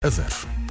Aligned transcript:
a 0.00 0.10
0. 0.10 0.67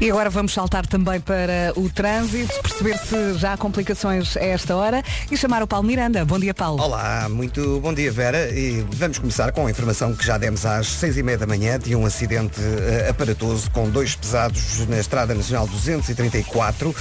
E 0.00 0.10
agora 0.10 0.30
vamos 0.30 0.54
saltar 0.54 0.86
também 0.86 1.20
para 1.20 1.74
o 1.76 1.90
trânsito, 1.90 2.54
perceber 2.62 2.96
se 2.96 3.34
já 3.34 3.52
há 3.52 3.56
complicações 3.58 4.34
a 4.34 4.42
esta 4.42 4.74
hora 4.74 5.02
e 5.30 5.36
chamar 5.36 5.62
o 5.62 5.66
Paulo 5.66 5.86
Miranda. 5.86 6.24
Bom 6.24 6.38
dia, 6.38 6.54
Paulo. 6.54 6.82
Olá, 6.82 7.28
muito 7.28 7.78
bom 7.80 7.92
dia 7.92 8.10
Vera 8.10 8.48
e 8.50 8.80
vamos 8.92 9.18
começar 9.18 9.52
com 9.52 9.66
a 9.66 9.70
informação 9.70 10.14
que 10.14 10.24
já 10.24 10.38
demos 10.38 10.64
às 10.64 10.86
seis 10.86 11.18
e 11.18 11.22
meia 11.22 11.36
da 11.36 11.46
manhã 11.46 11.78
de 11.78 11.94
um 11.94 12.06
acidente 12.06 12.58
uh, 12.58 13.10
aparatoso 13.10 13.70
com 13.72 13.90
dois 13.90 14.16
pesados 14.16 14.86
na 14.88 14.98
Estrada 14.98 15.34
Nacional 15.34 15.66
234 15.66 16.88
uh, 16.88 16.94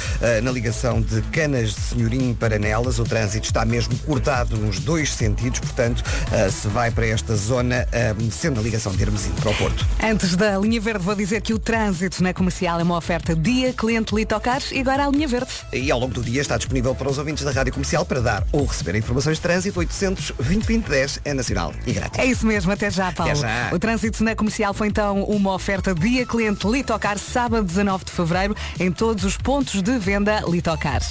na 0.43 0.51
ligação 0.51 1.01
de 1.01 1.21
Canas 1.31 1.69
de 1.69 1.79
Senhorim 1.79 2.33
para 2.33 2.59
Nelas. 2.59 2.99
O 2.99 3.05
trânsito 3.05 3.45
está 3.45 3.63
mesmo 3.63 3.97
cortado 3.99 4.57
nos 4.57 4.77
dois 4.79 5.13
sentidos, 5.13 5.61
portanto 5.61 6.01
uh, 6.01 6.51
se 6.51 6.67
vai 6.67 6.91
para 6.91 7.07
esta 7.07 7.33
zona 7.37 7.87
sendo 8.29 8.59
a 8.59 8.63
ligação 8.63 8.91
de 8.91 9.01
Hermesino 9.01 9.35
para 9.35 9.51
o 9.51 9.55
Porto. 9.55 9.87
Antes 10.03 10.35
da 10.35 10.57
linha 10.57 10.81
verde 10.81 11.05
vou 11.05 11.15
dizer 11.15 11.39
que 11.39 11.53
o 11.53 11.59
trânsito 11.59 12.21
na 12.21 12.33
comercial 12.33 12.77
é 12.77 12.88
uma 12.89 12.97
oferta 12.97 13.35
dia 13.35 13.71
cliente 13.71 14.15
Litocars 14.15 14.71
e 14.71 14.79
agora 14.79 15.05
a 15.05 15.09
linha 15.09 15.27
verde. 15.27 15.51
E 15.71 15.91
ao 15.91 15.99
longo 15.99 16.13
do 16.13 16.23
dia 16.23 16.41
está 16.41 16.57
disponível 16.57 16.95
para 16.95 17.07
os 17.07 17.19
ouvintes 17.19 17.43
da 17.43 17.51
Rádio 17.51 17.71
Comercial 17.71 18.03
para 18.03 18.19
dar 18.19 18.43
ou 18.51 18.65
receber 18.65 18.95
informações 18.95 19.37
de 19.37 19.41
trânsito 19.41 19.79
800 19.79 20.31
2010 20.37 21.19
é 21.23 21.33
nacional 21.33 21.71
e 21.85 21.93
grátis. 21.93 22.19
É 22.19 22.25
isso 22.25 22.47
mesmo, 22.47 22.71
até 22.71 22.89
já, 22.89 23.11
Paulo. 23.11 23.31
Até 23.31 23.41
já. 23.41 23.69
O 23.71 23.77
trânsito 23.77 24.23
na 24.23 24.35
comercial 24.35 24.73
foi 24.73 24.87
então 24.87 25.23
uma 25.23 25.53
oferta 25.53 25.93
dia 25.93 26.25
cliente 26.25 26.67
Litocar 26.67 27.19
sábado 27.19 27.63
19 27.63 28.05
de 28.05 28.11
fevereiro 28.11 28.55
em 28.79 28.91
todos 28.91 29.23
os 29.23 29.37
pontos 29.37 29.81
de 29.83 29.99
venda 29.99 30.41
Litocar. 30.47 31.01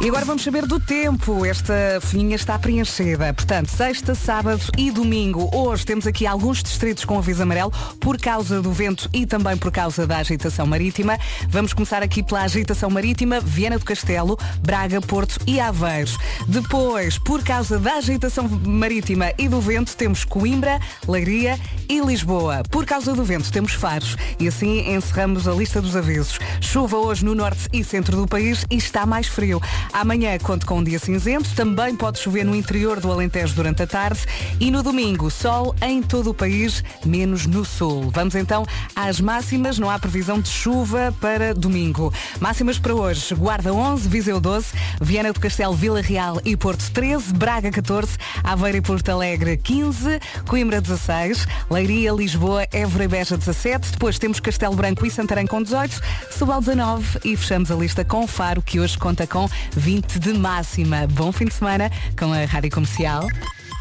E 0.00 0.06
agora 0.06 0.24
vamos 0.24 0.44
saber 0.44 0.64
do 0.64 0.78
tempo. 0.78 1.44
Esta 1.44 1.98
folhinha 2.00 2.36
está 2.36 2.56
preenchida. 2.56 3.34
Portanto, 3.34 3.68
sexta, 3.68 4.14
sábado 4.14 4.62
e 4.78 4.92
domingo. 4.92 5.50
Hoje 5.52 5.84
temos 5.84 6.06
aqui 6.06 6.24
alguns 6.24 6.62
distritos 6.62 7.04
com 7.04 7.18
aviso 7.18 7.42
amarelo 7.42 7.72
por 7.98 8.16
causa 8.16 8.62
do 8.62 8.72
vento 8.72 9.10
e 9.12 9.26
também 9.26 9.56
por 9.56 9.72
causa 9.72 10.06
da 10.06 10.18
agitação 10.18 10.68
marítima. 10.68 11.18
Vamos 11.48 11.72
começar 11.72 12.00
aqui 12.00 12.22
pela 12.22 12.42
agitação 12.42 12.88
marítima, 12.88 13.40
Viana 13.40 13.76
do 13.76 13.84
Castelo, 13.84 14.38
Braga, 14.62 15.00
Porto 15.00 15.40
e 15.48 15.58
Aveiros. 15.58 16.16
Depois, 16.46 17.18
por 17.18 17.42
causa 17.42 17.76
da 17.76 17.94
agitação 17.94 18.48
marítima 18.48 19.32
e 19.36 19.48
do 19.48 19.60
vento, 19.60 19.96
temos 19.96 20.24
Coimbra, 20.24 20.78
Leiria 21.08 21.58
e 21.88 22.00
Lisboa. 22.00 22.62
Por 22.70 22.86
causa 22.86 23.14
do 23.14 23.24
vento, 23.24 23.50
temos 23.50 23.72
Faros. 23.72 24.16
E 24.38 24.46
assim 24.46 24.94
encerramos 24.94 25.48
a 25.48 25.52
lista 25.52 25.82
dos 25.82 25.96
avisos. 25.96 26.38
Chuva 26.60 26.98
hoje 26.98 27.24
no 27.24 27.34
norte 27.34 27.68
e 27.72 27.82
centro 27.82 28.16
do 28.16 28.28
país 28.28 28.64
e 28.70 28.76
está 28.76 29.04
mais 29.04 29.26
frio. 29.26 29.57
Amanhã 29.92 30.38
conto 30.38 30.66
com 30.66 30.78
um 30.78 30.84
dia 30.84 30.98
cinzento, 30.98 31.54
também 31.54 31.94
pode 31.96 32.18
chover 32.18 32.44
no 32.44 32.54
interior 32.54 33.00
do 33.00 33.10
Alentejo 33.10 33.54
durante 33.54 33.82
a 33.82 33.86
tarde 33.86 34.20
e 34.60 34.70
no 34.70 34.82
domingo 34.82 35.30
sol 35.30 35.74
em 35.80 36.02
todo 36.02 36.30
o 36.30 36.34
país, 36.34 36.82
menos 37.04 37.46
no 37.46 37.64
sul. 37.64 38.10
Vamos 38.10 38.34
então 38.34 38.66
às 38.94 39.20
máximas, 39.20 39.78
não 39.78 39.90
há 39.90 39.98
previsão 39.98 40.40
de 40.40 40.48
chuva 40.48 41.14
para 41.20 41.54
domingo. 41.54 42.12
Máximas 42.40 42.78
para 42.78 42.94
hoje, 42.94 43.34
Guarda 43.34 43.72
11, 43.72 44.08
Viseu 44.08 44.40
12, 44.40 44.66
Viana 45.00 45.32
do 45.32 45.40
Castelo, 45.40 45.74
Vila 45.74 46.00
Real 46.00 46.40
e 46.44 46.56
Porto 46.56 46.90
13, 46.90 47.32
Braga 47.34 47.70
14, 47.70 48.16
Aveiro 48.42 48.78
e 48.78 48.80
Porto 48.80 49.08
Alegre 49.10 49.56
15, 49.56 50.20
Coimbra 50.46 50.80
16, 50.80 51.46
Leiria, 51.70 52.12
Lisboa, 52.12 52.66
Évora 52.72 53.04
e 53.04 53.08
Beja 53.08 53.36
17, 53.36 53.92
depois 53.92 54.18
temos 54.18 54.40
Castelo 54.40 54.74
Branco 54.74 55.06
e 55.06 55.10
Santarém 55.10 55.46
com 55.46 55.62
18, 55.62 56.00
Subal 56.30 56.60
19 56.60 57.20
e 57.24 57.36
fechamos 57.36 57.70
a 57.70 57.74
lista 57.74 58.04
com 58.04 58.26
Faro, 58.26 58.62
que 58.62 58.80
hoje 58.80 58.98
conta 58.98 59.26
com 59.26 59.37
20 59.76 60.18
de 60.18 60.32
máxima. 60.32 61.06
Bom 61.06 61.30
fim 61.30 61.44
de 61.44 61.54
semana 61.54 61.90
com 62.18 62.32
a 62.32 62.44
Rádio 62.44 62.70
Comercial. 62.70 63.26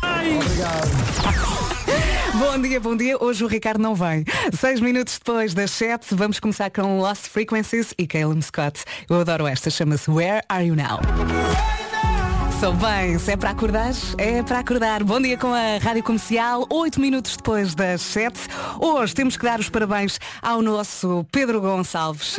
Obrigado. 0.04 1.08
Bom 2.38 2.62
dia, 2.62 2.80
bom 2.80 2.96
dia. 2.96 3.18
Hoje 3.20 3.44
o 3.44 3.48
Ricardo 3.48 3.82
não 3.82 3.96
vem. 3.96 4.24
Seis 4.54 4.80
minutos 4.80 5.18
depois 5.18 5.54
das 5.54 5.72
sete, 5.72 6.14
vamos 6.14 6.40
começar 6.40 6.70
com 6.70 7.00
Lost 7.00 7.28
Frequencies 7.28 7.94
e 7.98 8.06
Caleb 8.06 8.44
Scott. 8.44 8.84
Eu 9.10 9.22
adoro 9.22 9.48
esta, 9.48 9.72
chama-se 9.72 10.12
Where 10.12 10.42
Are 10.48 10.66
You 10.66 10.76
Now? 10.76 11.00
Sou 12.60 12.74
bem, 12.74 13.18
se 13.20 13.32
é 13.32 13.38
para 13.38 13.52
acordar, 13.52 13.94
é 14.18 14.42
para 14.44 14.60
acordar. 14.60 15.04
Bom 15.04 15.22
dia 15.22 15.38
com 15.38 15.54
a 15.54 15.78
Rádio 15.82 16.04
Comercial, 16.04 16.66
oito 16.70 17.00
minutos 17.00 17.38
depois 17.38 17.74
das 17.74 18.02
sete. 18.02 18.40
Hoje 18.80 19.14
temos 19.14 19.38
que 19.38 19.44
dar 19.44 19.60
os 19.60 19.70
parabéns 19.70 20.20
ao 20.42 20.62
nosso 20.62 21.26
Pedro 21.32 21.62
Gonçalves 21.62 22.38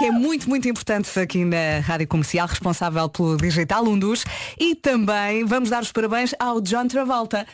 que 0.00 0.06
é 0.06 0.10
muito, 0.10 0.48
muito 0.48 0.66
importante 0.66 1.20
aqui 1.20 1.44
na 1.44 1.80
Rádio 1.84 2.08
Comercial, 2.08 2.46
responsável 2.46 3.06
pelo 3.10 3.36
Digital 3.36 3.84
Undus. 3.84 4.24
E 4.58 4.74
também 4.74 5.44
vamos 5.44 5.68
dar 5.68 5.82
os 5.82 5.92
parabéns 5.92 6.34
ao 6.38 6.58
John 6.62 6.88
Travolta. 6.88 7.46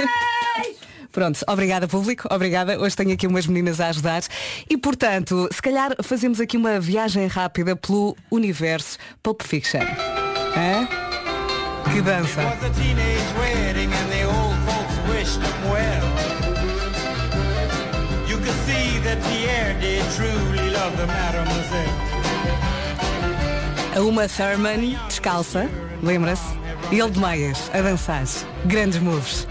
Pronto, 1.12 1.38
obrigada 1.46 1.86
público, 1.86 2.26
obrigada. 2.30 2.80
Hoje 2.80 2.96
tenho 2.96 3.12
aqui 3.12 3.26
umas 3.26 3.46
meninas 3.46 3.82
a 3.82 3.88
ajudar. 3.88 4.22
E 4.66 4.78
portanto, 4.78 5.46
se 5.52 5.60
calhar 5.60 5.94
fazemos 6.02 6.40
aqui 6.40 6.56
uma 6.56 6.80
viagem 6.80 7.26
rápida 7.26 7.76
pelo 7.76 8.16
universo 8.30 8.96
Pulp 9.22 9.42
Fiction. 9.42 9.82
Hã? 10.56 10.88
Que 11.92 12.00
dança! 12.00 12.40
A 23.96 24.00
Uma 24.00 24.28
Thurman, 24.28 24.98
descalça, 25.08 25.68
lembra-se? 26.02 26.58
E 26.90 27.00
ele 27.00 27.10
de 27.10 27.20
meias, 27.20 27.70
a 27.72 27.80
dançar. 27.82 28.24
Grandes 28.64 28.98
moves. 28.98 29.46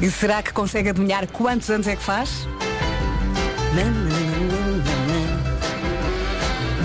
E 0.00 0.10
será 0.10 0.42
que 0.42 0.52
consegue 0.52 0.88
adivinhar 0.88 1.26
quantos 1.30 1.68
anos 1.70 1.86
é 1.86 1.94
que 1.94 2.02
faz? 2.02 2.46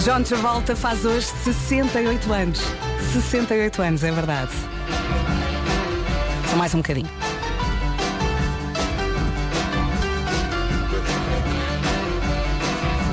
John 0.06 0.22
Travolta 0.22 0.76
faz 0.76 1.04
hoje 1.04 1.26
68 1.26 2.32
anos. 2.32 2.62
68 3.12 3.82
anos, 3.82 4.04
é 4.04 4.12
verdade. 4.12 4.52
Só 6.48 6.56
mais 6.56 6.76
um 6.76 6.78
bocadinho. 6.78 7.10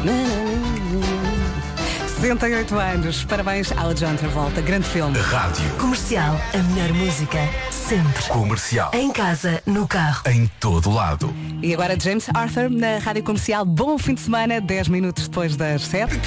Na, 0.05 0.52
68 2.23 2.79
anos. 2.79 3.25
Parabéns 3.25 3.73
ao 3.73 3.93
John 3.95 4.15
Travolta. 4.15 4.61
Grande 4.61 4.87
filme. 4.87 5.19
Rádio. 5.19 5.69
Comercial. 5.77 6.41
A 6.55 6.59
melhor 6.59 6.93
música. 6.93 7.39
Sempre. 7.69 8.23
Comercial. 8.29 8.93
Em 8.95 9.11
casa, 9.11 9.61
no 9.67 9.89
carro. 9.89 10.23
Em 10.27 10.49
todo 10.61 10.89
lado. 10.89 11.35
E 11.61 11.75
agora 11.75 11.99
James 11.99 12.29
Arthur 12.33 12.71
na 12.71 12.99
Rádio 12.99 13.25
Comercial. 13.25 13.65
Bom 13.65 13.99
fim 13.99 14.15
de 14.15 14.21
semana, 14.21 14.61
10 14.61 14.87
minutos 14.87 15.27
depois 15.27 15.57
das 15.57 15.83
7. 15.83 16.21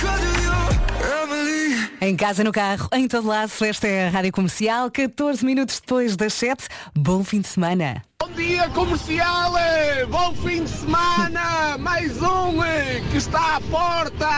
Em 2.06 2.16
casa, 2.16 2.44
no 2.44 2.52
carro, 2.52 2.88
em 2.94 3.08
todo 3.08 3.28
lado, 3.28 3.52
esta 3.62 3.88
é 3.88 4.06
a 4.06 4.12
Rádio 4.12 4.32
Comercial, 4.32 4.92
14 4.92 5.44
minutos 5.44 5.80
depois 5.80 6.16
das 6.16 6.34
7. 6.34 6.68
Bom 6.96 7.24
fim 7.24 7.42
de 7.42 7.48
semana. 7.48 8.04
Bom 8.22 8.30
dia, 8.30 8.70
comercial! 8.70 9.54
Bom 10.08 10.32
fim 10.36 10.64
de 10.64 10.70
semana! 10.70 11.80
Mais 11.82 12.22
um 12.22 12.64
eh, 12.64 13.02
que 13.10 13.18
está 13.18 13.56
à 13.56 13.62
porta! 13.62 14.30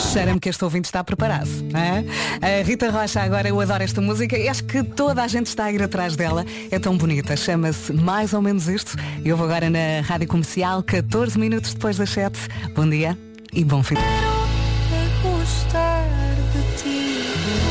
Cheira-me 0.00 0.40
que 0.40 0.48
este 0.48 0.64
ouvinte 0.64 0.86
está 0.86 1.04
preparado. 1.04 1.50
é? 1.74 2.60
A 2.60 2.64
Rita 2.64 2.90
Rocha, 2.90 3.20
agora 3.20 3.46
eu 3.46 3.60
adoro 3.60 3.82
esta 3.82 4.00
música 4.00 4.38
e 4.38 4.48
acho 4.48 4.64
que 4.64 4.82
toda 4.82 5.22
a 5.22 5.28
gente 5.28 5.48
está 5.48 5.64
a 5.64 5.72
ir 5.72 5.82
atrás 5.82 6.16
dela. 6.16 6.46
É 6.70 6.78
tão 6.78 6.96
bonita. 6.96 7.36
Chama-se 7.36 7.92
mais 7.92 8.32
ou 8.32 8.40
menos 8.40 8.66
isto. 8.66 8.96
Eu 9.22 9.36
vou 9.36 9.44
agora 9.44 9.68
na 9.68 10.00
Rádio 10.02 10.26
Comercial, 10.26 10.82
14 10.82 11.38
minutos 11.38 11.74
depois 11.74 11.98
das 11.98 12.08
7. 12.08 12.38
Bom 12.74 12.88
dia 12.88 13.14
e 13.52 13.62
bom 13.62 13.82
fim 13.82 13.96
de 13.96 14.00
semana. 14.00 14.23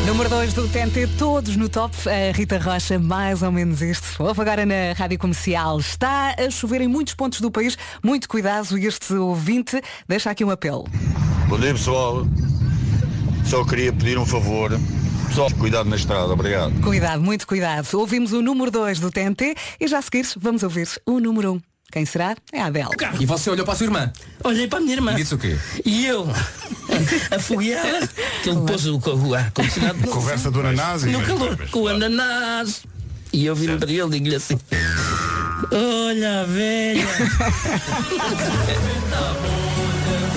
Número 0.06 0.30
2 0.30 0.54
do 0.54 0.68
TNT, 0.68 1.08
todos 1.18 1.56
no 1.56 1.70
top. 1.70 1.96
A 2.10 2.36
Rita 2.36 2.58
Rocha, 2.58 3.00
mais 3.00 3.42
ou 3.42 3.52
menos 3.54 3.82
isto. 3.82 4.22
Ouve 4.22 4.42
agora 4.42 4.66
na 4.66 4.92
Rádio 4.96 5.18
Comercial. 5.18 5.80
Está 5.80 6.36
a 6.38 6.50
chover 6.50 6.82
em 6.82 6.90
muitos 6.90 7.14
pontos 7.14 7.40
do 7.40 7.50
país. 7.50 7.78
Muito 8.04 8.28
cuidado 8.28 8.78
e 8.78 8.86
este 8.86 9.14
ouvinte 9.14 9.82
deixa 10.06 10.30
aqui 10.30 10.44
um 10.44 10.52
apelo. 10.52 10.86
Bom 11.48 11.58
dia 11.58 11.72
pessoal. 11.72 12.26
Só 13.46 13.64
queria 13.64 13.94
pedir 13.94 14.18
um 14.18 14.26
favor. 14.26 14.72
Pessoal, 15.28 15.50
cuidado 15.58 15.90
na 15.90 15.96
estrada. 15.96 16.34
Obrigado. 16.34 16.74
Cuidado, 16.82 17.24
muito 17.24 17.48
cuidado. 17.48 17.88
Ouvimos 17.94 18.34
o 18.34 18.42
número 18.42 18.70
2 18.70 19.00
do 19.00 19.10
TNT 19.10 19.56
e 19.80 19.88
já 19.88 20.00
a 20.00 20.02
seguir 20.02 20.28
vamos 20.38 20.64
ouvir 20.64 20.90
o 21.06 21.20
número 21.22 21.54
1. 21.54 21.56
Um. 21.56 21.73
Quem 21.94 22.06
será? 22.08 22.36
É 22.52 22.60
a 22.60 22.66
Adele. 22.66 22.90
E 23.20 23.26
você 23.28 23.52
olhou 23.52 23.64
para 23.64 23.76
a 23.76 23.78
sua 23.78 23.86
irmã? 23.86 24.12
Olhei 24.44 24.68
para 24.68 24.80
a 24.80 24.82
minha 24.82 24.96
irmã. 24.96 25.12
E 25.12 25.18
disse 25.18 25.36
o 25.36 25.38
quê? 25.38 25.56
E 25.86 26.08
eu, 26.08 26.28
afogueada, 27.30 28.10
que 28.42 28.50
ele 28.50 28.62
pôs 28.62 28.88
o, 28.88 29.36
ar-condicionado 29.36 30.00
Conversa 30.08 30.50
do 30.50 30.62
ananás 30.62 31.04
e... 31.04 31.12
no 31.12 31.22
calor, 31.22 31.56
com 31.70 31.82
o 31.82 31.88
ananás. 31.88 32.82
E 33.32 33.46
eu 33.46 33.56
viro 33.56 33.78
para 33.78 33.92
ele 33.92 34.02
e 34.02 34.10
digo-lhe 34.10 34.36
assim, 34.36 34.60
Olha 35.72 36.42
a 36.42 36.46
velha. 36.46 37.06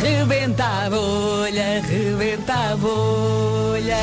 Rebenta 0.03 0.65
a 0.65 0.91
bolha, 0.91 1.81
rebenta 1.81 2.53
a 2.53 2.77
bolha. 2.77 3.97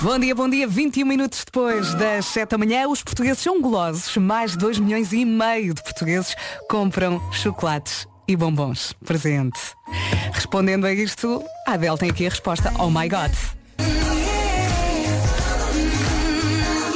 Bom 0.00 0.16
dia, 0.16 0.32
bom 0.32 0.48
dia. 0.48 0.64
21 0.64 1.04
minutos 1.04 1.44
depois 1.44 1.92
das 1.94 2.26
7 2.26 2.50
da 2.50 2.58
manhã, 2.58 2.86
os 2.86 3.02
portugueses 3.02 3.42
são 3.42 3.60
golosos. 3.60 4.16
Mais 4.16 4.52
de 4.52 4.58
2 4.58 4.78
milhões 4.78 5.12
e 5.12 5.24
meio 5.24 5.74
de 5.74 5.82
portugueses 5.82 6.36
compram 6.70 7.20
chocolates 7.32 8.06
e 8.28 8.36
bombons. 8.36 8.94
Presente. 9.04 9.58
Respondendo 10.32 10.86
a 10.86 10.92
isto, 10.92 11.42
a 11.66 11.72
Adele 11.72 11.98
tem 11.98 12.10
aqui 12.10 12.26
a 12.26 12.30
resposta. 12.30 12.72
Oh 12.78 12.88
my 12.88 13.08
God. 13.08 13.32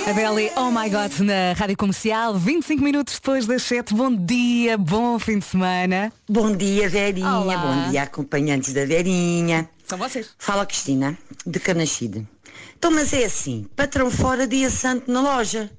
Adele, 0.08 0.52
oh 0.56 0.70
my 0.70 0.88
God, 0.88 1.18
na 1.20 1.54
Rádio 1.56 1.76
Comercial, 1.76 2.34
25 2.34 2.84
minutos 2.84 3.14
depois 3.14 3.46
das 3.46 3.62
7. 3.62 3.94
Bom 3.94 4.14
dia, 4.14 4.78
bom 4.78 5.18
fim 5.18 5.40
de 5.40 5.44
semana. 5.44 6.12
Bom 6.28 6.54
dia, 6.54 6.88
Verinha. 6.88 7.32
Olá. 7.32 7.56
Bom 7.56 7.90
dia, 7.90 8.04
acompanhantes 8.04 8.72
da 8.72 8.86
Verinha. 8.86 9.68
São 9.88 9.98
vocês. 9.98 10.30
Fala 10.38 10.64
Cristina, 10.64 11.18
de 11.44 11.58
Canachide. 11.58 12.26
Então, 12.82 12.90
mas 12.90 13.12
é 13.12 13.26
assim, 13.26 13.64
patrão 13.76 14.10
fora, 14.10 14.44
dia 14.44 14.68
santo 14.68 15.08
na 15.08 15.20
loja. 15.20 15.70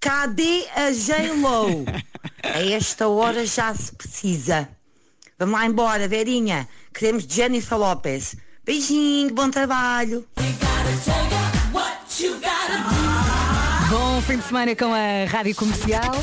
Cadê 0.00 0.64
a 0.74 0.90
J-Lo? 0.90 1.84
a 2.42 2.62
esta 2.62 3.08
hora 3.08 3.44
já 3.44 3.74
se 3.74 3.94
precisa. 3.94 4.66
Vamos 5.38 5.60
lá 5.60 5.66
embora, 5.66 6.08
Verinha. 6.08 6.66
Queremos 6.94 7.26
Jennifer 7.28 7.76
Lopez. 7.76 8.36
Beijinho, 8.64 9.34
bom 9.34 9.50
trabalho. 9.50 10.26
Bom 13.90 14.22
fim 14.22 14.38
de 14.38 14.44
semana 14.44 14.74
com 14.74 14.94
a 14.94 15.30
Rádio 15.30 15.54
Comercial. 15.54 16.14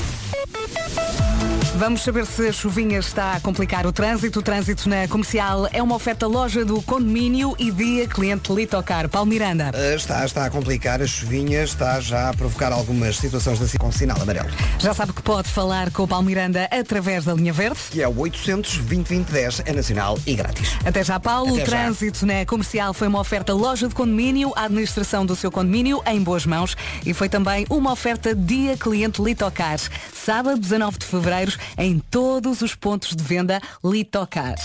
Vamos 1.78 2.02
saber 2.02 2.26
se 2.26 2.48
a 2.48 2.52
chuvinha 2.52 2.98
está 2.98 3.34
a 3.34 3.40
complicar 3.40 3.86
o 3.86 3.92
trânsito. 3.92 4.40
O 4.40 4.42
trânsito 4.42 4.90
na 4.90 5.08
comercial 5.08 5.70
é 5.72 5.82
uma 5.82 5.94
oferta 5.94 6.26
loja 6.26 6.66
do 6.66 6.82
condomínio 6.82 7.56
e 7.60 7.70
dia 7.70 8.08
cliente 8.08 8.52
Litocar. 8.52 9.08
Paulo 9.08 9.30
Miranda. 9.30 9.70
Uh, 9.76 9.96
está, 9.96 10.26
está 10.26 10.46
a 10.46 10.50
complicar, 10.50 11.04
a 11.04 11.06
chuvinha 11.06 11.62
está 11.62 12.00
já 12.00 12.30
a 12.30 12.34
provocar 12.34 12.74
algumas 12.74 13.18
situações 13.18 13.62
assim 13.62 13.78
com 13.78 13.92
sinal 13.92 14.20
amarelo. 14.20 14.50
Já 14.80 14.92
sabe 14.92 15.14
que 15.14 15.22
pode 15.22 15.50
falar 15.50 15.92
com 15.92 16.02
o 16.02 16.08
Paulo 16.08 16.26
Miranda 16.26 16.68
através 16.72 17.26
da 17.26 17.36
linha 17.36 17.54
verde. 17.54 17.80
Que 17.92 18.02
é 18.02 18.08
o 18.08 18.22
800 18.22 18.80
2010 18.80 19.62
é 19.64 19.72
nacional 19.72 20.18
e 20.26 20.34
grátis. 20.34 20.76
Até 20.84 21.04
já, 21.04 21.20
Paulo. 21.20 21.54
Até 21.54 21.62
o 21.62 21.66
já. 21.66 21.66
trânsito 21.66 22.26
na 22.26 22.44
comercial 22.44 22.92
foi 22.92 23.08
uma 23.08 23.20
oferta 23.20 23.54
loja 23.54 23.88
de 23.88 23.94
condomínio, 23.94 24.52
a 24.56 24.64
administração 24.64 25.28
do 25.28 25.36
seu 25.36 25.52
condomínio 25.52 26.02
em 26.08 26.24
boas 26.24 26.44
mãos 26.44 26.76
e 27.06 27.14
foi 27.14 27.30
também 27.30 27.68
uma 27.70 27.92
oferta 27.92 28.34
dia 28.34 28.76
cliente 28.76 29.22
Litocar. 29.22 29.78
Sábado, 30.12 30.60
19 30.60 30.98
de 30.98 31.06
fevereiro, 31.06 31.52
em 31.78 32.00
todos 32.00 32.62
os 32.62 32.76
pontos 32.76 33.16
de 33.16 33.24
venda 33.24 33.62
Litocar. 33.84 34.56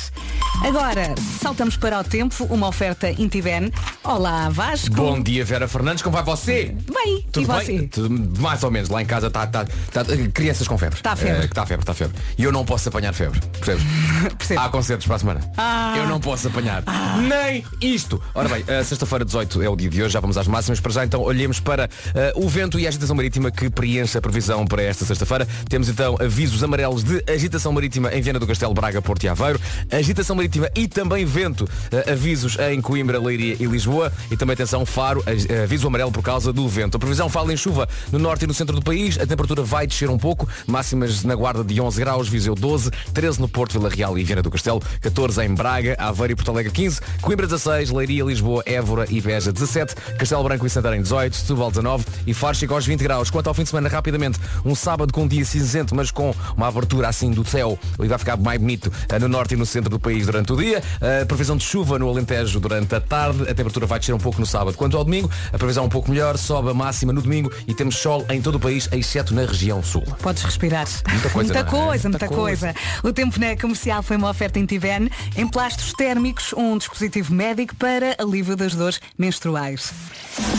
Agora, 0.64 1.14
saltamos 1.40 1.76
para 1.76 1.99
o 1.99 2.04
tempo, 2.04 2.44
uma 2.44 2.69
oferta 2.69 3.10
Intiben. 3.10 3.72
Olá, 4.04 4.49
Vasco. 4.49 4.94
Bom 4.94 5.20
dia, 5.20 5.44
Vera 5.44 5.66
Fernandes, 5.66 6.02
como 6.02 6.14
vai 6.14 6.22
você? 6.22 6.75
Bem, 6.93 7.26
Tudo 7.32 7.44
e 7.44 7.46
bem? 7.46 7.78
você? 7.78 7.88
Tudo 7.88 8.40
mais 8.40 8.62
ou 8.62 8.70
menos. 8.70 8.88
Lá 8.88 9.02
em 9.02 9.06
casa 9.06 9.26
está 9.26 9.46
tá, 9.46 9.64
tá, 9.64 10.04
crianças 10.32 10.69
com 10.69 10.78
febre. 10.78 11.00
Tá 11.00 11.16
febre. 11.16 11.46
Está 11.46 11.66
febre, 11.66 11.82
está 11.82 11.94
febre. 11.94 12.16
E 12.38 12.44
eu 12.44 12.52
não 12.52 12.64
posso 12.64 12.88
apanhar 12.88 13.12
febre. 13.12 13.40
Percebes? 13.58 13.84
Há 14.56 14.69
concertos 14.69 15.06
para 15.06 15.16
a 15.16 15.19
semana. 15.19 15.40
Ah. 15.56 15.94
Eu 15.96 16.06
não 16.06 16.20
posso 16.20 16.46
apanhar. 16.46 16.84
Nem 17.28 17.64
isto. 17.81 18.22
Ora 18.34 18.49
bem, 18.49 18.64
a 18.72 18.84
sexta-feira 18.84 19.25
18 19.25 19.62
é 19.62 19.69
o 19.69 19.75
dia 19.75 19.90
de 19.90 20.02
hoje, 20.02 20.12
já 20.12 20.20
vamos 20.20 20.37
às 20.37 20.46
máximas. 20.46 20.78
Para 20.78 20.93
já 20.93 21.04
então 21.04 21.22
olhemos 21.22 21.58
para 21.58 21.88
eh, 22.14 22.32
o 22.37 22.49
vento 22.49 22.78
e 22.78 22.87
a 22.87 22.88
agitação 22.88 23.16
marítima 23.16 23.50
que 23.50 23.69
preenche 23.69 24.16
a 24.16 24.20
previsão 24.20 24.64
para 24.64 24.82
esta 24.82 25.04
sexta-feira. 25.04 25.46
Temos 25.69 25.88
então 25.88 26.16
avisos 26.20 26.62
amarelos 26.62 26.91
de 27.00 27.22
agitação 27.32 27.72
marítima 27.72 28.12
em 28.12 28.20
Viana 28.20 28.38
do 28.38 28.46
Castelo, 28.46 28.74
Braga, 28.74 29.00
Porto 29.00 29.24
e 29.24 29.28
Aveiro. 29.28 29.60
Agitação 29.90 30.34
marítima 30.36 30.68
e 30.74 30.88
também 30.88 31.24
vento. 31.24 31.68
eh, 31.92 32.12
avisos 32.12 32.56
em 32.58 32.80
Coimbra, 32.80 33.18
Leiria 33.20 33.56
e 33.58 33.64
Lisboa. 33.66 34.12
E 34.30 34.36
também 34.36 34.54
atenção, 34.54 34.84
Faro, 34.84 35.22
eh, 35.26 35.62
aviso 35.62 35.86
amarelo 35.86 36.10
por 36.10 36.22
causa 36.22 36.52
do 36.52 36.68
vento. 36.68 36.96
A 36.96 37.00
previsão 37.00 37.28
fala 37.28 37.52
em 37.52 37.56
chuva 37.56 37.88
no 38.10 38.18
norte 38.18 38.44
e 38.44 38.46
no 38.48 38.54
centro 38.54 38.74
do 38.74 38.82
país. 38.82 39.18
A 39.18 39.26
temperatura 39.26 39.62
vai 39.62 39.86
descer 39.86 40.10
um 40.10 40.18
pouco. 40.18 40.48
Máximas 40.66 41.22
na 41.22 41.34
guarda 41.34 41.62
de 41.62 41.80
11 41.80 42.00
graus, 42.00 42.28
Viseu 42.28 42.54
12, 42.54 42.90
13 43.14 43.40
no 43.40 43.48
Porto, 43.48 43.72
Vila 43.72 43.88
Real 43.88 44.18
e 44.18 44.24
Viana 44.24 44.42
do 44.42 44.50
Castelo, 44.50 44.82
14 45.00 45.42
em 45.44 45.54
Braga, 45.54 45.94
Aveiro 45.98 46.32
e 46.32 46.36
Porto 46.36 46.50
Alegre 46.50 46.72
15, 46.72 47.00
Coimbra 47.20 47.46
16, 47.46 47.90
Leiria, 47.90 48.24
Lisboa, 48.24 48.62
Évora 48.66 49.06
e 49.08 49.20
Beja 49.20 49.52
17, 49.52 49.94
Castelo 50.18 50.42
Branco 50.42 50.66
e 50.66 50.70
Santarém 50.70 51.00
18, 51.02 51.36
Setúbal 51.36 51.70
19 51.70 52.04
e 52.26 52.34
Faro 52.34 52.56
chega 52.56 52.74
aos 52.74 52.86
20 52.86 53.00
graus. 53.02 53.30
Quanto 53.30 53.46
ao 53.48 53.54
fim 53.54 53.62
de 53.62 53.68
semana, 53.68 53.88
rapidamente, 53.88 54.38
um 54.64 54.74
sábado 54.74 55.12
com 55.12 55.22
um 55.22 55.28
dia 55.28 55.44
cinzento, 55.44 55.94
mas 55.94 56.10
com 56.10 56.34
uma 56.56 56.66
abertura 56.68 56.81
assim 57.06 57.31
do 57.31 57.44
céu, 57.44 57.79
e 58.00 58.06
vai 58.06 58.19
ficar 58.19 58.37
mais 58.37 58.61
bonito 58.61 58.93
eh, 59.08 59.19
no 59.19 59.29
norte 59.29 59.55
e 59.55 59.56
no 59.56 59.67
centro 59.67 59.90
do 59.90 59.99
país 59.99 60.26
durante 60.26 60.52
o 60.52 60.56
dia. 60.56 60.82
A 61.23 61.26
previsão 61.26 61.56
de 61.56 61.64
chuva 61.64 61.99
no 61.99 62.08
Alentejo 62.08 62.61
durante 62.61 62.94
a 62.94 63.00
tarde, 63.00 63.43
a 63.43 63.46
temperatura 63.46 63.87
vai 63.87 63.99
descer 63.99 64.14
um 64.14 64.19
pouco 64.19 64.40
no 64.40 64.46
sábado. 64.46 64.76
Quanto 64.76 64.96
ao 64.96 65.05
domingo, 65.05 65.31
a 65.52 65.58
previsão 65.58 65.84
é 65.84 65.87
um 65.87 65.90
pouco 65.90 66.11
melhor, 66.11 66.37
sobe 66.38 66.70
a 66.70 66.75
máxima 66.75 67.12
no 67.12 67.20
domingo 67.20 67.52
e 67.67 67.75
temos 67.75 67.96
sol 67.96 68.25
em 68.31 68.40
todo 68.40 68.56
o 68.56 68.61
país, 68.61 68.88
exceto 68.93 69.34
na 69.34 69.43
região 69.43 69.82
sul. 69.82 70.05
Podes 70.20 70.43
respirar. 70.43 70.87
Muita 71.08 71.31
coisa, 71.31 71.44
muita 71.44 71.58
é? 71.58 71.64
coisa, 71.64 72.08
Muita 72.08 72.26
muita 72.26 72.29
coisa. 72.29 72.75
O 73.02 73.12
tempo 73.12 73.38
na 73.38 73.56
comercial 73.56 74.02
foi 74.02 74.17
uma 74.17 74.31
oferta 74.31 74.58
em 74.58 74.67
Tiven, 74.67 75.11
em 75.37 75.46
plásticos 75.46 75.93
térmicos, 75.93 76.52
um 76.56 76.76
dispositivo 76.76 77.32
médico 77.32 77.75
para 77.76 78.17
alívio 78.19 78.56
das 78.56 78.75
dores 78.75 79.00
menstruais. 79.19 79.93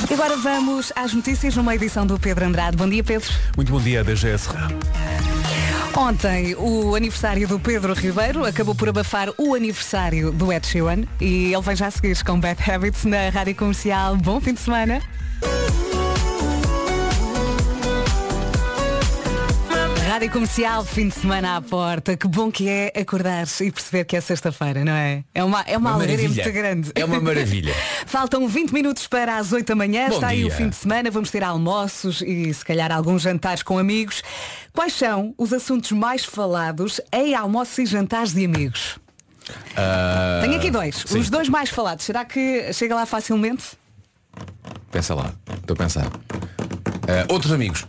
E 0.10 0.14
agora 0.14 0.38
vamos 0.38 0.92
às 0.96 1.14
notícias 1.14 1.56
numa 1.56 1.76
edição 1.76 2.06
do 2.06 2.20
Pedro 2.20 2.46
Andrade. 2.46 2.78
Bom 2.78 2.88
dia, 2.88 3.04
Pedro. 3.04 3.30
Muito 3.56 3.72
bom 3.72 3.82
dia, 3.82 4.04
DGS. 4.04 4.50
Ontem, 5.96 6.56
o 6.56 6.96
aniversário 6.96 7.48
do 7.48 7.60
Pedro 7.60 7.94
Ribeiro 7.94 8.44
acabou 8.46 8.74
por 8.74 8.90
abafar 8.90 9.30
o 9.38 9.54
aniversário 9.54 10.32
do 10.32 10.52
Ed 10.52 10.66
Sheeran 10.66 11.04
e 11.22 11.54
ele 11.54 11.62
vem 11.62 11.76
já 11.76 11.92
seguir 11.92 12.22
com 12.24 12.40
Bad 12.40 12.60
Habits 12.70 13.06
na 13.06 13.30
Rádio 13.30 13.56
Comercial. 13.56 14.18
Bom 14.18 14.42
fim 14.42 14.54
de 14.54 14.60
semana. 14.60 15.02
Rádio 20.14 20.30
Comercial, 20.30 20.86
fim 20.86 21.08
de 21.08 21.16
semana 21.16 21.56
à 21.58 21.62
porta. 21.62 22.16
Que 22.16 22.28
bom 22.28 22.52
que 22.52 22.70
é 22.70 22.94
acordar 22.96 23.48
e 23.60 23.72
perceber 23.72 24.06
que 24.06 24.16
é 24.16 24.22
sexta-feira, 24.22 24.86
não 24.86 24.94
é? 24.94 25.24
É 25.34 25.44
uma, 25.44 25.62
é 25.62 25.76
uma, 25.76 25.90
Uma 25.90 26.04
alegria 26.04 26.18
maravilha. 26.30 26.44
muito 26.44 26.56
grande. 26.56 26.92
É 26.94 27.04
uma 27.04 27.20
maravilha. 27.20 27.74
Faltam 28.06 28.48
20 28.48 28.72
minutos 28.74 29.08
para 29.08 29.38
as 29.38 29.52
8 29.52 29.66
da 29.70 29.74
manhã. 29.74 30.10
Bom 30.10 30.14
Está 30.14 30.28
aí 30.28 30.44
o 30.46 30.50
dia. 30.50 30.56
fim 30.56 30.70
de 30.70 30.76
semana. 30.76 31.10
Vamos 31.10 31.32
ter 31.32 31.44
almoços 31.44 32.22
e 32.22 32.54
se 32.54 32.64
calhar 32.64 32.92
alguns 32.92 33.24
jantares 33.24 33.64
com 33.64 33.80
amigos. 33.80 34.22
Quais 34.72 34.94
são 34.94 35.34
os 35.36 35.52
assuntos 35.52 35.92
mais 35.92 36.24
falados 36.24 37.02
em 37.12 37.34
almoços 37.34 37.80
e 37.80 37.86
jantares 37.88 38.34
de 38.34 38.46
amigos? 38.46 39.00
Ah, 39.76 40.42
Tenho 40.44 40.58
aqui 40.58 40.70
dois. 40.70 41.06
sim. 41.08 41.18
Os 41.18 41.28
dois 41.32 41.50
mais 41.50 41.72
falados. 41.72 42.06
Será 42.06 42.24
que 42.24 42.72
chega 42.72 42.94
lá 42.94 43.08
facilmente? 43.08 43.64
Pensa 44.92 45.16
lá, 45.16 45.34
estou 45.60 45.74
a 45.74 45.78
pensar. 45.78 46.06
Ah, 47.08 47.26
outros 47.34 47.52
amigos. 47.52 47.84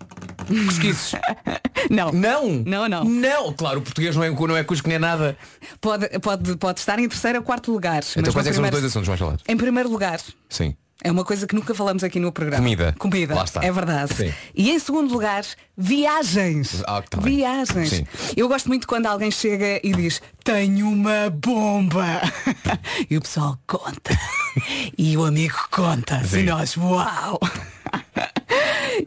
Pesquises. 0.44 1.12
Não. 1.90 2.12
Não! 2.12 2.62
Não, 2.64 2.88
não. 2.88 3.04
Não! 3.04 3.52
Claro, 3.52 3.80
o 3.80 3.82
português 3.82 4.16
não 4.16 4.24
é, 4.24 4.30
não 4.30 4.56
é 4.56 4.64
cusco 4.64 4.88
nem 4.88 4.96
é 4.96 4.98
nada. 4.98 5.36
Pode, 5.80 6.08
pode, 6.20 6.56
pode 6.56 6.80
estar 6.80 6.98
em 6.98 7.08
terceiro 7.08 7.38
ou 7.38 7.44
quarto 7.44 7.70
lugar. 7.70 8.02
Então 8.02 8.22
mas 8.24 8.34
quais 8.34 8.46
é 8.46 8.50
que 8.50 8.56
são 8.56 8.64
os 8.64 8.70
dois 8.70 8.84
assuntos 8.84 9.08
mais 9.08 9.20
falados? 9.20 9.44
Em 9.46 9.56
primeiro 9.56 9.90
lugar, 9.90 10.20
Sim. 10.48 10.74
é 11.02 11.10
uma 11.10 11.24
coisa 11.24 11.46
que 11.46 11.54
nunca 11.54 11.74
falamos 11.74 12.02
aqui 12.02 12.18
no 12.18 12.32
programa. 12.32 12.62
Comida. 12.62 12.94
Comida. 12.98 13.34
Lá 13.34 13.44
está. 13.44 13.62
É 13.64 13.70
verdade. 13.70 14.14
Sim. 14.14 14.32
E 14.54 14.70
em 14.70 14.78
segundo 14.78 15.12
lugar, 15.12 15.44
viagens. 15.76 16.82
Ah, 16.86 17.02
tá 17.02 17.20
viagens. 17.20 17.90
Sim. 17.90 18.06
Eu 18.36 18.48
gosto 18.48 18.66
muito 18.68 18.86
quando 18.86 19.06
alguém 19.06 19.30
chega 19.30 19.80
e 19.82 19.92
diz 19.92 20.22
tenho 20.42 20.88
uma 20.88 21.28
bomba. 21.30 22.22
e 23.10 23.16
o 23.16 23.20
pessoal 23.20 23.58
conta. 23.66 24.18
e 24.96 25.16
o 25.16 25.24
amigo 25.24 25.68
conta. 25.70 26.22
Sim. 26.24 26.40
E 26.40 26.42
nós, 26.44 26.76
uau. 26.76 27.38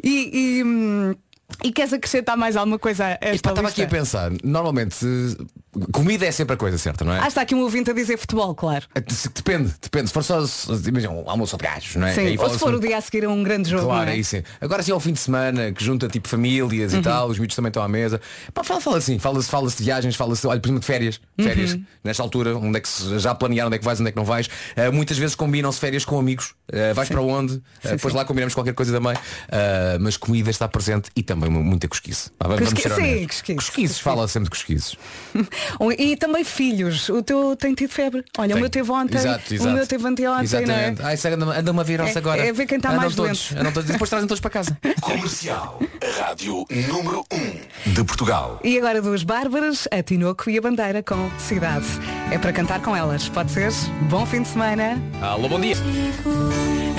e, 0.03 0.59
e, 0.59 0.63
hum, 0.63 1.15
e 1.63 1.71
queres 1.71 1.93
acrescentar 1.93 2.37
mais 2.37 2.55
alguma 2.55 2.77
coisa 2.79 3.05
a 3.05 3.09
esta 3.11 3.27
Epá, 3.35 3.49
Estava 3.49 3.67
aqui 3.69 3.81
a 3.83 3.87
pensar, 3.87 4.31
normalmente 4.43 4.95
comida 5.91 6.25
é 6.25 6.31
sempre 6.31 6.55
a 6.55 6.57
coisa 6.57 6.77
certa, 6.77 7.03
não 7.05 7.13
é? 7.13 7.19
Ah, 7.19 7.27
está 7.27 7.41
aqui 7.41 7.53
um 7.53 7.61
ouvinte 7.61 7.89
a 7.91 7.93
dizer 7.93 8.17
futebol, 8.17 8.53
claro. 8.55 8.85
Se- 9.09 9.29
Depende, 9.29 9.73
depende. 9.81 10.07
Se 10.07 10.13
for 10.13 10.23
só 10.23 10.43
imagina, 10.87 11.13
um 11.13 11.29
almoço 11.29 11.55
de 11.57 11.63
gajos, 11.63 11.95
não 11.95 12.07
é? 12.07 12.13
Sim, 12.13 12.35
ou 12.37 12.49
se 12.49 12.57
for 12.59 12.73
o 12.73 12.79
dia 12.79 12.97
a 12.97 13.01
seguir 13.01 13.25
a 13.25 13.29
um 13.29 13.43
grande 13.43 13.69
jogo. 13.69 13.85
Claro, 13.85 14.09
é? 14.09 14.15
isso. 14.17 14.37
Agora 14.59 14.81
sim 14.81 14.91
ao 14.91 14.99
fim 14.99 15.13
de 15.13 15.19
semana, 15.19 15.71
que 15.71 15.83
junta 15.83 16.07
tipo 16.07 16.27
famílias 16.27 16.93
Uhum. 16.93 16.99
e 16.99 17.03
tal, 17.03 17.27
os 17.29 17.37
miúdos 17.37 17.55
também 17.55 17.69
estão 17.69 17.83
à 17.83 17.87
mesa. 17.87 18.19
Pá, 18.53 18.63
fala, 18.63 18.81
fala 18.81 18.97
assim, 18.97 19.19
fala-se 19.19 19.49
fala 19.49 19.69
de 19.69 19.75
viagens, 19.83 20.15
fala-se, 20.15 20.45
olha, 20.47 20.59
por 20.59 20.67
exemplo, 20.67 20.79
de 20.81 20.85
férias. 20.85 21.21
Férias, 21.39 21.73
Uhum. 21.73 21.83
nesta 22.03 22.23
altura, 22.23 22.57
onde 22.57 22.77
é 22.77 22.81
que 22.81 22.87
se, 22.89 23.19
já 23.19 23.35
planearam 23.35 23.67
onde 23.67 23.75
é 23.75 23.79
que 23.79 23.85
vais, 23.85 23.99
onde 23.99 24.09
é 24.09 24.11
que 24.11 24.17
não 24.17 24.25
vais. 24.25 24.49
Ah, 24.75 24.91
muitas 24.91 25.17
vezes 25.17 25.35
combinam-se 25.35 25.79
férias 25.79 26.03
com 26.05 26.17
amigos. 26.17 26.55
Ah, 26.73 26.93
vais 26.93 27.07
para 27.09 27.21
onde? 27.21 27.61
Ah, 27.83 27.89
depois 27.89 28.13
lá 28.13 28.25
combinamos 28.25 28.53
qualquer 28.55 28.73
coisa 28.73 28.91
também. 28.93 29.13
Ah, 29.51 29.97
mas 29.99 30.17
comida 30.17 30.49
está 30.49 30.67
presente 30.67 31.09
e 31.15 31.21
também 31.21 31.46
muita 31.49 31.87
cosquice. 31.87 32.29
Pá, 32.37 32.47
vamos 32.47 32.71
Cosqui- 32.73 32.89
sim, 32.89 33.27
cosquice. 33.27 33.55
Cosquices, 33.55 33.99
fala 33.99 34.27
sempre 34.27 34.45
de 34.45 34.49
cosquices. 34.51 34.95
Um, 35.79 35.91
E 35.91 36.15
também 36.17 36.43
filhos. 36.43 37.09
O 37.09 37.21
teu 37.21 37.55
tem 37.55 37.73
tido 37.73 37.91
febre. 37.91 38.23
Olha, 38.37 38.49
o 38.51 38.53
Tem. 38.53 38.61
meu 38.61 38.69
teve 38.69 38.91
ontem. 38.91 39.17
Exato, 39.17 39.51
O 39.51 39.53
exato. 39.55 39.71
meu 39.71 39.87
teve 39.87 40.07
anteontem, 40.07 40.65
não 40.65 40.73
é? 40.73 40.87
Exatamente. 40.93 41.01
Ai, 41.03 41.33
anda, 41.33 41.59
anda 41.59 41.71
uma 41.71 41.83
virose 41.83 42.13
É- 42.15 42.17
agora. 42.17 42.45
é 42.45 42.51
ver 42.51 42.65
quem 42.65 42.77
está 42.77 42.91
mais 42.93 43.15
todos, 43.15 43.51
doente. 43.51 43.73
todos. 43.73 43.89
Depois 43.91 44.09
trazem 44.09 44.27
todos 44.27 44.41
para 44.41 44.49
casa. 44.51 44.77
Comercial, 45.01 45.79
a 46.01 46.27
rádio 46.27 46.65
número 46.89 47.23
1 47.85 47.91
de 47.93 48.03
Portugal. 48.03 48.59
E 48.63 48.77
agora 48.77 49.01
duas 49.01 49.23
Bárbaras, 49.23 49.87
a 49.91 50.01
Tinoco 50.01 50.49
e 50.49 50.57
a 50.57 50.61
Bandeira 50.61 51.03
com 51.03 51.29
Cidade. 51.39 51.85
É 52.31 52.37
para 52.37 52.51
cantar 52.53 52.81
com 52.81 52.95
elas, 52.95 53.29
pode 53.29 53.51
ser? 53.51 53.71
Bom 54.09 54.25
fim 54.25 54.41
de 54.41 54.47
semana. 54.47 55.01
Alô, 55.21 55.47
bom 55.49 55.59
dia. 55.59 55.75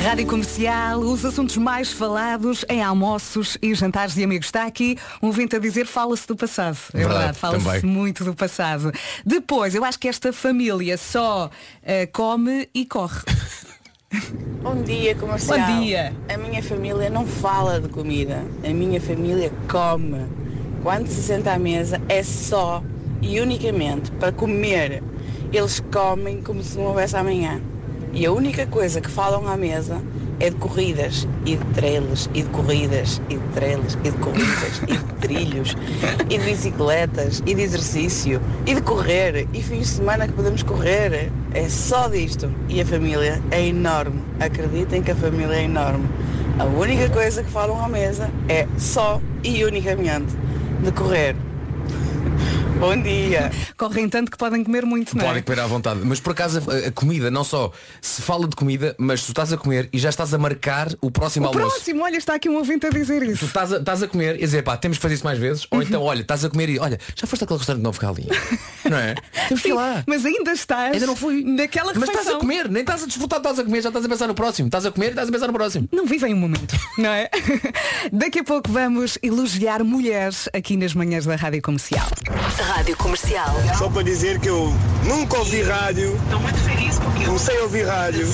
Rádio 0.02 0.26
Comercial, 0.26 1.00
os 1.00 1.24
assuntos 1.24 1.56
mais 1.56 1.92
falados 1.92 2.64
em 2.68 2.82
almoços 2.82 3.58
e 3.60 3.74
jantares 3.74 4.14
de 4.14 4.22
amigos. 4.22 4.46
Está 4.46 4.64
aqui 4.64 4.96
um 5.20 5.30
vento 5.30 5.56
a 5.56 5.58
dizer 5.58 5.86
fala-se 5.86 6.26
do 6.26 6.36
passado. 6.36 6.78
É 6.94 6.98
Verdade, 6.98 7.18
verdade, 7.18 7.38
fala-se 7.38 7.84
muito 7.86 8.24
do 8.24 8.34
passado. 8.34 8.92
Depois, 9.26 9.74
eu 9.74 9.84
acho 9.84 9.98
que 9.98 10.08
esta 10.08 10.32
família 10.32 10.96
só 10.96 11.50
eh, 11.82 12.06
come 12.06 12.68
e 12.72 12.86
corre. 12.86 13.20
Bom 14.62 14.82
dia, 14.82 15.14
comercial. 15.16 15.58
Bom 15.58 15.80
dia. 15.80 16.14
A 16.32 16.38
minha 16.38 16.62
família 16.62 17.10
não 17.10 17.26
fala 17.26 17.80
de 17.80 17.88
comida. 17.88 18.42
A 18.64 18.68
minha 18.68 19.00
família 19.00 19.52
come. 19.68 20.26
Quando 20.82 21.08
se 21.08 21.22
senta 21.22 21.52
à 21.52 21.58
mesa 21.58 22.00
é 22.08 22.22
só 22.22 22.82
e 23.20 23.40
unicamente 23.40 24.10
para 24.12 24.32
comer. 24.32 25.02
Eles 25.52 25.80
comem 25.92 26.40
como 26.40 26.62
se 26.62 26.78
não 26.78 26.84
houvesse 26.86 27.16
amanhã. 27.16 27.60
E 28.12 28.26
a 28.26 28.32
única 28.32 28.66
coisa 28.66 29.00
que 29.00 29.10
falam 29.10 29.46
à 29.46 29.56
mesa 29.56 30.00
é 30.40 30.50
de 30.50 30.56
corridas 30.56 31.26
e 31.44 31.56
de 31.56 31.64
trailers 31.74 32.30
e 32.32 32.42
de 32.42 32.48
corridas 32.50 33.20
e 33.28 33.36
de 33.36 33.48
trailers 33.54 33.98
e 34.04 34.10
de 34.10 34.18
corridas 34.18 34.82
e 34.86 34.96
de 34.96 35.04
trilhos 35.20 35.76
e 36.30 36.38
de 36.38 36.44
bicicletas 36.44 37.42
e 37.44 37.54
de 37.54 37.62
exercício 37.62 38.40
e 38.66 38.74
de 38.74 38.80
correr 38.80 39.48
e 39.52 39.62
fins 39.62 39.80
de 39.80 39.86
semana 39.86 40.26
que 40.26 40.32
podemos 40.32 40.62
correr. 40.62 41.30
É 41.52 41.68
só 41.68 42.08
disto. 42.08 42.50
E 42.68 42.80
a 42.80 42.86
família 42.86 43.42
é 43.50 43.66
enorme. 43.66 44.22
Acreditem 44.40 45.02
que 45.02 45.10
a 45.10 45.16
família 45.16 45.56
é 45.56 45.64
enorme. 45.64 46.08
A 46.58 46.64
única 46.64 47.08
coisa 47.10 47.42
que 47.42 47.50
falam 47.50 47.82
à 47.82 47.88
mesa 47.88 48.30
é 48.48 48.66
só 48.76 49.20
e 49.44 49.64
unicamente 49.64 50.34
de 50.82 50.92
correr. 50.92 51.36
Bom 52.78 52.96
dia. 53.02 53.50
Correm 53.76 54.08
tanto 54.08 54.30
que 54.30 54.36
podem 54.38 54.62
comer 54.62 54.84
muito, 54.86 55.16
não 55.16 55.24
é? 55.24 55.28
Podem 55.28 55.42
comer 55.42 55.60
à 55.60 55.66
vontade. 55.66 56.00
Mas 56.04 56.20
por 56.20 56.30
acaso 56.30 56.62
a, 56.70 56.88
a 56.88 56.92
comida, 56.92 57.28
não 57.30 57.42
só 57.42 57.72
se 58.00 58.22
fala 58.22 58.46
de 58.46 58.54
comida, 58.54 58.94
mas 58.98 59.22
tu 59.22 59.30
estás 59.30 59.52
a 59.52 59.56
comer 59.56 59.88
e 59.92 59.98
já 59.98 60.08
estás 60.08 60.32
a 60.32 60.38
marcar 60.38 60.88
o 61.00 61.10
próximo 61.10 61.46
O 61.46 61.48
almoço. 61.48 61.70
próximo, 61.74 62.04
olha, 62.04 62.16
está 62.16 62.34
aqui 62.34 62.48
um 62.48 62.56
ouvinte 62.56 62.86
a 62.86 62.90
dizer 62.90 63.24
Tu 63.24 63.30
isso. 63.32 63.44
estás 63.46 63.72
a, 63.72 63.78
estás 63.78 64.02
a 64.02 64.06
comer 64.08 64.36
e 64.36 64.38
dizer, 64.40 64.62
pá, 64.62 64.76
temos 64.76 64.96
que 64.98 65.02
fazer 65.02 65.14
isso 65.16 65.24
mais 65.24 65.38
vezes. 65.38 65.66
Ou 65.72 65.82
então, 65.82 66.02
olha, 66.02 66.20
estás 66.20 66.44
a 66.44 66.50
comer 66.50 66.68
e, 66.68 66.78
olha, 66.78 66.98
já 67.16 67.26
foste 67.26 67.42
àquele 67.44 67.58
restaurante 67.58 67.82
novo 67.82 67.98
cá 67.98 68.10
ali. 68.10 68.26
Não 68.88 68.96
é? 68.96 69.14
Temos 69.48 69.62
que 69.62 69.68
ir 69.70 69.74
lá. 69.74 70.02
mas 70.06 70.24
ainda 70.24 70.52
estás 70.52 70.94
Ainda 70.94 71.06
não 71.06 71.14
fui. 71.16 71.42
naquela 71.44 71.92
Mas 71.92 71.96
refeição. 72.08 72.20
estás 72.22 72.36
a 72.36 72.40
comer, 72.40 72.70
nem 72.70 72.80
estás 72.80 73.02
a 73.02 73.06
desfrutar, 73.06 73.38
estás 73.38 73.58
a 73.58 73.64
comer, 73.64 73.82
já 73.82 73.88
estás 73.90 74.04
a 74.04 74.08
pensar 74.08 74.26
no 74.28 74.34
próximo. 74.34 74.68
Estás 74.68 74.86
a 74.86 74.90
comer 74.90 75.10
estás 75.10 75.28
a 75.28 75.32
pensar 75.32 75.46
no 75.48 75.52
próximo. 75.52 75.88
Não 75.92 76.06
vivem 76.06 76.32
um 76.32 76.38
momento, 76.38 76.74
não 76.96 77.10
é? 77.10 77.28
Daqui 78.10 78.38
a 78.38 78.44
pouco 78.44 78.70
vamos 78.72 79.18
elogiar 79.22 79.84
mulheres 79.84 80.48
aqui 80.54 80.74
nas 80.76 80.94
manhãs 80.94 81.26
da 81.26 81.36
Rádio 81.36 81.60
Comercial. 81.60 82.08
Rádio 82.68 82.98
Comercial. 82.98 83.56
Só 83.78 83.88
para 83.88 84.02
dizer 84.02 84.38
que 84.38 84.50
eu 84.50 84.70
nunca 85.02 85.38
ouvi 85.38 85.62
rádio. 85.62 86.14
Estou 86.22 86.38
muito 86.38 86.58
feliz 86.58 86.98
porque 86.98 87.24
comecei 87.24 87.58
a 87.58 87.62
ouvir 87.62 87.86
rádio 87.86 88.28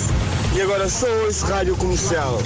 e 0.57 0.61
agora 0.61 0.88
só 0.88 1.07
ouço 1.25 1.47
rádio 1.47 1.76
comercial. 1.76 2.41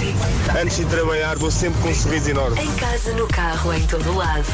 Antes 0.60 0.76
de 0.76 0.84
trabalhar 0.84 1.38
vou 1.38 1.50
sempre 1.50 1.80
com 1.80 1.88
um 1.88 1.94
sorriso 1.94 2.28
enorme. 2.28 2.60
Em 2.60 2.74
casa, 2.74 3.14
no 3.14 3.26
carro, 3.28 3.72
em 3.72 3.86
todo 3.86 4.14
lado. 4.14 4.44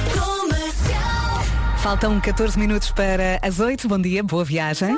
Faltam 1.78 2.20
14 2.20 2.56
minutos 2.56 2.92
para 2.92 3.40
as 3.42 3.58
8. 3.58 3.88
Bom 3.88 3.98
dia, 3.98 4.22
boa 4.22 4.44
viagem. 4.44 4.96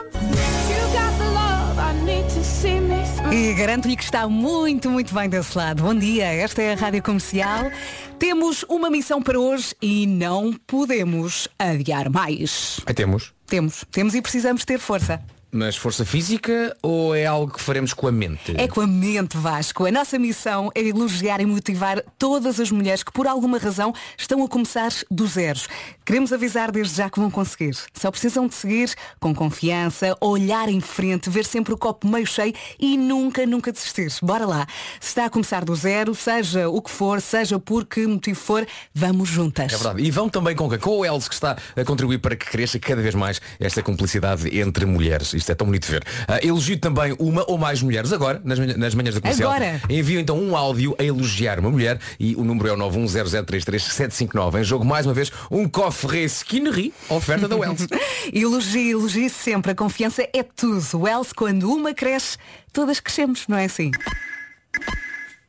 E 3.33 3.55
garanto-lhe 3.55 3.97
que 3.97 4.05
está 4.05 4.29
muito, 4.29 4.89
muito 4.89 5.13
bem 5.15 5.29
desse 5.29 5.57
lado. 5.57 5.83
Bom 5.83 5.95
dia, 5.95 6.25
esta 6.27 6.63
é 6.63 6.73
a 6.73 6.77
Rádio 6.77 7.03
Comercial. 7.03 7.71
Temos 8.19 8.65
uma 8.69 8.89
missão 8.89 9.21
para 9.21 9.39
hoje 9.39 9.75
e 9.83 10.07
não 10.07 10.53
podemos 10.53 11.49
adiar 11.59 12.09
mais. 12.09 12.81
Temos. 12.95 13.35
Temos, 13.47 13.85
temos 13.91 14.15
e 14.15 14.23
precisamos 14.23 14.65
ter 14.65 14.79
força. 14.79 15.23
Mas 15.57 15.75
força 15.75 16.05
física 16.05 16.77
ou 16.83 17.15
é 17.15 17.25
algo 17.25 17.55
que 17.55 17.63
faremos 17.63 17.95
com 17.95 18.07
a 18.07 18.13
mente? 18.13 18.53
É 18.59 18.69
com 18.69 18.83
a 18.83 18.87
mente, 18.87 19.39
Vasco. 19.39 19.87
A 19.87 19.91
nossa 19.91 20.19
missão 20.19 20.71
é 20.75 20.83
elogiar 20.83 21.41
e 21.41 21.47
motivar 21.47 22.03
todas 22.19 22.61
as 22.61 22.71
mulheres 22.71 23.03
que, 23.03 23.11
por 23.11 23.27
alguma 23.27 23.57
razão, 23.57 23.95
estão 24.19 24.45
a 24.45 24.49
começar 24.49 24.91
do 25.11 25.27
zero. 25.27 25.59
Queremos 26.05 26.31
avisar 26.31 26.71
desde 26.71 26.97
já 26.97 27.09
que 27.09 27.19
vão 27.19 27.31
conseguir. 27.31 27.75
Só 27.95 28.11
precisam 28.11 28.47
de 28.47 28.55
seguir 28.55 28.95
com 29.19 29.35
confiança, 29.35 30.15
olhar 30.21 30.69
em 30.69 30.79
frente, 30.79 31.31
ver 31.31 31.47
sempre 31.47 31.73
o 31.73 31.79
copo 31.79 32.07
meio 32.07 32.27
cheio 32.27 32.53
e 32.79 32.99
nunca, 32.99 33.47
nunca 33.47 33.73
desistir. 33.73 34.13
Bora 34.23 34.45
lá. 34.45 34.67
Se 35.01 35.09
está 35.09 35.25
a 35.25 35.31
começar 35.31 35.65
do 35.65 35.75
zero, 35.75 36.15
seja 36.15 36.69
o 36.69 36.83
que 36.83 36.91
for, 36.91 37.19
seja 37.23 37.59
por 37.59 37.87
que 37.87 38.07
motivo 38.07 38.39
for, 38.39 38.67
vamos 38.95 39.31
juntas. 39.31 39.73
É 39.73 39.77
verdade. 39.77 40.03
E 40.03 40.11
vão 40.11 40.29
também 40.29 40.55
com? 40.55 40.69
Com 40.79 40.99
o 40.99 41.05
Els 41.05 41.29
que 41.29 41.35
está 41.35 41.57
a 41.75 41.85
contribuir 41.85 42.19
para 42.19 42.37
que 42.37 42.45
cresça 42.45 42.79
cada 42.79 43.01
vez 43.01 43.15
mais 43.15 43.41
esta 43.59 43.83
cumplicidade 43.83 44.55
entre 44.61 44.85
mulheres. 44.85 45.33
Isto 45.33 45.46
é 45.53 45.55
tão 45.55 45.67
bonito 45.67 45.87
de 45.87 45.93
ver. 45.93 46.05
Ah, 46.27 46.39
elogio 46.43 46.79
também 46.79 47.15
uma 47.19 47.45
ou 47.49 47.59
mais 47.59 47.83
mulheres 47.83 48.13
agora, 48.13 48.41
nas, 48.45 48.59
nas 48.59 48.95
manhãs 48.95 49.15
da 49.15 49.21
comercial. 49.21 49.51
Agora. 49.51 49.81
Envio 49.89 50.21
então 50.21 50.39
um 50.39 50.57
áudio 50.57 50.95
a 50.99 51.05
elogiar 51.05 51.59
uma 51.59 51.71
mulher 51.71 51.99
e 52.19 52.35
o 52.37 52.45
número 52.45 52.69
é 52.69 52.73
o 52.73 52.77
910033759. 52.77 54.61
Em 54.61 54.65
jogo, 54.65 54.85
mais 54.85 55.07
uma 55.07 55.15
vez, 55.15 55.31
um 55.51 55.69
cofre 55.69 56.25
Skinnery, 56.25 56.93
oferta 57.09 57.49
da 57.49 57.57
Wells. 57.57 57.87
Elogie, 58.33 58.91
elogie 58.91 59.31
sempre. 59.31 59.73
A 59.73 59.75
confiança 59.75 60.29
é 60.33 60.43
tudo. 60.43 60.77
O 60.95 61.09
Else, 61.09 61.35
quando 61.35 61.71
uma 61.73 61.95
cresce, 61.95 62.37
todas 62.73 63.01
crescemos, 63.01 63.47
não 63.49 63.57
é 63.57 63.65
assim? 63.65 63.91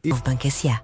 Novo 0.04 0.24
Banco 0.24 0.48
S.A. 0.48 0.82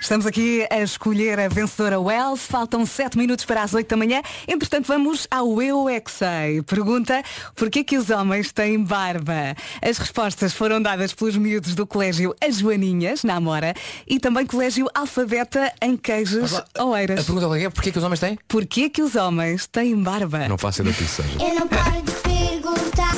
Estamos 0.00 0.24
aqui 0.26 0.66
a 0.70 0.80
escolher 0.80 1.38
a 1.38 1.48
vencedora 1.48 2.00
Wells. 2.00 2.46
Faltam 2.46 2.86
7 2.86 3.18
minutos 3.18 3.44
para 3.44 3.62
as 3.62 3.74
8 3.74 3.86
da 3.88 3.96
manhã. 3.96 4.22
Entretanto, 4.48 4.86
vamos 4.86 5.26
ao 5.30 5.60
Eu 5.62 5.88
é 5.88 6.00
Que 6.00 6.10
Sei. 6.10 6.62
Pergunta, 6.62 7.22
porquê 7.54 7.84
que 7.84 7.98
os 7.98 8.08
homens 8.10 8.50
têm 8.50 8.82
barba? 8.82 9.54
As 9.82 9.98
respostas 9.98 10.52
foram 10.54 10.80
dadas 10.80 11.12
pelos 11.12 11.36
miúdos 11.36 11.74
do 11.74 11.86
Colégio 11.86 12.34
As 12.42 12.56
Joaninhas, 12.58 13.22
na 13.24 13.34
Amora, 13.36 13.74
e 14.08 14.18
também 14.18 14.46
Colégio 14.46 14.86
Alfabeta 14.94 15.72
em 15.82 15.96
Queijas, 15.96 16.62
A 16.76 16.84
Oeiras. 16.84 17.24
pergunta 17.26 17.58
é 17.58 17.68
porquê 17.68 17.92
que 17.92 17.98
os 17.98 18.04
homens 18.04 18.20
têm? 18.20 18.38
Porquê 18.48 18.88
que 18.88 19.02
os 19.02 19.14
homens 19.14 19.66
têm 19.66 19.94
barba? 20.02 20.48
Não 20.48 20.56
faço 20.58 20.80
ideia 20.80 20.94
do 20.94 20.98
que 20.98 21.04
isso 21.04 21.22
seja. 21.22 21.36
Eu 21.44 21.54
não 21.60 21.68
paro 21.68 22.02
de 22.02 22.12
perguntar, 22.12 23.09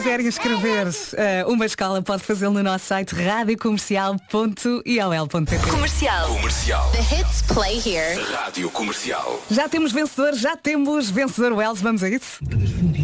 quiserem 0.00 0.26
escrever 0.26 0.88
eh, 1.16 1.44
uma 1.46 1.66
escola, 1.66 2.00
pode 2.02 2.22
fazê-lo 2.22 2.54
no 2.54 2.62
nosso 2.62 2.86
site 2.86 3.14
radiocomercial.iol.pt 3.14 5.70
Comercial. 5.70 6.28
Comercial. 6.28 6.90
The 6.92 7.00
hits 7.14 7.42
play 7.42 7.78
here. 7.78 8.18
Rádio 8.32 8.70
Comercial. 8.70 9.42
Já 9.50 9.68
temos 9.68 9.92
vencedor, 9.92 10.34
já 10.34 10.56
temos 10.56 11.10
vencedor 11.10 11.52
Wells, 11.52 11.82
vamos 11.82 12.02
a 12.02 12.08
isso? 12.08 12.38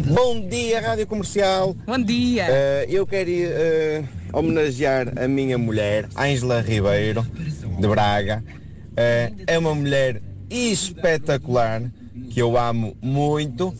Bom 0.07 0.47
dia, 0.47 0.81
Rádio 0.81 1.05
Comercial. 1.07 1.75
Bom 1.85 1.99
dia! 1.99 2.47
Eh, 2.49 2.87
eu 2.89 3.05
quero 3.05 3.29
eh, 3.29 4.03
homenagear 4.33 5.13
a 5.17 5.27
minha 5.27 5.57
mulher, 5.57 6.07
Ângela 6.17 6.61
Ribeiro, 6.61 7.21
de 7.79 7.87
Braga. 7.87 8.43
Eh, 8.95 9.33
é 9.45 9.59
uma 9.59 9.75
mulher 9.75 10.21
espetacular, 10.49 11.83
que 12.31 12.41
eu 12.41 12.57
amo 12.57 12.97
muito. 13.01 13.73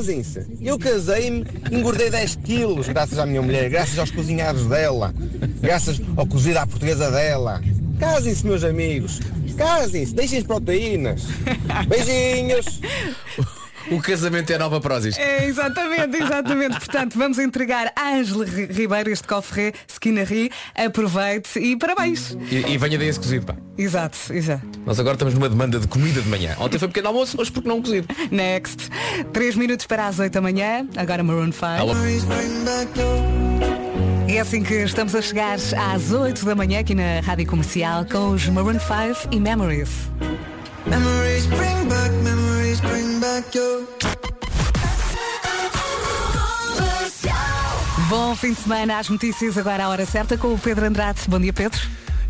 Casem-se. 0.00 0.46
Eu 0.62 0.78
casei-me, 0.78 1.44
engordei 1.70 2.08
10 2.08 2.36
quilos 2.36 2.88
graças 2.88 3.18
à 3.18 3.26
minha 3.26 3.42
mulher, 3.42 3.68
graças 3.68 3.98
aos 3.98 4.10
cozinhados 4.10 4.64
dela, 4.64 5.12
graças 5.60 6.00
ao 6.16 6.26
cozido 6.26 6.58
à 6.58 6.66
portuguesa 6.66 7.10
dela. 7.10 7.60
Casem-se, 7.98 8.46
meus 8.46 8.64
amigos. 8.64 9.20
Casem-se, 9.58 10.14
deixem 10.14 10.38
as 10.38 10.44
proteínas. 10.44 11.24
Beijinhos. 11.86 12.80
O 13.90 14.00
casamento 14.00 14.50
é 14.50 14.56
a 14.56 14.58
nova 14.58 14.80
prósis. 14.80 15.16
É, 15.18 15.46
exatamente, 15.46 16.16
exatamente. 16.16 16.78
Portanto, 16.78 17.16
vamos 17.18 17.38
entregar 17.38 17.92
a 17.96 18.10
Ângela 18.14 18.44
Ri- 18.44 18.66
Ribeiro 18.66 19.10
este 19.10 19.26
cofre 19.26 19.72
Skinnery. 19.88 20.50
Aproveite 20.74 21.58
e 21.58 21.76
parabéns. 21.76 22.36
E, 22.50 22.72
e 22.72 22.78
venha 22.78 22.98
daí 22.98 23.08
esse 23.08 23.18
cozido, 23.20 23.46
pá. 23.46 23.56
Exato, 23.78 24.18
exato. 24.32 24.66
Nós 24.84 24.98
agora 25.00 25.14
estamos 25.14 25.34
numa 25.34 25.48
demanda 25.48 25.78
de 25.78 25.86
comida 25.88 26.20
de 26.20 26.28
manhã. 26.28 26.54
Ontem 26.58 26.78
foi 26.78 26.88
pequeno 26.88 27.08
almoço, 27.08 27.40
hoje 27.40 27.50
porque 27.50 27.68
não 27.68 27.80
cozido. 27.80 28.06
Next. 28.30 28.88
3 29.32 29.56
minutos 29.56 29.86
para 29.86 30.06
as 30.06 30.18
8 30.18 30.32
da 30.32 30.40
manhã. 30.40 30.86
Agora 30.96 31.22
Maroon 31.22 31.52
5. 31.52 31.64
Alô. 31.66 31.92
É 34.28 34.38
assim 34.38 34.62
que 34.62 34.74
estamos 34.74 35.14
a 35.14 35.22
chegar 35.22 35.54
às 35.54 36.12
8 36.12 36.44
da 36.44 36.54
manhã 36.54 36.80
aqui 36.80 36.94
na 36.94 37.20
Rádio 37.20 37.46
Comercial 37.46 38.04
com 38.04 38.30
os 38.30 38.46
Maroon 38.48 38.78
5 38.78 39.28
e 39.34 39.40
Memories. 39.40 39.90
Bom 48.08 48.36
fim 48.36 48.52
de 48.52 48.60
semana, 48.60 48.98
às 48.98 49.08
notícias 49.08 49.58
agora 49.58 49.84
à 49.84 49.88
hora 49.88 50.06
certa 50.06 50.38
com 50.38 50.54
o 50.54 50.58
Pedro 50.58 50.86
Andrade. 50.86 51.20
Bom 51.26 51.40
dia, 51.40 51.52
Pedro. 51.52 51.80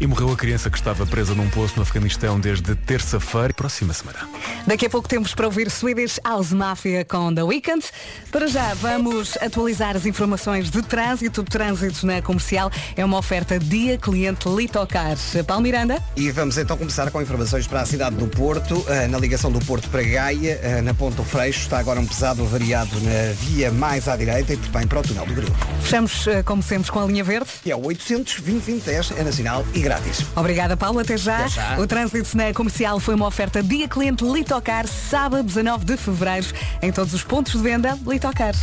E 0.00 0.06
morreu 0.06 0.32
a 0.32 0.36
criança 0.36 0.70
que 0.70 0.78
estava 0.78 1.04
presa 1.04 1.34
num 1.34 1.50
poço 1.50 1.74
no 1.76 1.82
Afeganistão 1.82 2.40
desde 2.40 2.74
terça-feira. 2.74 3.52
Próxima 3.52 3.92
semana. 3.92 4.26
Daqui 4.66 4.86
a 4.86 4.90
pouco 4.90 5.06
temos 5.06 5.34
para 5.34 5.44
ouvir 5.44 5.70
Swedish 5.70 6.18
House 6.24 6.52
Mafia 6.52 7.04
com 7.04 7.34
The 7.34 7.42
Weeknd. 7.42 7.84
Para 8.32 8.46
já, 8.46 8.72
vamos 8.72 9.36
atualizar 9.36 9.94
as 9.96 10.06
informações 10.06 10.70
de 10.70 10.80
trânsito. 10.80 11.42
Trânsito 11.42 12.06
na 12.06 12.22
comercial 12.22 12.70
é 12.96 13.04
uma 13.04 13.18
oferta 13.18 13.58
dia 13.58 13.98
cliente 13.98 14.48
Litocar. 14.48 15.18
Paulo 15.46 15.62
Miranda. 15.62 16.02
E 16.16 16.30
vamos 16.30 16.56
então 16.56 16.78
começar 16.78 17.10
com 17.10 17.20
informações 17.20 17.66
para 17.66 17.82
a 17.82 17.86
cidade 17.86 18.16
do 18.16 18.26
Porto. 18.26 18.82
Ah, 18.88 19.06
Na 19.06 19.18
ligação 19.18 19.52
do 19.52 19.58
Porto 19.66 19.90
para 19.90 20.02
Gaia, 20.02 20.60
ah, 20.78 20.80
na 20.80 20.94
Ponta 20.94 21.16
do 21.16 21.24
Freixo, 21.24 21.60
está 21.60 21.78
agora 21.78 22.00
um 22.00 22.06
pesado 22.06 22.42
variado 22.46 22.98
na 23.02 23.34
via 23.34 23.70
mais 23.70 24.08
à 24.08 24.16
direita 24.16 24.54
e 24.54 24.56
bem 24.56 24.86
para 24.86 25.00
o 25.00 25.02
túnel 25.02 25.26
do 25.26 25.34
Grilo. 25.34 25.54
Fechamos, 25.82 26.26
eh, 26.26 26.42
como 26.42 26.62
sempre, 26.62 26.90
com 26.90 27.02
a 27.02 27.06
linha 27.06 27.22
verde. 27.24 27.50
Que 27.62 27.70
é 27.70 27.76
o 27.76 27.84
800 27.84 28.40
2010 28.40 29.12
é 29.18 29.22
nacional 29.24 29.66
e 29.74 29.89
grátis. 29.90 30.24
Obrigada, 30.36 30.76
Paulo. 30.76 31.00
Até 31.00 31.16
já. 31.16 31.38
Até 31.38 31.48
já. 31.48 31.80
O 31.80 31.86
trânsito 31.86 32.36
na 32.36 32.54
comercial 32.54 33.00
foi 33.00 33.14
uma 33.14 33.26
oferta 33.26 33.60
dia 33.62 33.88
cliente 33.88 34.24
Litocar, 34.24 34.86
sábado 34.86 35.42
19 35.42 35.84
de 35.84 35.96
fevereiro, 35.96 36.46
em 36.80 36.92
todos 36.92 37.12
os 37.12 37.24
pontos 37.24 37.52
de 37.52 37.58
venda 37.58 37.98
Litocar. 38.06 38.54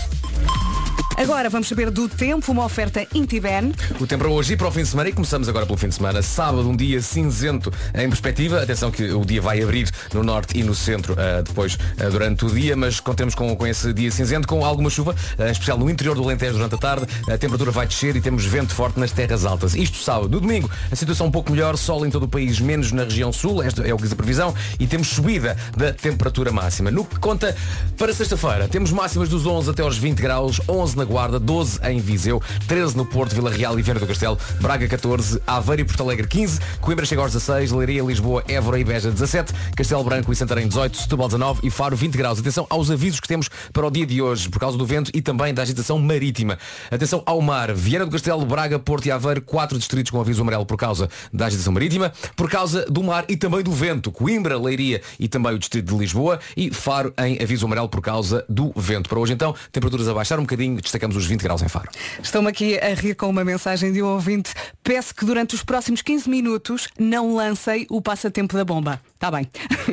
Agora 1.17 1.49
vamos 1.49 1.67
saber 1.67 1.89
do 1.89 2.07
tempo, 2.07 2.51
uma 2.51 2.63
oferta 2.63 3.03
Intiben. 3.11 3.73
O 3.99 4.05
tempo 4.05 4.23
para 4.23 4.31
hoje 4.31 4.53
e 4.53 4.55
para 4.55 4.67
o 4.67 4.71
fim 4.71 4.83
de 4.83 4.89
semana 4.89 5.09
e 5.09 5.11
começamos 5.11 5.49
agora 5.49 5.65
pelo 5.65 5.75
fim 5.75 5.87
de 5.87 5.95
semana. 5.95 6.21
Sábado, 6.21 6.69
um 6.69 6.75
dia 6.75 7.01
cinzento 7.01 7.73
em 7.95 8.07
perspectiva. 8.07 8.61
Atenção 8.61 8.91
que 8.91 9.03
o 9.11 9.25
dia 9.25 9.41
vai 9.41 9.59
abrir 9.63 9.89
no 10.13 10.23
norte 10.23 10.59
e 10.59 10.63
no 10.63 10.75
centro 10.75 11.15
ah, 11.17 11.41
depois 11.41 11.75
ah, 11.99 12.07
durante 12.09 12.45
o 12.45 12.51
dia, 12.51 12.75
mas 12.77 12.99
contemos 12.99 13.33
com, 13.33 13.55
com 13.55 13.65
esse 13.65 13.91
dia 13.93 14.11
cinzento, 14.11 14.47
com 14.47 14.63
alguma 14.63 14.91
chuva, 14.91 15.15
ah, 15.39 15.47
em 15.47 15.51
especial 15.51 15.79
no 15.79 15.89
interior 15.89 16.15
do 16.15 16.23
Alentejo 16.23 16.53
durante 16.53 16.75
a 16.75 16.77
tarde. 16.77 17.07
A 17.27 17.35
temperatura 17.35 17.71
vai 17.71 17.87
descer 17.87 18.15
e 18.15 18.21
temos 18.21 18.45
vento 18.45 18.75
forte 18.75 18.99
nas 18.99 19.11
terras 19.11 19.43
altas. 19.43 19.73
Isto 19.73 19.97
sábado. 19.97 20.29
No 20.29 20.39
domingo, 20.39 20.69
a 20.91 20.95
situação 20.95 21.25
um 21.25 21.31
pouco 21.31 21.51
melhor, 21.51 21.77
sol 21.77 22.05
em 22.05 22.11
todo 22.11 22.23
o 22.23 22.29
país, 22.29 22.59
menos 22.59 22.91
na 22.91 23.05
região 23.05 23.33
sul, 23.33 23.63
esta 23.63 23.81
é 23.81 23.91
o 23.91 23.97
que 23.97 24.03
diz 24.03 24.11
a 24.11 24.15
previsão, 24.15 24.53
e 24.79 24.85
temos 24.85 25.07
subida 25.07 25.57
da 25.75 25.91
temperatura 25.91 26.51
máxima. 26.51 26.91
No 26.91 27.03
que 27.03 27.17
conta 27.19 27.57
para 27.97 28.13
sexta-feira, 28.13 28.67
temos 28.67 28.91
máximas 28.91 29.29
dos 29.29 29.47
11 29.47 29.71
até 29.71 29.81
aos 29.81 29.97
20 29.97 30.19
graus, 30.19 30.61
11 30.69 30.95
na 30.95 31.06
Guarda, 31.07 31.39
12 31.39 31.79
em 31.83 31.99
Viseu, 31.99 32.41
13 32.67 32.95
no 32.97 33.05
Porto, 33.05 33.33
Vila 33.33 33.49
Real 33.49 33.79
e 33.79 33.81
Viana 33.81 33.99
do 33.99 34.05
Castelo, 34.05 34.37
Braga 34.59 34.87
14, 34.87 35.41
Aveiro 35.47 35.81
e 35.81 35.85
Porto 35.85 36.03
Alegre 36.03 36.27
15, 36.27 36.59
Coimbra 36.81 37.05
chega 37.05 37.21
aos 37.21 37.31
16, 37.31 37.71
Leiria, 37.71 38.03
Lisboa, 38.03 38.43
Évora 38.47 38.79
e 38.79 38.83
Beja 38.83 39.09
17, 39.09 39.53
Castelo 39.75 40.03
Branco 40.03 40.31
e 40.31 40.35
Santarém 40.35 40.67
18, 40.67 40.97
Setúbal 40.97 41.27
19 41.27 41.61
e 41.63 41.71
Faro 41.71 41.95
20 41.95 42.17
graus. 42.17 42.39
Atenção 42.39 42.67
aos 42.69 42.91
avisos 42.91 43.19
que 43.19 43.27
temos 43.27 43.49
para 43.71 43.87
o 43.87 43.89
dia 43.89 44.05
de 44.05 44.21
hoje, 44.21 44.49
por 44.49 44.59
causa 44.59 44.77
do 44.77 44.85
vento 44.85 45.09
e 45.13 45.21
também 45.21 45.53
da 45.53 45.61
agitação 45.61 45.97
marítima. 45.97 46.57
Atenção 46.91 47.23
ao 47.25 47.41
mar, 47.41 47.73
Viana 47.73 48.05
do 48.05 48.11
Castelo, 48.11 48.45
Braga, 48.45 48.77
Porto 48.77 49.05
e 49.05 49.11
Aveiro, 49.11 49.41
quatro 49.41 49.77
distritos 49.77 50.11
com 50.11 50.19
aviso 50.19 50.41
amarelo 50.41 50.65
por 50.65 50.77
causa 50.77 51.09
da 51.31 51.45
agitação 51.45 51.71
marítima, 51.71 52.11
por 52.35 52.49
causa 52.49 52.85
do 52.85 53.01
mar 53.01 53.25
e 53.29 53.37
também 53.37 53.63
do 53.63 53.71
vento, 53.71 54.11
Coimbra, 54.11 54.57
Leiria 54.59 55.01
e 55.19 55.27
também 55.27 55.53
o 55.53 55.59
distrito 55.59 55.93
de 55.93 55.97
Lisboa 55.97 56.39
e 56.55 56.71
Faro 56.71 57.13
em 57.17 57.41
aviso 57.41 57.65
amarelo 57.65 57.89
por 57.89 58.01
causa 58.01 58.45
do 58.49 58.71
vento. 58.75 59.09
Para 59.09 59.19
hoje 59.19 59.33
então, 59.33 59.55
temperaturas 59.71 60.07
a 60.07 60.13
baixar 60.13 60.39
um 60.39 60.43
bocadinho, 60.43 60.81
destacamos 60.97 61.15
os 61.15 61.25
20 61.25 61.41
graus 61.41 61.61
em 61.61 61.69
Faro. 61.69 61.89
Estão-me 62.21 62.49
aqui 62.49 62.77
a 62.79 62.93
rir 62.93 63.15
com 63.15 63.29
uma 63.29 63.43
mensagem 63.43 63.91
de 63.91 64.01
um 64.01 64.07
ouvinte. 64.07 64.53
Peço 64.83 65.13
que 65.13 65.25
durante 65.25 65.55
os 65.55 65.63
próximos 65.63 66.01
15 66.01 66.29
minutos 66.29 66.87
não 66.99 67.35
lancei 67.35 67.85
o 67.89 68.01
passatempo 68.01 68.55
da 68.55 68.65
bomba. 68.65 68.99
Está 69.13 69.31
bem. 69.31 69.49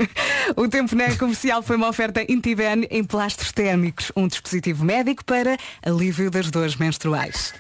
o 0.57 0.67
tempo 0.69 0.95
na 0.97 1.15
comercial 1.17 1.63
foi 1.63 1.77
uma 1.77 1.89
oferta 1.89 2.25
Intiben 2.29 2.87
em 2.91 3.05
plásticos 3.05 3.53
térmicos, 3.53 4.11
um 4.17 4.27
dispositivo 4.27 4.85
médico 4.85 5.25
para 5.25 5.57
alívio 5.85 6.31
das 6.31 6.51
dores 6.51 6.77
menstruais. 6.77 7.55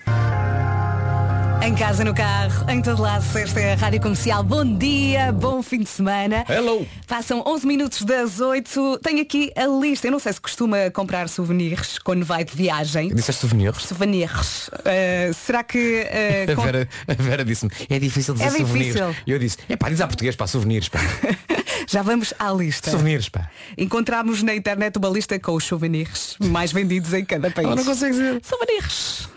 Em 1.65 1.75
casa, 1.75 2.05
no 2.05 2.15
carro, 2.15 2.71
em 2.71 2.83
todo 2.83 3.01
lado, 3.01 3.25
esta 3.39 3.59
é 3.59 3.73
a 3.73 3.77
Rádio 3.77 3.99
Comercial. 3.99 4.43
Bom 4.43 4.77
dia, 4.77 5.33
bom 5.33 5.63
fim 5.63 5.79
de 5.79 5.89
semana. 5.89 6.45
Hello! 6.47 6.87
Passam 7.09 7.43
11 7.47 7.67
minutos 7.67 8.03
das 8.03 8.39
8. 8.39 8.99
Tenho 9.03 9.23
aqui 9.23 9.51
a 9.57 9.65
lista. 9.67 10.07
Eu 10.07 10.11
não 10.13 10.19
sei 10.19 10.35
se 10.35 10.41
costuma 10.41 10.91
comprar 10.91 11.27
souvenirs 11.27 11.99
quando 11.99 12.23
vai 12.23 12.45
de 12.45 12.55
viagem. 12.55 13.09
Disseste 13.15 13.41
souvenirs? 13.41 13.79
Souvenirs. 13.83 14.69
Uh, 14.69 15.33
será 15.33 15.65
que. 15.65 16.05
uh, 16.49 16.53
A 16.53 16.55
com- 16.55 16.63
Vera, 16.63 16.89
a 17.09 17.15
Vera 17.15 17.45
disse-me, 17.45 17.73
é 17.89 17.99
difícil 17.99 18.35
dizer 18.35 18.47
É 18.47 18.51
souvenirs. 18.51 18.87
difícil. 18.95 19.17
E 19.27 19.31
eu 19.31 19.39
disse, 19.39 19.57
é 19.67 19.75
pá, 19.75 19.89
diz 19.89 20.03
a 20.03 20.07
português, 20.07 20.37
pá, 20.37 20.47
souvenirs, 20.47 20.91
pá. 20.91 21.01
Já 21.89 22.03
vamos 22.03 22.35
à 22.39 22.51
lista. 22.53 22.91
Souvenirs, 22.91 23.31
pá. 23.31 23.49
Encontramos 23.79 24.43
na 24.43 24.55
internet 24.55 24.99
uma 24.99 25.09
lista 25.09 25.39
com 25.39 25.53
os 25.55 25.65
souvenirs 25.65 26.37
mais 26.41 26.73
vendidos 26.73 27.15
em 27.15 27.25
cada 27.25 27.51
país. 27.51 27.67
Ela 27.67 27.77
não 27.77 27.85
consegue 27.85 28.13
dizer. 28.13 28.41
Souvenirs. 28.45 29.29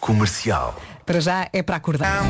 Comercial. 0.00 0.80
Para 1.06 1.20
já 1.20 1.48
é 1.52 1.62
para 1.62 1.76
acordar. 1.76 2.20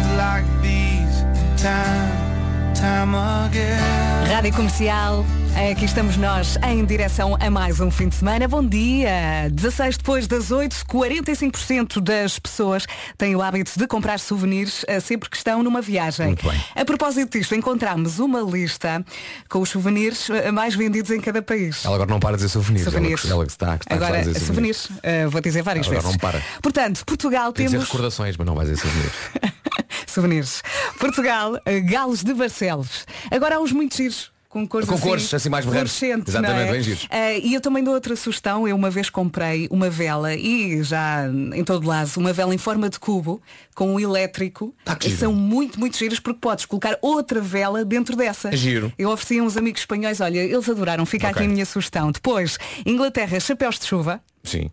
Rádio 4.30 4.52
Comercial, 4.52 5.24
aqui 5.56 5.84
estamos 5.86 6.16
nós 6.16 6.56
em 6.62 6.84
direção 6.84 7.36
a 7.40 7.50
mais 7.50 7.80
um 7.80 7.90
fim 7.90 8.08
de 8.08 8.14
semana. 8.14 8.46
Bom 8.46 8.64
dia! 8.64 9.48
16 9.50 9.96
depois 9.96 10.26
das 10.26 10.50
8, 10.50 10.84
45% 10.86 12.00
das 12.00 12.38
pessoas 12.38 12.84
têm 13.16 13.34
o 13.34 13.42
hábito 13.42 13.72
de 13.76 13.86
comprar 13.86 14.20
souvenirs 14.20 14.84
eh, 14.86 15.00
sempre 15.00 15.30
que 15.30 15.36
estão 15.36 15.62
numa 15.62 15.80
viagem. 15.80 16.26
Muito 16.26 16.48
bem. 16.48 16.60
A 16.74 16.84
propósito 16.84 17.38
disto, 17.38 17.54
encontramos 17.54 18.18
uma 18.18 18.40
lista 18.40 19.04
com 19.48 19.60
os 19.60 19.70
souvenirs 19.70 20.28
eh, 20.30 20.52
mais 20.52 20.74
vendidos 20.74 21.10
em 21.10 21.20
cada 21.20 21.40
país. 21.40 21.84
Ela 21.84 21.94
agora 21.94 22.10
não 22.10 22.20
para 22.20 22.36
de 22.36 22.42
dizer 22.42 22.52
souvenirs. 22.52 22.84
Souvenirs. 22.84 23.24
Ela, 23.24 23.34
ela 23.34 23.44
está, 23.44 23.74
está 23.76 23.94
Agora, 23.94 24.18
a 24.18 24.22
dizer 24.22 24.40
souvenirs, 24.40 24.88
eh, 25.02 25.26
vou 25.26 25.40
dizer 25.40 25.62
várias 25.62 25.86
Agora 25.86 26.02
vezes. 26.02 26.14
não 26.14 26.20
para. 26.20 26.42
Portanto, 26.62 27.04
Portugal 27.04 27.52
dizer 27.52 27.70
temos 27.70 27.86
recordações, 27.86 28.36
mas 28.36 28.46
não 28.46 28.54
vai 28.54 28.66
dizer 28.66 28.78
souvenirs. 28.78 29.14
souvenirs. 30.06 30.62
Portugal, 30.98 31.58
Galos 31.84 32.22
de 32.22 32.34
Barcelos. 32.34 33.06
Agora 33.30 33.56
há 33.56 33.60
uns 33.60 33.72
muito 33.72 33.96
giros. 33.96 34.35
Com 34.56 34.66
cores, 34.66 34.88
Com 34.88 34.98
cores, 34.98 35.34
assim, 35.34 35.50
mais 35.50 35.66
berrantes. 35.66 36.02
Exatamente, 36.02 36.68
é? 36.68 36.72
bem 36.72 36.82
giros. 36.82 37.06
Eh, 37.10 37.40
e 37.40 37.52
eu 37.52 37.60
também 37.60 37.84
dou 37.84 37.92
outra 37.92 38.16
sugestão. 38.16 38.66
Eu 38.66 38.74
uma 38.74 38.88
vez 38.88 39.10
comprei 39.10 39.68
uma 39.70 39.90
vela 39.90 40.34
e 40.34 40.82
já 40.82 41.26
em 41.54 41.62
todo 41.62 41.86
lado, 41.86 42.10
uma 42.16 42.32
vela 42.32 42.54
em 42.54 42.58
forma 42.58 42.88
de 42.88 42.98
cubo 42.98 43.38
com 43.74 43.92
um 43.92 44.00
elétrico. 44.00 44.74
Giro. 45.02 45.18
são 45.18 45.34
muito, 45.34 45.78
muito 45.78 45.98
giras 45.98 46.18
porque 46.18 46.40
podes 46.40 46.64
colocar 46.64 46.96
outra 47.02 47.38
vela 47.38 47.84
dentro 47.84 48.16
dessa. 48.16 48.48
É 48.48 48.56
giro. 48.56 48.90
Eu 48.96 49.10
ofereci 49.10 49.38
a 49.40 49.42
uns 49.42 49.58
amigos 49.58 49.82
espanhóis, 49.82 50.22
olha, 50.22 50.38
eles 50.38 50.66
adoraram. 50.70 51.04
Fica 51.04 51.28
Ok. 51.28 51.36
aqui 51.42 51.50
a 51.50 51.52
minha 51.52 51.66
sugestão. 51.66 52.10
Depois, 52.10 52.56
Inglaterra, 52.86 53.38
chapéus 53.38 53.78
de 53.78 53.84
chuva. 53.84 54.22
Sim. 54.42 54.70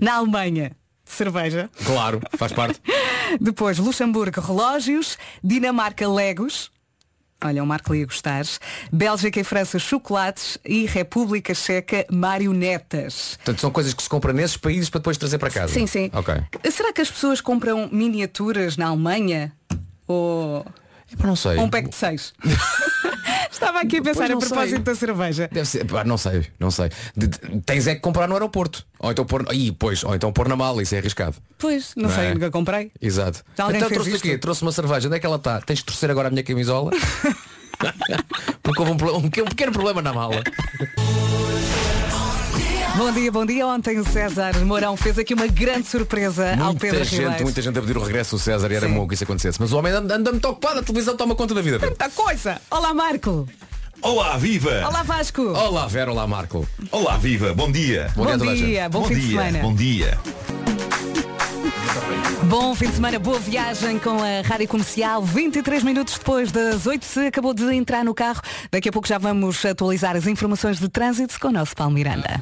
Na 0.00 0.14
Alemanha, 0.14 0.72
cerveja. 1.04 1.70
Claro, 1.86 2.20
faz 2.36 2.50
parte. 2.52 2.80
Depois, 3.40 3.78
Luxemburgo, 3.78 4.40
relógios. 4.40 5.16
Dinamarca, 5.44 6.08
legos. 6.08 6.72
Olha, 7.42 7.62
o 7.62 7.66
Marco 7.66 7.94
ia 7.94 8.04
gostar. 8.04 8.44
Bélgica 8.92 9.40
e 9.40 9.44
França, 9.44 9.78
chocolates. 9.78 10.58
E 10.64 10.86
República 10.86 11.54
Checa, 11.54 12.06
marionetas. 12.10 13.36
Portanto, 13.36 13.60
são 13.60 13.70
coisas 13.70 13.94
que 13.94 14.02
se 14.02 14.08
compram 14.08 14.32
nesses 14.34 14.56
países 14.56 14.90
para 14.90 15.00
depois 15.00 15.16
trazer 15.16 15.38
para 15.38 15.50
casa. 15.50 15.72
Sim, 15.72 15.86
sim. 15.86 16.10
Ok. 16.12 16.34
Será 16.70 16.92
que 16.92 17.00
as 17.00 17.10
pessoas 17.10 17.40
compram 17.40 17.88
miniaturas 17.90 18.76
na 18.76 18.88
Alemanha? 18.88 19.52
Ou 20.06 20.64
Epá, 21.12 21.26
não 21.26 21.36
sei. 21.36 21.58
um 21.58 21.68
pack 21.68 21.88
de 21.88 21.94
seis? 21.96 22.32
Estava 23.50 23.80
aqui 23.80 23.98
a 23.98 24.02
pensar 24.02 24.24
a 24.30 24.36
propósito 24.36 24.56
sei. 24.76 24.78
da 24.78 24.94
cerveja. 24.94 25.48
Deve 25.52 25.66
ser, 25.68 25.84
pá, 25.84 26.04
não 26.04 26.16
sei, 26.16 26.46
não 26.58 26.70
sei. 26.70 26.88
De- 27.16 27.26
de- 27.26 27.60
tens 27.62 27.86
é 27.86 27.94
que 27.94 28.00
comprar 28.00 28.26
no 28.26 28.34
aeroporto. 28.34 28.86
Ou 28.98 29.10
então 29.10 29.24
pôr. 29.24 29.44
Ih, 29.52 29.72
pois, 29.72 30.02
ou 30.04 30.14
então 30.14 30.32
pôr 30.32 30.48
na 30.48 30.56
mala, 30.56 30.82
isso 30.82 30.94
é 30.94 30.98
arriscado. 30.98 31.36
Pois, 31.58 31.92
não, 31.96 32.08
Não 32.08 32.14
sei, 32.14 32.26
é? 32.26 32.34
nunca 32.34 32.50
comprei. 32.50 32.90
Exato. 33.00 33.42
Já 33.56 33.64
alguém 33.64 33.78
então 33.78 33.90
trouxe 33.90 34.14
o 34.16 34.20
quê? 34.20 34.38
Trouxe 34.38 34.62
uma 34.62 34.72
cerveja. 34.72 35.08
Onde 35.08 35.16
é 35.16 35.20
que 35.20 35.26
ela 35.26 35.36
está? 35.36 35.60
Tens 35.60 35.80
de 35.80 35.84
torcer 35.84 36.10
agora 36.10 36.28
a 36.28 36.30
minha 36.30 36.42
camisola? 36.44 36.90
Porque 38.62 38.80
houve 38.82 38.92
um, 38.92 39.08
um 39.16 39.16
um 39.18 39.30
pequeno 39.30 39.72
problema 39.72 40.00
na 40.02 40.12
mala. 40.12 40.42
Bom 42.96 43.12
dia, 43.12 43.32
bom 43.32 43.46
dia. 43.46 43.66
Ontem 43.66 43.98
o 43.98 44.04
César 44.04 44.52
Mourão 44.64 44.96
fez 44.96 45.18
aqui 45.18 45.32
uma 45.32 45.46
grande 45.46 45.86
surpresa 45.86 46.50
ao 46.52 46.66
Muita 46.66 46.80
Pedro 46.80 47.04
gente, 47.04 47.20
Ribeiro. 47.22 47.42
muita 47.44 47.62
gente 47.62 47.78
a 47.78 47.82
pedir 47.82 47.96
o 47.96 48.02
regresso 48.02 48.36
do 48.36 48.38
César 48.38 48.70
e 48.70 48.74
era 48.74 48.88
Sim. 48.88 48.94
bom 48.94 49.08
que 49.08 49.14
isso 49.14 49.24
acontecesse. 49.24 49.60
Mas 49.60 49.72
o 49.72 49.78
homem 49.78 49.92
anda, 49.92 50.16
anda 50.16 50.30
muito 50.30 50.44
ocupado, 50.48 50.80
a 50.80 50.82
televisão 50.82 51.16
toma 51.16 51.34
conta 51.34 51.54
da 51.54 51.62
vida. 51.62 51.78
Muita 51.78 52.10
coisa. 52.10 52.60
Olá, 52.70 52.92
Marco. 52.92 53.48
Olá, 54.02 54.36
viva! 54.38 54.82
Olá, 54.86 55.02
Vasco. 55.02 55.42
Olá, 55.42 55.86
Vera, 55.86 56.10
olá, 56.10 56.26
Marco. 56.26 56.66
Olá, 56.90 57.18
viva! 57.18 57.52
Bom 57.52 57.70
dia! 57.70 58.10
Bom 58.16 58.24
a 58.24 58.38
toda 58.38 58.50
a 58.50 58.54
dia, 58.54 58.82
gente. 58.84 58.88
bom 58.92 59.04
fim 59.04 59.14
de 59.14 59.20
dia, 59.20 59.30
semana. 59.38 59.58
bom 59.58 59.74
dia! 59.74 60.18
Bom 62.44 62.74
fim 62.74 62.86
de 62.88 62.94
semana, 62.94 63.18
boa 63.18 63.38
viagem 63.38 63.98
com 63.98 64.16
a 64.22 64.40
Rádio 64.42 64.66
Comercial. 64.68 65.22
23 65.22 65.84
minutos 65.84 66.14
depois 66.18 66.50
das 66.50 66.86
8 66.86 67.04
se 67.04 67.26
acabou 67.26 67.52
de 67.52 67.62
entrar 67.74 68.02
no 68.02 68.14
carro. 68.14 68.40
Daqui 68.72 68.88
a 68.88 68.92
pouco 68.92 69.06
já 69.06 69.18
vamos 69.18 69.64
atualizar 69.64 70.16
as 70.16 70.26
informações 70.26 70.78
de 70.80 70.88
trânsito 70.88 71.38
com 71.38 71.48
o 71.48 71.52
nosso 71.52 71.76
Paulo 71.76 71.92
Miranda. 71.92 72.40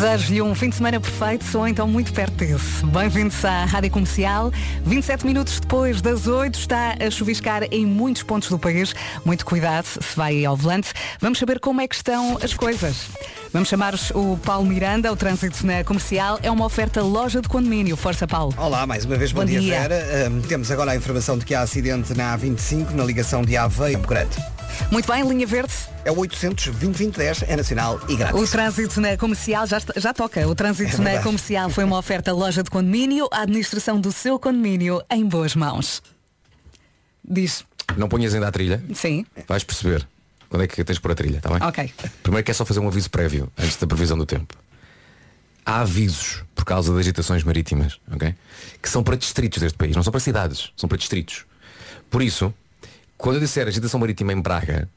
Desejo-lhe 0.00 0.40
um 0.40 0.54
fim 0.54 0.70
de 0.70 0.76
semana 0.76 0.98
perfeito, 0.98 1.58
ou 1.58 1.68
então 1.68 1.86
muito 1.86 2.10
perto 2.14 2.32
desse. 2.32 2.86
Bem-vindos 2.86 3.44
à 3.44 3.66
Rádio 3.66 3.90
Comercial. 3.90 4.50
27 4.84 5.26
minutos 5.26 5.60
depois 5.60 6.00
das 6.00 6.26
8 6.26 6.58
está 6.58 6.96
a 6.98 7.10
chuviscar 7.10 7.64
em 7.70 7.84
muitos 7.84 8.22
pontos 8.22 8.48
do 8.48 8.58
país. 8.58 8.94
Muito 9.26 9.44
cuidado 9.44 9.84
se 9.84 10.16
vai 10.16 10.42
ao 10.42 10.56
volante. 10.56 10.94
Vamos 11.20 11.38
saber 11.38 11.60
como 11.60 11.82
é 11.82 11.86
que 11.86 11.94
estão 11.94 12.38
as 12.42 12.54
coisas. 12.54 13.10
Vamos 13.52 13.68
chamar 13.68 13.94
o 14.14 14.38
Paulo 14.38 14.64
Miranda, 14.64 15.12
o 15.12 15.16
trânsito 15.16 15.66
na 15.66 15.84
comercial. 15.84 16.38
É 16.42 16.50
uma 16.50 16.64
oferta 16.64 17.02
loja 17.02 17.42
de 17.42 17.48
condomínio. 17.48 17.94
Força, 17.94 18.26
Paulo. 18.26 18.54
Olá, 18.56 18.86
mais 18.86 19.04
uma 19.04 19.16
vez, 19.16 19.32
bom, 19.32 19.40
Bom 19.40 19.46
dia, 19.46 19.60
dia. 19.60 19.80
Vera. 19.80 20.32
Temos 20.48 20.70
agora 20.70 20.92
a 20.92 20.96
informação 20.96 21.36
de 21.36 21.44
que 21.44 21.54
há 21.54 21.60
acidente 21.60 22.16
na 22.16 22.38
A25, 22.38 22.92
na 22.92 23.04
ligação 23.04 23.42
de 23.42 23.54
Aveiro 23.54 24.00
Grande. 24.00 24.38
Muito 24.90 25.10
bem, 25.12 25.26
linha 25.28 25.46
verde. 25.46 25.72
É 26.04 26.10
o 26.10 26.18
800 26.18 26.66
2010 26.76 27.42
é 27.48 27.56
nacional 27.56 28.00
e 28.08 28.16
grátis. 28.16 28.40
O 28.40 28.46
trânsito 28.46 29.00
na 29.00 29.16
comercial 29.16 29.66
já, 29.66 29.78
está- 29.78 29.92
já 29.96 30.12
toca. 30.14 30.46
O 30.48 30.54
trânsito 30.54 30.96
É 31.02 31.16
na 31.16 31.22
comercial 31.22 31.68
foi 31.70 31.84
uma 31.84 31.98
oferta 31.98 32.32
loja 32.32 32.62
de 32.62 32.70
condomínio, 32.70 33.28
a 33.32 33.42
administração 33.42 34.00
do 34.00 34.10
seu 34.12 34.38
condomínio 34.38 35.02
em 35.10 35.24
boas 35.26 35.54
mãos. 35.54 36.02
Diz. 37.24 37.64
Não 37.96 38.08
ponhas 38.08 38.34
ainda 38.34 38.48
a 38.48 38.52
trilha? 38.52 38.82
Sim. 38.94 39.24
Vais 39.46 39.64
perceber 39.64 40.06
quando 40.48 40.62
é 40.62 40.66
que 40.66 40.82
tens 40.84 40.98
pôr 40.98 41.12
a 41.12 41.14
trilha, 41.14 41.36
está 41.38 41.48
bem? 41.50 41.62
Ok. 41.66 41.92
Primeiro 42.22 42.44
quer 42.44 42.54
só 42.54 42.64
fazer 42.64 42.80
um 42.80 42.88
aviso 42.88 43.10
prévio, 43.10 43.50
antes 43.58 43.76
da 43.76 43.86
previsão 43.86 44.16
do 44.18 44.26
tempo. 44.26 44.54
Há 45.64 45.80
avisos 45.82 46.42
por 46.54 46.64
causa 46.64 46.90
das 46.90 47.00
agitações 47.00 47.44
marítimas, 47.44 48.00
ok? 48.10 48.34
Que 48.82 48.88
são 48.88 49.02
para 49.02 49.16
distritos 49.16 49.60
deste 49.60 49.76
país, 49.76 49.94
não 49.94 50.02
são 50.02 50.10
para 50.10 50.20
cidades, 50.20 50.72
são 50.76 50.88
para 50.88 50.98
distritos. 50.98 51.44
Por 52.08 52.22
isso, 52.22 52.52
quando 53.20 53.36
eu 53.36 53.40
disser 53.40 53.68
agitação 53.68 54.00
marítima 54.00 54.32
em 54.32 54.40
Braga, 54.40 54.88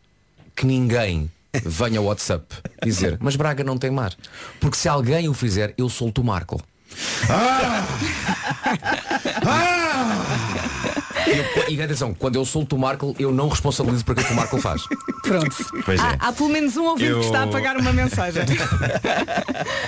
que 0.56 0.66
ninguém 0.66 1.30
venha 1.66 2.00
ao 2.00 2.06
WhatsApp 2.06 2.46
dizer, 2.84 3.18
mas 3.20 3.36
Braga 3.36 3.64
não 3.64 3.78
tem 3.78 3.92
mar. 3.92 4.14
Porque 4.60 4.78
se 4.78 4.88
alguém 4.88 5.30
o 5.30 5.34
fizer, 5.34 5.74
eu 5.78 5.90
solto 5.90 6.22
o 6.22 6.24
Marco. 6.24 6.62
E, 11.68 11.74
e 11.74 11.82
atenção, 11.82 12.14
quando 12.14 12.36
eu 12.36 12.46
solto 12.46 12.76
o 12.76 12.80
Marco, 12.80 13.16
eu 13.20 13.32
não 13.32 13.48
responsabilizo 13.48 14.04
por 14.04 14.12
aquilo 14.14 14.28
que 14.28 14.34
o 14.34 14.36
Marco 14.36 14.58
faz. 14.60 14.82
Pronto. 15.24 15.56
Pois 15.86 16.00
é. 16.00 16.04
há, 16.04 16.18
há 16.20 16.34
pelo 16.34 16.50
menos 16.50 16.76
um 16.78 16.84
ouvinte 16.86 17.10
Eu- 17.12 17.20
que 17.20 17.26
está 17.26 17.44
a 17.44 17.48
pagar 17.48 17.78
uma 17.78 17.94
mensagem. 17.94 18.44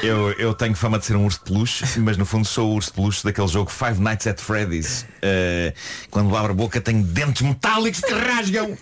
Eu, 0.01 0.31
eu 0.33 0.53
tenho 0.53 0.75
fama 0.75 0.99
de 0.99 1.05
ser 1.05 1.15
um 1.15 1.25
urso 1.25 1.39
de 1.39 1.51
peluche, 1.51 1.99
mas 1.99 2.15
no 2.17 2.25
fundo 2.25 2.45
sou 2.45 2.71
o 2.71 2.75
urso 2.75 2.89
de 2.89 2.95
peluche 2.95 3.23
daquele 3.23 3.47
jogo 3.47 3.71
Five 3.71 3.99
Nights 3.99 4.27
at 4.27 4.39
Freddy's. 4.39 5.05
Uh, 5.23 5.73
quando 6.11 6.35
abro 6.35 6.51
a 6.51 6.55
boca 6.55 6.79
tenho 6.79 7.03
dentes 7.03 7.41
metálicos 7.41 8.01
que 8.01 8.13
rasgam. 8.13 8.77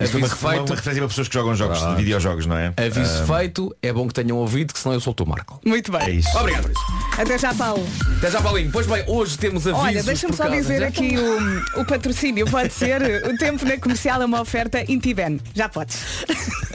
Isto 0.00 0.16
é 0.16 0.18
uma, 0.20 0.28
feito. 0.28 0.64
uma 0.64 0.74
referência 0.76 0.94
para 0.94 1.08
pessoas 1.08 1.28
que 1.28 1.34
jogam 1.34 1.54
jogos, 1.54 1.78
Pronto. 1.78 1.96
videojogos, 1.96 2.46
não 2.46 2.56
é? 2.56 2.72
Aviso 2.76 3.22
Ah, 3.22 3.38
feito, 3.38 3.76
é 3.82 3.92
bom 3.92 4.06
que 4.08 4.14
tenham 4.14 4.36
ouvido, 4.38 4.72
que 4.72 4.78
senão 4.78 4.94
eu 4.94 5.00
solto 5.00 5.24
o 5.24 5.28
Marco. 5.28 5.60
Muito 5.64 5.92
bem. 5.92 6.00
É 6.02 6.10
isso. 6.10 6.38
Obrigado 6.38 6.62
por 6.62 6.70
isso. 6.70 6.80
Até 7.20 7.38
já, 7.38 7.52
Paulo. 7.54 7.86
Até 8.18 8.30
já, 8.30 8.40
Paulinho. 8.40 8.70
Pois 8.72 8.86
bem, 8.86 9.04
hoje 9.06 9.36
temos 9.38 9.66
avisos 9.66 9.84
Olha, 9.86 10.02
deixa-me 10.02 10.32
só 10.34 10.44
causa- 10.44 10.56
dizer 10.60 10.80
Já 10.80 10.86
aqui 10.88 11.16
o, 11.18 11.80
o 11.80 11.84
patrocínio. 11.84 12.46
Pode 12.50 12.72
ser 12.72 13.26
o 13.26 13.36
tempo 13.36 13.64
na 13.66 13.76
comercial 13.78 14.22
é 14.22 14.24
uma 14.24 14.40
oferta 14.40 14.82
Intiven. 14.90 15.38
Já 15.54 15.68
podes. 15.68 15.98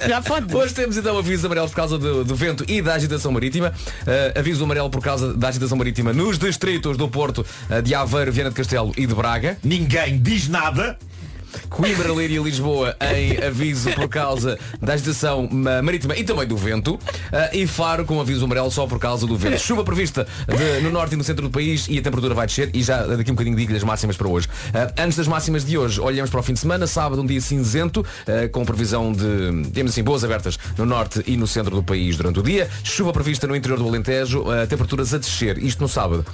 Já 0.07 0.21
pode. 0.21 0.53
Hoje 0.55 0.73
temos 0.73 0.97
então 0.97 1.17
aviso 1.17 1.45
amarelo 1.47 1.67
por 1.69 1.75
causa 1.75 1.97
do, 1.97 2.23
do 2.23 2.35
vento 2.35 2.63
e 2.67 2.81
da 2.81 2.93
agitação 2.93 3.31
marítima. 3.31 3.73
Uh, 4.01 4.39
aviso 4.39 4.63
amarelo 4.63 4.89
por 4.89 5.01
causa 5.01 5.33
da 5.33 5.47
agitação 5.47 5.77
marítima 5.77 6.13
nos 6.13 6.37
distritos 6.37 6.95
do 6.97 7.07
Porto, 7.07 7.45
uh, 7.69 7.81
de 7.81 7.95
Aveiro, 7.95 8.31
Viana 8.31 8.49
de 8.51 8.55
Castelo 8.55 8.91
e 8.97 9.07
de 9.07 9.15
Braga. 9.15 9.57
Ninguém 9.63 10.19
diz 10.21 10.47
nada. 10.47 10.97
Coimbra, 11.69 12.13
Leiria 12.13 12.39
e 12.39 12.43
Lisboa 12.43 12.95
em 13.15 13.43
aviso 13.45 13.91
por 13.91 14.07
causa 14.07 14.57
da 14.81 14.93
agitação 14.93 15.47
ma- 15.51 15.81
marítima 15.81 16.15
e 16.15 16.23
também 16.23 16.47
do 16.47 16.57
vento. 16.57 16.95
Uh, 16.95 16.99
e 17.53 17.67
Faro 17.67 18.05
com 18.05 18.19
aviso 18.19 18.45
amarelo 18.45 18.71
só 18.71 18.85
por 18.87 18.99
causa 18.99 19.25
do 19.27 19.35
vento. 19.37 19.59
Chuva 19.59 19.83
prevista 19.83 20.27
de- 20.47 20.81
no 20.83 20.91
norte 20.91 21.13
e 21.13 21.15
no 21.17 21.23
centro 21.23 21.43
do 21.43 21.49
país 21.49 21.87
e 21.89 21.97
a 21.97 22.01
temperatura 22.01 22.33
vai 22.33 22.47
descer. 22.47 22.69
E 22.73 22.81
já 22.83 23.05
daqui 23.05 23.31
um 23.31 23.35
bocadinho 23.35 23.55
digo-lhe 23.55 23.77
as 23.77 23.83
máximas 23.83 24.15
para 24.17 24.27
hoje. 24.27 24.47
Uh, 24.47 24.93
antes 25.01 25.17
das 25.17 25.27
máximas 25.27 25.65
de 25.65 25.77
hoje, 25.77 25.99
olhamos 25.99 26.29
para 26.29 26.39
o 26.39 26.43
fim 26.43 26.53
de 26.53 26.59
semana. 26.59 26.87
Sábado, 26.87 27.21
um 27.21 27.25
dia 27.25 27.41
cinzento, 27.41 28.01
uh, 28.01 28.49
com 28.51 28.63
previsão 28.65 29.11
de, 29.11 29.63
digamos 29.71 29.91
assim, 29.91 30.03
boas 30.03 30.23
abertas 30.23 30.57
no 30.77 30.85
norte 30.85 31.23
e 31.27 31.35
no 31.37 31.47
centro 31.47 31.75
do 31.75 31.83
país 31.83 32.15
durante 32.17 32.39
o 32.39 32.43
dia. 32.43 32.69
Chuva 32.83 33.11
prevista 33.13 33.47
no 33.47 33.55
interior 33.55 33.77
do 33.79 33.87
Alentejo, 33.87 34.41
uh, 34.41 34.67
temperaturas 34.67 35.13
a 35.13 35.17
descer. 35.17 35.57
Isto 35.57 35.81
no 35.81 35.87
sábado. 35.89 36.25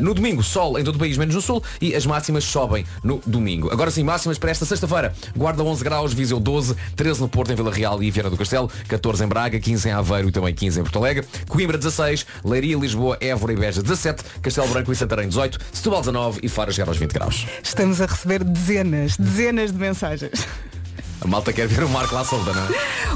No 0.00 0.14
domingo, 0.14 0.42
sol 0.42 0.78
em 0.78 0.84
todo 0.84 0.96
o 0.96 0.98
país, 0.98 1.16
menos 1.16 1.34
no 1.34 1.40
sul. 1.40 1.62
E 1.80 1.94
as 1.94 2.04
máximas 2.06 2.44
sobem 2.44 2.84
no 3.02 3.20
domingo. 3.26 3.70
Agora 3.72 3.90
sim, 3.90 4.02
máximas 4.02 4.38
para 4.38 4.50
esta 4.50 4.61
sexta-feira. 4.66 5.14
Guarda 5.36 5.62
11 5.62 5.84
graus, 5.84 6.12
Viseu 6.12 6.40
12, 6.40 6.74
13 6.96 7.20
no 7.20 7.28
Porto, 7.28 7.52
em 7.52 7.54
Vila 7.54 7.72
Real 7.72 8.02
e 8.02 8.10
Viana 8.10 8.30
do 8.30 8.36
Castelo, 8.36 8.70
14 8.88 9.24
em 9.24 9.28
Braga, 9.28 9.58
15 9.58 9.88
em 9.88 9.92
Aveiro 9.92 10.28
e 10.28 10.32
também 10.32 10.54
15 10.54 10.80
em 10.80 10.82
Porto 10.82 10.98
Alegre, 10.98 11.26
Coimbra 11.48 11.78
16, 11.78 12.26
Leiria, 12.44 12.76
Lisboa, 12.76 13.16
Évora 13.20 13.52
e 13.52 13.56
Beja 13.56 13.82
17, 13.82 14.24
Castelo 14.40 14.68
Branco 14.68 14.92
e 14.92 14.96
Santarém 14.96 15.28
18, 15.28 15.58
Setúbal 15.72 16.00
19 16.00 16.40
e 16.42 16.48
Faro 16.48 16.72
chegar 16.72 16.88
aos 16.88 16.96
20 16.96 17.12
graus. 17.12 17.46
Estamos 17.62 18.00
a 18.00 18.06
receber 18.06 18.44
dezenas, 18.44 19.16
dezenas 19.16 19.72
de 19.72 19.78
mensagens. 19.78 20.46
A 21.24 21.28
malta 21.28 21.52
quer 21.52 21.68
ver 21.68 21.84
o 21.84 21.88
Marco 21.88 22.12
lá 22.16 22.24
solta, 22.24 22.52
não 22.52 22.64
é? 22.64 22.68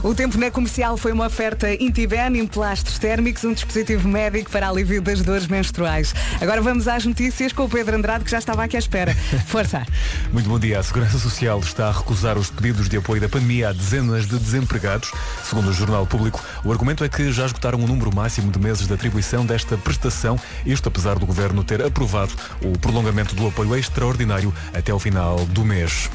O 0.05 0.15
tempo 0.15 0.39
na 0.39 0.49
comercial 0.49 0.97
foi 0.97 1.11
uma 1.11 1.27
oferta 1.27 1.73
Intiben, 1.83 2.39
emplastros 2.39 3.01
térmicos, 3.01 3.43
um 3.43 3.53
dispositivo 3.53 4.07
médico 4.07 4.49
para 4.49 4.69
alívio 4.69 5.03
das 5.03 5.23
dores 5.23 5.49
menstruais. 5.49 6.15
Agora 6.41 6.63
vamos 6.63 6.87
às 6.87 7.05
notícias 7.05 7.53
com 7.53 7.65
o 7.65 7.69
Pedro 7.69 7.97
Andrade, 7.97 8.23
que 8.23 8.31
já 8.31 8.39
estava 8.39 8.63
aqui 8.63 8.77
à 8.77 8.79
espera. 8.79 9.13
Força. 9.49 9.85
Muito 10.33 10.49
bom 10.49 10.57
dia. 10.57 10.79
A 10.79 10.83
Segurança 10.85 11.19
Social 11.19 11.59
está 11.59 11.89
a 11.89 11.93
recusar 11.93 12.39
os 12.39 12.49
pedidos 12.49 12.89
de 12.89 12.97
apoio 12.97 13.21
da 13.21 13.29
pandemia 13.29 13.71
a 13.71 13.73
dezenas 13.73 14.25
de 14.25 14.39
desempregados. 14.39 15.11
Segundo 15.43 15.71
o 15.71 15.73
Jornal 15.73 16.07
Público, 16.07 16.41
o 16.63 16.71
argumento 16.71 17.03
é 17.03 17.09
que 17.09 17.33
já 17.33 17.45
esgotaram 17.45 17.81
o 17.81 17.89
número 17.89 18.15
máximo 18.15 18.53
de 18.53 18.59
meses 18.61 18.87
de 18.87 18.95
atribuição 18.95 19.45
desta 19.45 19.77
prestação, 19.77 20.39
isto 20.65 20.89
apesar 20.89 21.19
do 21.19 21.27
Governo 21.27 21.65
ter 21.65 21.83
aprovado 21.83 22.33
o 22.63 22.79
prolongamento 22.79 23.35
do 23.35 23.49
apoio 23.49 23.75
extraordinário 23.75 24.55
até 24.73 24.93
ao 24.93 25.01
final 25.01 25.45
do 25.47 25.65
mês. 25.65 26.09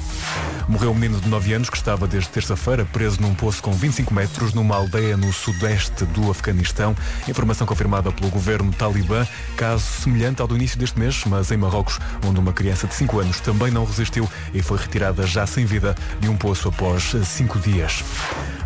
Morreu 0.69 0.91
um 0.91 0.95
menino 0.95 1.19
de 1.19 1.27
9 1.27 1.53
anos 1.53 1.69
que 1.69 1.80
estava 1.81 2.07
desde 2.07 2.29
terça-feira 2.29 2.85
preso 2.85 3.19
num 3.19 3.33
poço 3.33 3.61
com 3.61 3.71
25 3.71 4.13
metros 4.13 4.53
numa 4.53 4.75
aldeia 4.75 5.17
no 5.17 5.33
sudeste 5.33 6.05
do 6.05 6.29
Afeganistão. 6.29 6.95
Informação 7.27 7.65
confirmada 7.65 8.11
pelo 8.11 8.29
governo 8.29 8.71
talibã, 8.71 9.25
caso 9.57 9.83
semelhante 9.83 10.41
ao 10.41 10.47
do 10.47 10.55
início 10.55 10.77
deste 10.77 10.99
mês, 10.99 11.23
mas 11.25 11.51
em 11.51 11.57
Marrocos, 11.57 11.99
onde 12.23 12.39
uma 12.39 12.53
criança 12.53 12.85
de 12.85 12.93
5 12.93 13.19
anos 13.19 13.39
também 13.39 13.71
não 13.71 13.83
resistiu 13.83 14.29
e 14.53 14.61
foi 14.61 14.77
retirada 14.77 15.25
já 15.25 15.47
sem 15.47 15.65
vida 15.65 15.95
de 16.19 16.29
um 16.29 16.37
poço 16.37 16.69
após 16.69 17.15
5 17.25 17.59
dias. 17.59 18.03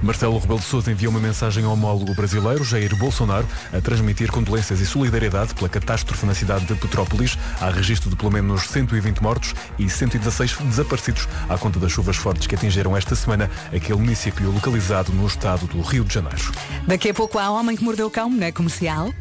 Marcelo 0.02 0.38
Rebelo 0.38 0.60
de 0.60 0.66
Sousa 0.66 0.92
enviou 0.92 1.12
uma 1.12 1.20
mensagem 1.20 1.64
ao 1.64 1.72
homólogo 1.72 2.14
brasileiro, 2.14 2.64
Jair 2.64 2.96
Bolsonaro, 2.98 3.48
a 3.74 3.80
transmitir 3.80 4.30
condolências 4.30 4.82
e 4.82 4.86
solidariedade 4.86 5.56
pela 5.56 5.70
catástrofe 5.70 6.26
na 6.26 6.34
cidade 6.34 6.66
de 6.66 6.76
Petrópolis. 6.76 7.38
Há 7.62 7.70
registro 7.70 8.10
de 8.10 8.16
pelo 8.16 8.32
menos 8.32 8.64
120 8.64 9.24
mortos 9.24 9.56
e 9.80 9.90
116 9.90 10.58
desaparecidos 10.66 11.28
à 11.48 11.58
conta 11.58 11.80
das 11.80 11.92
chuvas 11.92 12.18
fortes 12.18 12.46
que 12.46 12.56
atingiram 12.56 12.96
esta 12.96 13.05
semana 13.14 13.52
aquele 13.76 14.00
município 14.00 14.50
localizado 14.50 15.12
no 15.12 15.28
estado 15.28 15.68
do 15.68 15.82
Rio 15.82 16.06
de 16.06 16.14
Janeiro. 16.14 16.54
Daqui 16.88 17.10
a 17.10 17.14
pouco 17.14 17.38
há 17.38 17.52
Homem 17.52 17.76
que 17.76 17.84
Mordeu 17.84 18.08
o 18.08 18.12
Cão 18.12 18.30
na 18.30 18.54
comercial. 18.54 19.14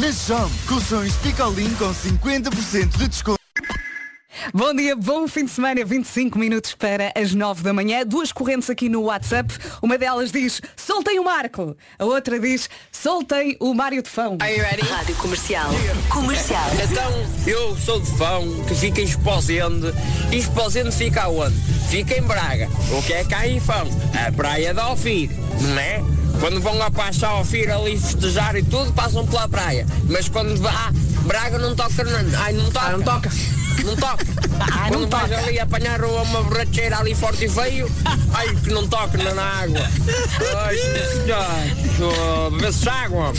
Na 0.00 0.12
Shop, 0.12 0.50
colchões 0.66 1.14
Picolin 1.18 1.72
com 1.74 1.90
50% 1.90 2.98
de 2.98 3.08
desconto. 3.08 3.39
Bom 4.54 4.74
dia, 4.74 4.96
bom 4.96 5.28
fim 5.28 5.44
de 5.44 5.50
semana, 5.50 5.84
25 5.84 6.38
minutos 6.38 6.74
para 6.74 7.12
as 7.14 7.34
9 7.34 7.62
da 7.62 7.72
manhã. 7.72 8.04
Duas 8.06 8.32
correntes 8.32 8.70
aqui 8.70 8.88
no 8.88 9.02
WhatsApp. 9.02 9.52
Uma 9.82 9.98
delas 9.98 10.32
diz, 10.32 10.62
soltem 10.76 11.20
o 11.20 11.24
Marco. 11.24 11.76
A 11.98 12.04
outra 12.04 12.40
diz, 12.40 12.68
soltem 12.90 13.56
o 13.60 13.74
Mário 13.74 14.02
de 14.02 14.08
Fão. 14.08 14.38
Rádio 14.86 15.14
Comercial. 15.16 15.70
Comercial. 16.08 16.70
Então, 16.82 17.12
eu 17.46 17.76
sou 17.76 18.00
de 18.00 18.10
Fão, 18.16 18.64
que 18.64 18.74
fica 18.74 19.00
em 19.02 19.04
Esposende. 19.04 19.92
E 20.32 20.36
Esposende 20.36 20.90
fica 20.90 21.24
aonde? 21.24 21.56
Fica 21.90 22.16
em 22.16 22.22
Braga. 22.22 22.68
O 22.96 23.02
que 23.02 23.12
é 23.12 23.24
cá 23.24 23.46
em 23.46 23.60
Fão? 23.60 23.86
A 24.26 24.32
praia 24.32 24.72
de 24.72 24.80
Alfir, 24.80 25.30
não 25.60 25.78
é? 25.78 26.02
Quando 26.40 26.60
vão 26.60 26.78
lá 26.78 26.90
para 26.90 27.10
a 27.10 27.28
Alfir 27.28 27.70
ali 27.70 27.98
festejar 27.98 28.56
e 28.56 28.62
tudo, 28.62 28.92
passam 28.94 29.26
pela 29.26 29.46
praia. 29.46 29.86
Mas 30.08 30.28
quando 30.28 30.56
vá, 30.56 30.90
Braga 31.26 31.58
não 31.58 31.76
toca, 31.76 31.90
ai, 32.42 32.54
não 32.54 32.70
toca. 32.70 32.90
não 32.90 33.02
toca. 33.02 33.30
Não 33.84 33.96
toca. 33.96 34.24
quando 34.88 35.08
vais 35.08 35.32
ali 35.32 35.58
apanhar 35.58 36.04
uma 36.04 36.42
borracheira 36.42 36.98
ali 36.98 37.14
forte 37.14 37.46
e 37.46 37.48
feio, 37.48 37.90
ai, 38.34 38.54
que 38.56 38.70
não 38.70 38.86
toca 38.86 39.16
na 39.18 39.34
na 39.34 39.42
água. 39.42 39.80
Ai, 40.64 40.76
senhor, 40.76 42.50
bebe-se 42.50 42.88
água. 42.88 43.32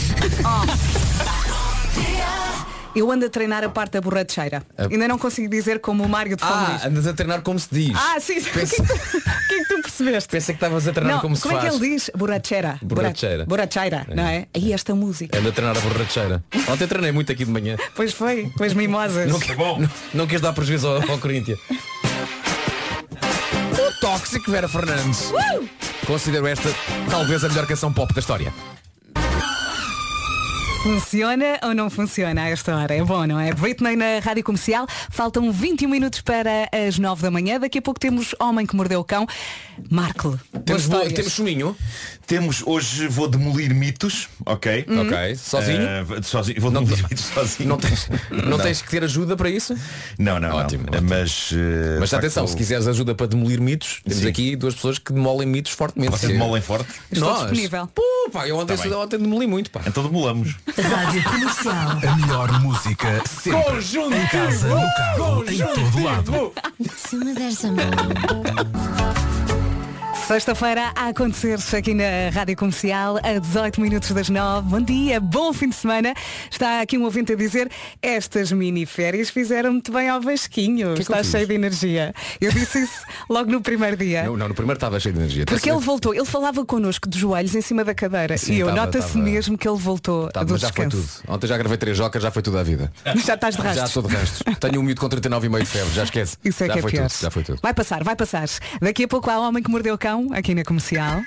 Eu 2.94 3.10
ando 3.10 3.24
a 3.24 3.28
treinar 3.30 3.64
a 3.64 3.68
parte 3.70 3.92
da 3.92 4.00
borracheira. 4.02 4.62
Ainda 4.76 5.08
não 5.08 5.18
consigo 5.18 5.48
dizer 5.48 5.80
como 5.80 6.04
o 6.04 6.08
Mário 6.08 6.36
de 6.36 6.42
Fão 6.42 6.52
Ah, 6.54 6.72
diz. 6.76 6.84
andas 6.84 7.06
a 7.06 7.14
treinar 7.14 7.40
como 7.40 7.58
se 7.58 7.68
diz. 7.72 7.92
Ah, 7.96 8.20
sim, 8.20 8.38
sim. 8.38 8.50
Pensa- 8.52 8.82
O 8.82 8.86
que 8.86 8.94
é 8.94 8.98
que 8.98 9.08
tu- 9.08 9.22
o 9.22 9.48
que 9.48 9.54
é 9.54 9.58
que 9.58 9.64
tu 9.76 9.82
percebeste? 9.82 10.28
Pensei 10.28 10.54
que 10.54 10.56
estavas 10.58 10.86
a 10.86 10.92
treinar 10.92 11.14
não, 11.14 11.20
como 11.22 11.34
se 11.36 11.42
como 11.42 11.56
é 11.56 11.60
faz. 11.60 11.70
que 11.78 11.84
ele 11.84 11.94
diz? 11.94 12.10
Borracheira. 12.14 12.78
Borracheira. 12.82 13.46
Borracheira, 13.46 14.06
não 14.14 14.26
é? 14.26 14.46
Aí 14.54 14.72
esta 14.74 14.94
música. 14.94 15.38
Ando 15.38 15.48
a 15.48 15.52
treinar 15.52 15.76
a 15.76 15.80
borracheira. 15.80 16.44
Ontem 16.68 16.86
treinei 16.86 17.12
muito 17.12 17.32
aqui 17.32 17.44
de 17.46 17.50
manhã. 17.50 17.76
Pois 17.94 18.12
foi, 18.12 18.50
com 18.56 18.64
as 18.64 18.74
mimosas. 18.74 19.30
Não, 19.30 19.40
que- 19.40 19.54
não, 19.54 19.88
não 20.12 20.26
quis 20.26 20.40
dar 20.42 20.52
prejuízo 20.52 20.86
ao, 20.88 20.96
ao 21.10 21.18
Corinthians. 21.18 21.58
O 23.78 24.00
tóxico 24.00 24.50
Vera 24.50 24.68
Fernandes. 24.68 25.30
Uh! 25.30 25.34
Uh! 25.34 25.38
é? 25.54 25.58
Uh! 25.58 25.62
Uh! 25.62 26.12
Uh! 26.12 26.18
Uh! 26.18 27.68
Uh! 28.18 28.52
Uh! 28.52 28.68
Uh! 28.68 28.71
Funciona 30.82 31.60
ou 31.62 31.72
não 31.74 31.88
funciona 31.88 32.42
a 32.42 32.48
esta 32.48 32.74
hora? 32.76 32.92
É 32.92 33.04
bom, 33.04 33.24
não 33.24 33.38
é? 33.38 33.52
Britney 33.54 33.94
na 33.94 34.18
Rádio 34.18 34.42
Comercial. 34.42 34.84
Faltam 35.10 35.52
21 35.52 35.88
minutos 35.88 36.20
para 36.22 36.68
as 36.72 36.98
9 36.98 37.22
da 37.22 37.30
manhã. 37.30 37.60
Daqui 37.60 37.78
a 37.78 37.82
pouco 37.82 38.00
temos 38.00 38.34
Homem 38.40 38.66
que 38.66 38.74
Mordeu 38.74 38.98
o 38.98 39.04
Cão. 39.04 39.24
Marco. 39.88 40.38
Temos, 40.64 40.88
temos 41.14 41.32
chuminho. 41.32 41.76
Temos, 42.26 42.62
hoje 42.66 43.06
vou 43.06 43.28
demolir 43.28 43.72
mitos, 43.74 44.28
ok? 44.44 44.84
Uhum. 44.88 45.02
Ok. 45.06 45.36
Sozinho? 45.36 45.82
Eh, 45.82 46.02
v- 46.04 46.22
sozinho. 46.22 46.60
Vou 46.60 46.70
demolir 46.70 46.98
mitos 47.02 47.24
sozinho. 47.26 47.68
Não 47.68 47.76
tens, 47.78 48.08
não 48.30 48.58
tens 48.58 48.82
que 48.82 48.90
ter 48.90 49.04
ajuda 49.04 49.36
para 49.36 49.50
isso? 49.50 49.76
Não, 50.18 50.40
não, 50.40 50.56
Ótimo, 50.56 50.86
não. 50.90 51.00
Mas, 51.02 51.50
eh, 51.52 51.98
Mas 52.00 52.12
atenção, 52.12 52.42
facto, 52.44 52.52
se 52.52 52.56
quiseres 52.56 52.88
ajuda 52.88 53.14
para 53.14 53.26
demolir 53.26 53.60
mitos, 53.60 54.00
temos 54.04 54.22
Sim. 54.22 54.28
aqui 54.28 54.56
duas 54.56 54.74
pessoas 54.74 54.98
que 54.98 55.12
demolem 55.12 55.46
mitos 55.46 55.72
fortemente. 55.72 56.10
Vocês 56.12 56.32
demolem 56.32 56.60
forte? 56.62 56.90
Estou 57.10 57.28
Nós? 57.28 57.40
disponível. 57.42 57.86
Pô, 57.94 58.02
pá, 58.32 58.48
eu 58.48 58.56
ontem, 58.56 58.76
Tá 58.76 58.98
ontem 58.98 59.18
demoli 59.18 59.46
muito, 59.46 59.70
pá. 59.70 59.80
Então 59.86 60.02
demolamos. 60.02 60.54
Rádio 60.80 61.22
Comercial. 61.24 61.98
A 62.08 62.16
melhor 62.16 62.60
música 62.60 63.22
sempre. 63.26 63.62
Conjuntivo! 63.62 64.14
Em 64.14 64.26
casa, 64.28 64.68
no 64.68 64.94
carro, 64.94 65.44
em 65.46 65.58
todo 65.58 66.02
lado. 66.02 66.52
Se 66.96 67.16
me 67.16 67.34
deres 67.34 67.64
a 67.64 67.68
mão. 67.68 69.01
Sexta-feira 70.32 70.92
a 70.96 71.08
acontecer 71.08 71.58
aqui 71.76 71.92
na 71.92 72.30
Rádio 72.32 72.56
Comercial 72.56 73.18
a 73.22 73.38
18 73.38 73.78
minutos 73.82 74.10
das 74.12 74.30
9. 74.30 74.66
Bom 74.66 74.80
dia, 74.80 75.20
bom 75.20 75.52
fim 75.52 75.68
de 75.68 75.74
semana. 75.74 76.14
Está 76.50 76.80
aqui 76.80 76.96
um 76.96 77.04
ouvinte 77.04 77.34
a 77.34 77.36
dizer 77.36 77.70
estas 78.00 78.50
mini 78.50 78.86
férias 78.86 79.28
fizeram 79.28 79.72
muito 79.72 79.92
bem 79.92 80.08
ao 80.08 80.22
Vasquinho. 80.22 80.86
que 80.86 80.92
é 80.92 80.94
que 80.94 81.00
Está 81.02 81.18
fiz? 81.18 81.26
cheio 81.32 81.46
de 81.46 81.52
energia. 81.52 82.14
Eu 82.40 82.50
disse 82.50 82.82
isso 82.82 83.02
logo 83.28 83.50
no 83.52 83.60
primeiro 83.60 83.94
dia. 83.94 84.22
Não, 84.22 84.34
não, 84.34 84.48
no 84.48 84.54
primeiro 84.54 84.78
estava 84.78 84.98
cheio 84.98 85.12
de 85.12 85.20
energia. 85.20 85.44
Porque 85.44 85.70
ele 85.70 85.80
voltou, 85.80 86.14
ele 86.14 86.24
falava 86.24 86.64
connosco 86.64 87.06
de 87.10 87.18
joelhos 87.18 87.54
em 87.54 87.60
cima 87.60 87.84
da 87.84 87.94
cadeira 87.94 88.38
Sim, 88.38 88.54
e 88.54 88.60
eu 88.60 88.68
tava- 88.68 88.80
nota-se 88.80 89.08
tava- 89.12 89.18
mesmo 89.24 89.58
que 89.58 89.68
ele 89.68 89.78
voltou 89.78 90.30
Tá, 90.30 90.42
do 90.42 90.52
mas 90.54 90.62
já 90.62 90.72
foi 90.72 90.88
tudo. 90.88 91.02
descanso. 91.02 91.24
Ontem 91.28 91.46
já 91.46 91.58
gravei 91.58 91.76
três 91.76 91.94
jocas, 91.94 92.22
já 92.22 92.30
foi 92.30 92.40
tudo 92.40 92.56
à 92.58 92.62
vida. 92.62 92.90
Já 93.22 93.34
estás 93.34 93.54
de 93.54 93.60
Já 93.62 93.68
rastros. 93.68 93.88
estou 93.90 94.02
de 94.04 94.08
restos. 94.16 94.42
Tenho 94.58 94.80
um 94.80 94.82
miúdo 94.82 94.98
com 94.98 95.08
39,5 95.10 95.60
de 95.60 95.66
febre, 95.66 95.92
já 95.92 96.04
esquece. 96.04 96.38
Isso 96.42 96.64
é 96.64 96.68
já 96.68 96.72
que 96.72 96.78
é 96.78 96.82
foi 96.82 96.90
pior. 96.90 97.08
tudo, 97.10 97.20
já 97.20 97.30
foi 97.30 97.42
tudo. 97.42 97.58
Vai 97.62 97.74
passar, 97.74 98.02
vai 98.02 98.16
passar. 98.16 98.48
Daqui 98.80 99.04
a 99.04 99.08
pouco 99.08 99.28
há 99.30 99.38
Homem 99.38 99.62
que 99.62 99.70
Mordeu 99.70 99.94
o 99.94 99.98
Cão, 99.98 100.21
aqui 100.32 100.54
na 100.54 100.62
Comercial. 100.64 101.22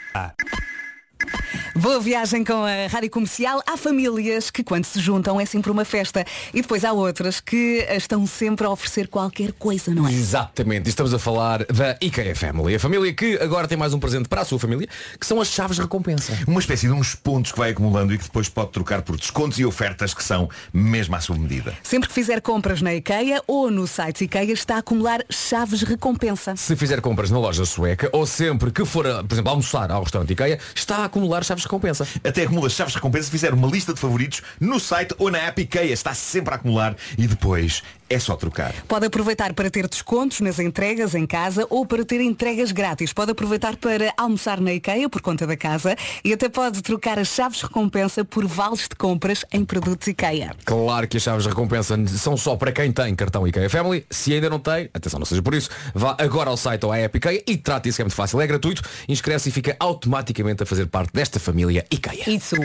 Boa 1.78 2.00
viagem 2.00 2.42
com 2.42 2.64
a 2.64 2.88
Rádio 2.88 3.10
Comercial. 3.10 3.62
Há 3.68 3.76
famílias 3.76 4.50
que 4.50 4.64
quando 4.64 4.86
se 4.86 4.98
juntam 4.98 5.42
é 5.42 5.46
sempre 5.46 5.70
uma 5.70 5.84
festa. 5.84 6.24
E 6.54 6.62
depois 6.62 6.86
há 6.86 6.94
outras 6.94 7.42
que 7.42 7.86
estão 7.90 8.26
sempre 8.26 8.66
a 8.66 8.70
oferecer 8.70 9.10
qualquer 9.10 9.52
coisa, 9.52 9.94
não 9.94 10.08
é? 10.08 10.14
Exatamente, 10.14 10.88
e 10.88 10.90
estamos 10.90 11.14
a 11.14 11.20
falar 11.20 11.66
da 11.66 11.98
IKEA 12.02 12.34
Family, 12.34 12.76
a 12.76 12.80
família 12.80 13.14
que 13.14 13.38
agora 13.40 13.68
tem 13.68 13.78
mais 13.78 13.94
um 13.94 14.00
presente 14.00 14.30
para 14.30 14.40
a 14.40 14.46
sua 14.46 14.58
família, 14.58 14.88
que 15.20 15.26
são 15.26 15.42
as 15.42 15.50
chaves 15.50 15.76
de 15.76 15.82
recompensa. 15.82 16.32
Uma 16.48 16.62
espécie 16.62 16.88
de 16.88 16.94
uns 16.94 17.14
pontos 17.14 17.52
que 17.52 17.58
vai 17.58 17.72
acumulando 17.72 18.14
e 18.14 18.18
que 18.18 18.24
depois 18.24 18.48
pode 18.48 18.72
trocar 18.72 19.02
por 19.02 19.18
descontos 19.18 19.60
e 19.60 19.66
ofertas 19.66 20.14
que 20.14 20.24
são 20.24 20.50
mesmo 20.74 21.14
à 21.18 21.20
sua 21.20 21.38
medida. 21.38 21.78
Sempre 21.84 22.08
que 22.08 22.16
fizer 22.16 22.40
compras 22.40 22.82
na 22.82 22.96
IKEA 22.96 23.44
ou 23.46 23.70
no 23.70 23.86
site 23.86 24.24
IKEA 24.24 24.54
está 24.54 24.76
a 24.76 24.78
acumular 24.78 25.26
chaves 25.30 25.80
de 25.80 25.86
recompensa. 25.86 26.56
Se 26.56 26.74
fizer 26.78 27.02
compras 27.02 27.30
na 27.30 27.38
loja 27.38 27.66
sueca 27.66 28.10
ou 28.14 28.26
sempre 28.26 28.72
que 28.72 28.86
for, 28.86 29.04
por 29.26 29.34
exemplo, 29.34 29.52
almoçar 29.52 29.92
ao 29.92 30.04
restaurante 30.04 30.32
IKEA, 30.32 30.58
está 30.74 31.00
a 31.00 31.06
acumular 31.06 31.44
chaves 31.44 31.64
recompensa. 31.65 32.08
Até 32.23 32.43
acumula 32.43 32.69
chaves 32.69 32.93
de 32.93 32.97
recompensa 32.97 33.30
fizer 33.30 33.54
uma 33.54 33.67
lista 33.67 33.93
de 33.93 33.99
favoritos 33.99 34.41
no 34.60 34.80
site 34.80 35.13
ou 35.17 35.30
na 35.30 35.39
app 35.39 35.62
IKEA. 35.62 35.93
Está 35.93 36.13
sempre 36.13 36.54
a 36.54 36.58
acumular 36.58 36.95
e 37.17 37.28
depois 37.28 37.84
é 38.10 38.20
só 38.20 38.36
trocar. 38.36 38.74
Pode 38.88 39.06
aproveitar 39.06 39.54
para 39.54 39.70
ter 39.70 39.88
descontos 39.88 40.39
nas 40.41 40.60
entregas 40.60 41.15
em 41.15 41.26
casa 41.26 41.65
ou 41.70 41.86
para 41.86 42.06
ter 42.06 42.22
entregas 42.22 42.72
grátis. 42.72 43.13
Pode 43.13 43.32
aproveitar 43.32 43.76
para 43.76 44.13
almoçar 44.18 44.60
na 44.62 44.74
IKEA 44.74 45.10
por 45.10 45.22
conta 45.22 45.48
da 45.48 45.58
casa 45.58 45.96
e 46.24 46.34
até 46.34 46.50
pode 46.50 46.82
trocar 46.82 47.18
as 47.20 47.30
chaves 47.30 47.60
de 47.60 47.63
recompensa 47.65 48.24
por 48.24 48.46
vales 48.46 48.88
de 48.88 48.96
compras 48.96 49.46
em 49.52 49.63
produtos 49.65 50.08
IKEA. 50.08 50.52
Claro 50.65 51.08
que 51.08 51.18
as 51.18 51.24
chaves 51.24 51.44
de 51.44 51.50
recompensa 51.50 51.96
são 52.08 52.38
só 52.38 52.56
para 52.56 52.72
quem 52.72 52.91
tem 52.91 53.15
cartão 53.15 53.48
IKEA 53.48 53.70
Family. 53.70 54.06
Se 54.10 54.34
ainda 54.34 54.50
não 54.50 54.60
tem, 54.60 54.89
atenção, 54.94 55.20
não 55.20 55.26
seja 55.26 55.41
por 55.41 55.54
isso, 55.54 55.70
vá 55.94 56.15
agora 56.20 56.50
ao 56.50 56.58
site 56.58 56.86
ou 56.86 56.91
à 56.91 56.98
app 56.98 57.18
IKEA 57.18 57.44
e 57.48 57.58
trate 57.58 57.89
isso 57.89 57.98
que 57.98 58.02
é 58.02 58.06
muito 58.06 58.15
fácil. 58.15 58.39
É 58.41 58.48
gratuito, 58.48 58.82
inscreve-se 59.08 59.50
e 59.50 59.52
fica 59.52 59.76
automaticamente 59.80 60.63
a 60.63 60.65
fazer 60.65 60.88
parte 60.88 61.12
desta 61.13 61.39
família 61.39 61.86
IKEA. 61.91 62.30
Isso. 62.30 62.56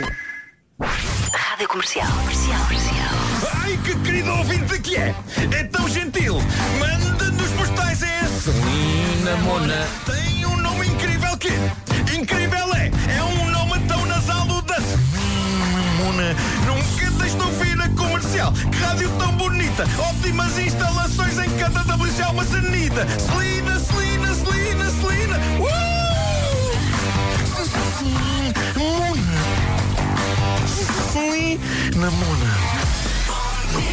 Rádio 0.81 1.69
Comercial. 1.69 2.09
Comercial. 2.11 2.65
Comercial. 2.65 3.61
Ai, 3.63 3.79
que 3.85 3.95
querido 3.97 4.31
ouvinte 4.31 4.79
que 4.81 4.97
é! 4.97 5.15
É 5.53 5.65
tão 5.65 5.87
gentil! 5.87 6.39
Manda-nos 6.79 7.51
postais 7.51 8.03
é 8.03 8.21
esse! 8.25 8.45
Celina 8.45 9.37
Mona. 9.45 9.87
Tem 10.07 10.47
um 10.47 10.57
nome 10.57 10.87
incrível 10.87 11.37
que 11.37 11.51
Incrível 12.17 12.75
é! 12.75 12.91
É 13.15 13.23
um 13.23 13.51
nome 13.51 13.79
tão 13.87 14.07
nasal 14.07 14.47
do 14.47 14.63
da 14.63 14.77
Celina 14.77 15.83
Mona! 15.99 16.35
Nunca 16.65 17.11
deixe 17.19 17.37
de 17.37 17.43
ouvir 17.43 17.79
a 17.79 17.89
comercial! 17.91 18.53
Que 18.53 18.79
rádio 18.79 19.11
tão 19.19 19.33
bonita! 19.33 19.85
Ótimas 19.99 20.59
instalações 20.59 21.39
em 21.39 21.51
cada 21.59 21.81
WC 21.95 22.23
uma 22.31 22.45
sanita! 22.45 23.07
Celina, 23.19 23.79
Celina, 23.79 24.35
Celina, 24.35 24.91
Celina! 24.91 25.37
Uh! 25.61 25.71
Celina 27.99 29.00
Celina 30.67 32.11
Mona! 32.11 32.57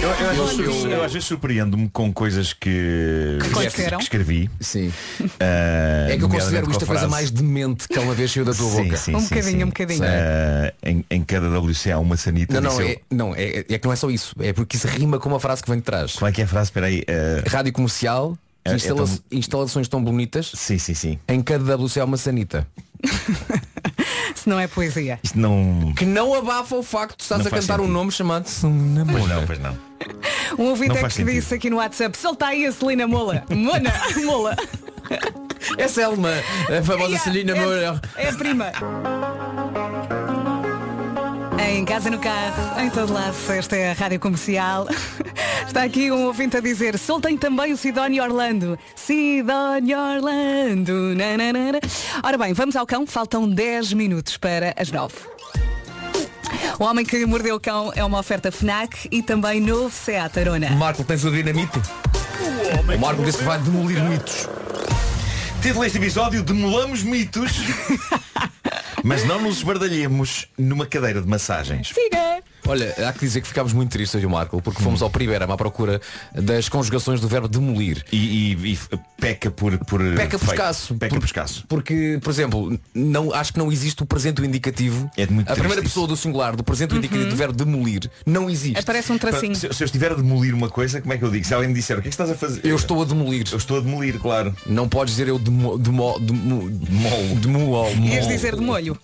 Eu, 0.01 0.09
eu, 0.09 0.43
às 0.43 0.55
vezes- 0.55 0.83
Eu- 0.83 0.91
eu 0.91 1.03
às 1.03 1.13
vezes 1.13 1.27
surpreendo-me 1.27 1.89
com 1.89 2.11
coisas 2.11 2.51
que, 2.53 3.37
Que 3.41 3.47
aconteceram? 3.51 3.97
que 3.97 4.03
escrevi. 4.03 4.49
Sim. 4.59 4.91
Ah, 5.39 6.07
É 6.09 6.17
que 6.17 6.23
eu 6.23 6.29
considero 6.29 6.69
isto 6.69 6.83
a 6.83 6.87
coisa 6.87 7.01
frase- 7.01 7.07
mais 7.11 7.31
demente 7.31 7.87
que 7.87 7.95
alguma 7.95 8.13
vez 8.15 8.31
saiu 8.31 8.45
da 8.45 8.53
tua 8.53 8.69
Sim, 8.69 8.83
boca. 8.83 8.97
sim, 8.97 9.15
Um 9.15 9.21
bocadinho, 9.23 9.65
um 9.65 9.69
bocadinho. 9.69 10.03
Ah, 10.03 10.73
em, 10.83 11.05
em 11.09 11.23
cada 11.23 11.47
WC 11.49 11.91
há 11.91 11.99
uma 11.99 12.17
sanita. 12.17 12.59
Não, 12.59 12.69
não, 12.71 12.77
disse 12.77 12.91
é, 12.91 12.99
não 13.11 13.35
é, 13.35 13.65
é 13.69 13.77
que 13.77 13.85
não 13.85 13.93
é 13.93 13.95
só 13.95 14.09
isso. 14.09 14.35
É 14.39 14.51
porque 14.53 14.77
isso 14.77 14.87
rima 14.87 15.19
com 15.19 15.29
uma 15.29 15.39
frase 15.39 15.63
que 15.63 15.69
vem 15.69 15.79
de 15.79 15.85
trás. 15.85 16.13
Como 16.13 16.27
é 16.27 16.31
que 16.31 16.41
é 16.41 16.43
a 16.43 16.47
frase? 16.47 16.67
Espera 16.67 16.87
aí. 16.87 17.03
ah, 17.07 17.43
Rádio 17.49 17.71
comercial, 17.73 18.37
É- 18.65 18.71
é 18.71 18.75
instala- 18.75 19.05
tão- 19.05 19.19
instalações 19.31 19.87
tão 19.87 20.03
bonitas, 20.03 20.51
sim, 20.55 20.77
sim, 20.77 20.93
sim. 20.93 21.19
em 21.27 21.41
cada 21.41 21.63
WC 21.77 21.99
há 21.99 22.05
uma 22.05 22.17
sanita. 22.17 22.67
Não 24.47 24.59
é 24.59 24.67
poesia. 24.67 25.19
Isto 25.21 25.37
não. 25.37 25.93
Que 25.95 26.05
não 26.05 26.33
abafa 26.33 26.75
o 26.75 26.81
facto 26.81 27.17
de 27.17 27.23
estás 27.23 27.41
Não 27.41 27.47
a 27.47 27.49
faz 27.49 27.65
cantar 27.65 27.79
um 27.79 27.83
sentido. 27.83 27.93
nome 27.97 28.11
chamado 28.11 28.47
Celina 28.47 29.05
Pois 29.11 29.27
não, 29.27 29.45
pois 29.45 29.59
não. 29.59 29.77
Um 30.57 30.69
ouvinte 30.69 30.89
Não 30.89 30.95
é 30.97 31.01
faz 31.01 31.13
que 31.13 31.19
sentido. 31.21 31.35
disse 31.35 31.53
aqui 31.53 31.69
no 31.69 31.77
WhatsApp, 31.77 32.17
solta 32.17 32.45
aí 32.47 32.65
a 32.65 32.71
Celina 32.71 33.05
Mola. 33.07 33.43
Mona, 33.49 33.91
Mola. 34.25 34.55
É 35.77 35.87
Selma, 35.87 36.29
a 36.29 36.83
famosa 36.83 37.09
Yeah, 37.11 37.19
Celina 37.19 37.51
é- 37.57 37.59
Mona. 37.59 38.01
É 38.15 38.29
a 38.29 38.33
prima. 38.33 38.71
Em 41.69 41.83
casa, 41.83 42.09
no 42.09 42.17
carro, 42.17 42.79
em 42.79 42.89
todo 42.89 43.11
lado, 43.11 43.35
esta 43.49 43.75
é 43.75 43.91
a 43.91 43.93
Rádio 43.93 44.21
Comercial. 44.21 44.87
Está 45.67 45.83
aqui 45.83 46.09
um 46.09 46.25
ouvinte 46.25 46.55
a 46.55 46.61
dizer, 46.61 46.97
soltem 46.97 47.37
também 47.37 47.73
o 47.73 47.77
Sidónio 47.77 48.23
Orlando. 48.23 48.79
Sidónio 48.95 49.99
Orlando. 49.99 51.13
Nananana. 51.13 51.79
Ora 52.23 52.37
bem, 52.37 52.53
vamos 52.53 52.75
ao 52.77 52.87
cão, 52.87 53.05
faltam 53.05 53.47
10 53.49 53.93
minutos 53.93 54.37
para 54.37 54.73
as 54.77 54.89
9. 54.89 55.13
O 56.79 56.85
Homem 56.85 57.05
que 57.05 57.25
Mordeu 57.25 57.55
o 57.55 57.59
Cão 57.59 57.91
é 57.95 58.03
uma 58.03 58.19
oferta 58.19 58.49
FNAC 58.49 59.09
e 59.11 59.21
também 59.21 59.59
novo 59.59 59.91
Seat 59.93 60.39
Arona. 60.39 60.69
Marco, 60.69 61.03
tens 61.03 61.25
o 61.25 61.31
dinamite? 61.31 61.81
O 62.95 62.99
Marco 62.99 63.23
disse 63.23 63.39
que 63.39 63.43
vai 63.43 63.59
demolir 63.59 64.01
mitos. 64.03 64.47
Título 65.61 65.83
deste 65.83 65.97
episódio, 65.97 66.43
demolamos 66.43 67.03
mitos, 67.03 67.51
mas 69.07 69.23
não 69.23 69.41
nos 69.41 69.59
esbardalhemos 69.59 70.49
numa 70.57 70.85
cadeira 70.85 71.21
de 71.21 71.27
massagens. 71.29 71.93
Siga! 71.93 72.43
Olha, 72.69 72.93
há 73.07 73.13
que 73.13 73.19
dizer 73.19 73.39
que 73.41 73.47
ficámos 73.47 73.71
muito 73.71 73.89
tristes 73.91 74.15
hoje, 74.15 74.27
Marco, 74.27 74.61
porque 74.61 74.81
fomos 74.83 75.01
ao 75.01 75.09
Primeirama 75.09 75.53
à 75.53 75.57
procura 75.57 76.01
das 76.35 76.67
conjugações 76.67 77.21
do 77.21 77.27
verbo 77.27 77.47
demolir. 77.47 78.03
E, 78.11 78.17
e- 78.53 78.73
e 78.73 78.79
peca 79.17 79.49
por, 79.49 79.77
por 79.85 80.01
Peca 80.15 80.37
por 80.37 80.49
escasso. 80.49 80.95
Peca 80.95 81.09
Por- 81.15 81.19
por 81.21 81.25
escasso. 81.25 81.63
Porque, 81.67 82.19
por 82.21 82.29
exemplo, 82.29 82.77
não, 82.93 83.33
acho 83.33 83.53
que 83.53 83.59
não 83.59 83.71
existe 83.71 84.03
o 84.03 84.05
presente 84.05 84.41
indicativo. 84.41 85.09
É 85.15 85.25
muito 85.27 85.49
a 85.49 85.53
primeira 85.53 85.75
triste 85.77 85.93
pessoa 85.93 86.07
do 86.07 86.17
singular 86.17 86.57
do 86.57 86.63
presente 86.63 86.93
indicativo 86.93 87.29
do 87.29 87.35
verbo 87.37 87.53
demolir 87.53 88.09
não 88.25 88.49
existe. 88.49 88.79
Aparece 88.79 89.11
um 89.13 89.17
tracinho. 89.17 89.55
Se, 89.55 89.71
se 89.73 89.83
eu 89.83 89.85
estiver 89.85 90.11
a 90.11 90.15
demolir 90.15 90.53
uma 90.53 90.69
coisa, 90.69 90.99
como 90.99 91.13
é 91.13 91.17
que 91.17 91.23
eu 91.23 91.31
digo? 91.31 91.45
Se 91.47 91.53
alguém 91.53 91.69
me 91.69 91.73
disser 91.75 91.97
o 91.97 92.01
que 92.01 92.09
é 92.09 92.11
que 92.11 92.13
estás 92.13 92.29
a 92.29 92.35
fazer? 92.35 92.61
Eu 92.65 92.75
estou 92.75 93.01
a 93.01 93.05
demolir. 93.05 93.47
Eu 93.49 93.57
estou 93.57 93.77
a 93.77 93.79
demolir, 93.79 94.19
claro. 94.19 94.53
Não 94.65 94.89
podes 94.89 95.13
dizer 95.15 95.29
eu 95.29 95.39
demo, 95.39 95.77
demo, 95.77 96.19
demo, 96.19 96.69
Mol. 96.89 97.35
demuol. 97.41 97.91
Ias 97.95 98.27
dizer 98.27 98.55
de 98.55 98.61
molho. 98.61 98.97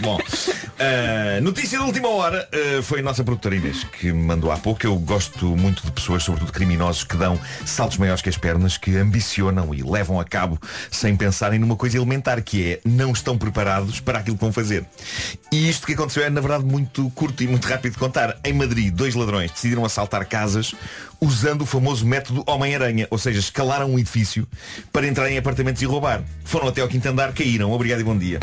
Bom, 0.00 0.18
uh, 0.18 1.42
notícia 1.42 1.78
da 1.78 1.84
última 1.84 2.08
hora 2.08 2.48
uh, 2.52 2.71
foi 2.80 3.00
a 3.00 3.02
nossa 3.02 3.24
produtora 3.24 3.56
Inês 3.56 3.84
que 3.84 4.12
mandou 4.12 4.50
há 4.50 4.56
pouco. 4.56 4.86
Eu 4.86 4.96
gosto 4.96 5.56
muito 5.56 5.84
de 5.84 5.90
pessoas, 5.90 6.22
sobretudo 6.22 6.52
criminosos, 6.52 7.04
que 7.04 7.16
dão 7.16 7.38
saltos 7.66 7.98
maiores 7.98 8.22
que 8.22 8.28
as 8.28 8.36
pernas, 8.36 8.76
que 8.76 8.96
ambicionam 8.96 9.74
e 9.74 9.82
levam 9.82 10.20
a 10.20 10.24
cabo 10.24 10.58
sem 10.90 11.16
pensarem 11.16 11.58
numa 11.58 11.76
coisa 11.76 11.96
elementar, 11.96 12.42
que 12.42 12.72
é 12.72 12.80
não 12.84 13.12
estão 13.12 13.36
preparados 13.36 14.00
para 14.00 14.20
aquilo 14.20 14.36
que 14.36 14.42
vão 14.42 14.52
fazer. 14.52 14.84
E 15.50 15.68
isto 15.68 15.86
que 15.86 15.94
aconteceu 15.94 16.22
é, 16.22 16.30
na 16.30 16.40
verdade, 16.40 16.64
muito 16.64 17.10
curto 17.10 17.42
e 17.42 17.48
muito 17.48 17.66
rápido 17.66 17.92
de 17.92 17.98
contar. 17.98 18.38
Em 18.44 18.52
Madrid, 18.52 18.94
dois 18.94 19.14
ladrões 19.14 19.50
decidiram 19.50 19.84
assaltar 19.84 20.26
casas 20.26 20.74
usando 21.20 21.62
o 21.62 21.66
famoso 21.66 22.06
método 22.06 22.42
Homem-Aranha, 22.46 23.06
ou 23.10 23.18
seja, 23.18 23.40
escalaram 23.40 23.90
um 23.90 23.98
edifício 23.98 24.46
para 24.92 25.06
entrar 25.06 25.30
em 25.30 25.38
apartamentos 25.38 25.82
e 25.82 25.84
roubar. 25.84 26.22
Foram 26.44 26.68
até 26.68 26.80
ao 26.80 26.88
quinto 26.88 27.08
andar, 27.08 27.32
caíram. 27.32 27.72
Obrigado 27.72 28.00
e 28.00 28.04
bom 28.04 28.16
dia. 28.16 28.40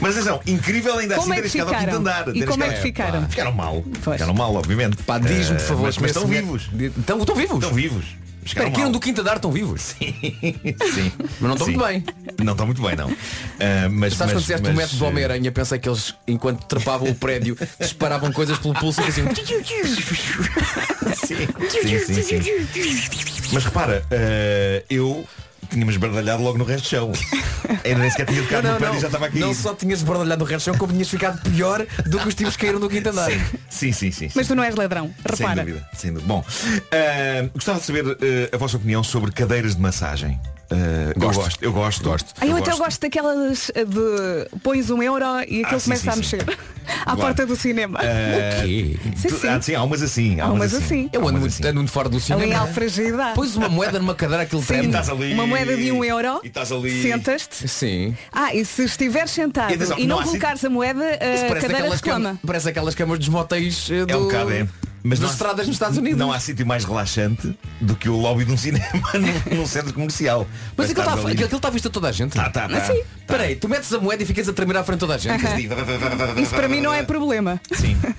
Mas 0.00 0.16
atenção, 0.16 0.40
incrível 0.46 0.98
ainda 0.98 1.14
Como 1.16 1.32
assim 1.32 1.38
é 1.38 1.42
ter 1.42 1.42
que 1.42 1.48
chegado 1.50 1.68
ao 1.68 1.74
quinto 1.74 1.84
ficaram? 1.84 2.00
andar. 2.00 2.36
E 2.36 2.42
como 2.46 2.64
é 2.64 2.68
que 2.70 2.80
ficaram? 2.80 3.28
Ficaram 3.28 3.52
mal. 3.52 3.84
Ficaram 4.00 4.34
mal, 4.34 4.54
obviamente. 4.54 4.96
Pá, 5.02 5.18
diz-me, 5.18 5.56
por 5.56 5.62
Eh, 5.62 5.66
favor, 5.66 5.84
Mas, 5.86 5.96
que 5.96 6.04
estão 6.06 6.26
vivos. 6.26 6.70
Estão, 6.98 7.18
estão 7.18 7.34
vivos? 7.36 7.54
Estão 7.56 7.72
vivos. 7.74 8.04
Espera, 8.44 8.70
mal. 8.70 8.90
do 8.90 8.98
quinto 8.98 9.20
andar, 9.20 9.36
estão 9.36 9.52
vivos. 9.52 9.80
Sim. 10.00 11.12
Mas 11.16 11.40
não 11.40 11.52
estão 11.52 11.66
Sim. 11.68 11.76
muito 11.76 11.86
bem. 11.86 12.04
Não 12.42 12.52
estão 12.52 12.66
muito 12.66 12.82
bem, 12.82 12.96
não. 12.96 13.08
Ah, 13.08 13.88
mas, 13.88 14.14
Sabes 14.14 14.18
mas, 14.18 14.18
quando 14.18 14.40
disseste 14.40 14.68
o 14.68 14.74
método 14.74 14.96
do 14.98 15.04
Homem-Aranha, 15.04 15.52
pensei 15.52 15.78
que 15.78 15.88
eles, 15.88 16.12
enquanto 16.26 16.64
trepavam 16.66 17.08
o 17.08 17.14
prédio, 17.14 17.56
disparavam 17.80 18.32
coisas 18.32 18.58
pelo 18.58 18.74
pulso 18.74 19.00
e 19.00 19.04
faziam. 19.04 19.28
Sim, 21.24 21.46
sim, 21.98 22.22
sim. 22.22 22.40
Mas 23.52 23.64
repara, 23.64 24.04
eh, 24.10 24.84
eu 24.90 25.24
tínhamos 25.72 25.96
bardalhado 25.96 26.42
logo 26.42 26.58
no 26.58 26.64
resto 26.64 26.84
do 26.84 26.88
chão. 26.88 27.12
Ainda 27.84 28.00
nem 28.00 28.10
sequer 28.10 28.26
tinha 28.26 28.42
tocado 28.42 28.68
no 28.68 28.76
prédio 28.76 28.96
e 28.96 29.00
já 29.00 29.06
estava 29.08 29.26
aqui. 29.26 29.38
não 29.38 29.54
só 29.54 29.74
tinhas 29.74 30.02
bordalhado 30.02 30.44
no 30.44 30.50
resto 30.50 30.70
do 30.70 30.72
chão, 30.72 30.78
como 30.78 30.92
tinhas 30.92 31.08
ficado 31.08 31.40
pior 31.50 31.84
do 32.06 32.18
que 32.18 32.28
os 32.28 32.34
tipos 32.34 32.56
que 32.56 32.62
caíram 32.66 32.80
do 32.80 32.88
quinto 32.88 33.08
andar. 33.08 33.30
Sim, 33.70 33.92
sim, 33.92 34.10
sim. 34.10 34.28
Mas 34.34 34.46
tu 34.46 34.54
não 34.54 34.62
és 34.62 34.74
ladrão, 34.74 35.12
Sem 35.34 35.46
repara. 35.46 35.64
dúvida, 35.64 35.88
sem 35.96 36.12
dúvida. 36.12 36.28
Bom, 36.28 36.44
eh, 36.90 37.48
gostava 37.54 37.78
de 37.80 37.84
saber 37.86 38.04
eh, 38.20 38.50
a 38.52 38.56
vossa 38.56 38.76
opinião 38.76 39.02
sobre 39.02 39.30
cadeiras 39.32 39.74
de 39.74 39.80
massagem. 39.80 40.38
Eh, 40.74 41.12
Gosto. 41.18 41.38
Eu 41.40 41.42
gosto, 41.42 41.62
eu 41.64 41.72
gosto. 41.72 42.04
gosto. 42.04 42.34
Ah, 42.40 42.46
eu 42.46 42.56
até 42.56 42.72
gosto 42.74 43.00
daquelas 43.00 43.70
eh, 43.74 43.84
de 43.84 44.58
pões 44.60 44.88
um 44.90 45.02
euro 45.02 45.24
e 45.48 45.62
aquilo 45.64 45.66
Ah, 45.66 45.80
começa 45.80 45.96
sim, 45.96 46.08
a 46.08 46.12
sim. 46.12 46.18
mexer 46.18 46.42
à 47.00 47.04
Claro. 47.04 47.20
porta 47.20 47.46
do 47.46 47.56
cinema. 47.56 47.98
Eh, 48.02 48.58
O 48.60 48.64
quê? 48.64 48.96
Sim, 49.16 49.28
sim. 49.28 49.48
ah, 49.48 49.60
sim, 49.62 49.74
há 49.74 49.82
umas 49.82 50.02
assim. 50.02 50.40
Há 50.40 50.44
Há 50.44 50.52
umas 50.52 50.72
umas 50.72 50.84
assim. 50.84 51.10
Eu 51.12 51.26
ando 51.28 51.44
assim. 51.46 51.66
ando 51.66 51.86
fora 51.88 52.08
do 52.08 52.18
cinema. 52.18 52.42
Ali 52.44 52.54
Alfragida. 52.54 53.32
Pões 53.34 53.54
uma 53.56 53.68
moeda 53.68 53.98
numa 53.98 54.14
cadeira 54.14 54.44
aquilo 54.44 54.62
treme. 54.62 54.92
uma 55.34 55.46
moeda 55.46 55.76
de 55.76 55.92
um 55.92 56.02
euro, 56.04 56.40
E 56.42 56.46
estás 56.48 56.72
ali. 56.72 57.02
sentas-te. 57.02 57.68
Sim. 57.68 58.16
Ah, 58.32 58.54
e 58.54 58.64
se 58.64 58.84
estiveres 58.84 59.30
sentado 59.30 59.70
E 59.70 59.74
atenção, 59.74 59.98
e 59.98 60.06
não, 60.06 60.16
não 60.16 60.22
há 60.22 60.26
colocares 60.26 60.64
a 60.64 60.70
moeda, 60.70 61.04
a 61.14 61.18
parece 61.18 61.44
cadeira 61.48 61.78
aquelas, 61.78 62.00
reclama. 62.00 62.28
cam- 62.30 62.38
parece 62.46 62.68
aquelas 62.68 62.94
camas 62.94 63.18
dos 63.18 63.28
motéis 63.28 63.88
eh, 63.90 64.04
do... 64.06 64.12
É 64.12 64.16
um 64.16 64.22
bocado, 64.24 64.52
é. 64.52 64.66
Mas 65.02 65.22
há- 65.22 65.26
estradas 65.26 65.66
nos 65.66 65.76
Estados 65.76 65.98
Unidos. 65.98 66.18
Não 66.18 66.32
há 66.32 66.38
sítio 66.38 66.66
mais 66.66 66.84
relaxante 66.84 67.56
do 67.80 67.96
que 67.96 68.08
o 68.08 68.16
lobby 68.16 68.44
de 68.44 68.52
um 68.52 68.56
cinema 68.58 68.84
num, 69.14 69.56
num 69.56 69.66
centro 69.66 69.92
comercial. 69.92 70.46
Mas 70.76 70.90
aquilo 70.90 71.06
está 71.06 71.12
ali. 71.20 71.32
aquilo 71.32 71.56
está 71.56 71.70
visto 71.70 71.88
a 71.88 71.90
toda 71.90 72.08
a 72.08 72.12
gente. 72.12 72.32
Tá, 72.34 72.48
tá, 72.50 72.68
tá. 72.68 72.76
Assim. 72.78 73.02
Espera 73.20 73.42
aí, 73.44 73.56
tu 73.56 73.68
metes 73.68 73.92
a 73.92 73.98
moeda 73.98 74.22
e 74.22 74.26
ficas 74.26 74.48
a 74.48 74.52
tremer 74.52 74.76
à 74.76 74.84
frente 74.84 74.96
de 74.98 75.00
toda 75.00 75.14
a 75.14 75.18
gente. 75.18 75.42
Isso 76.40 76.54
para 76.54 76.68
mim 76.68 76.80
não 76.80 76.92
é 76.92 77.02
problema. 77.02 77.60
Sim. 77.72 77.96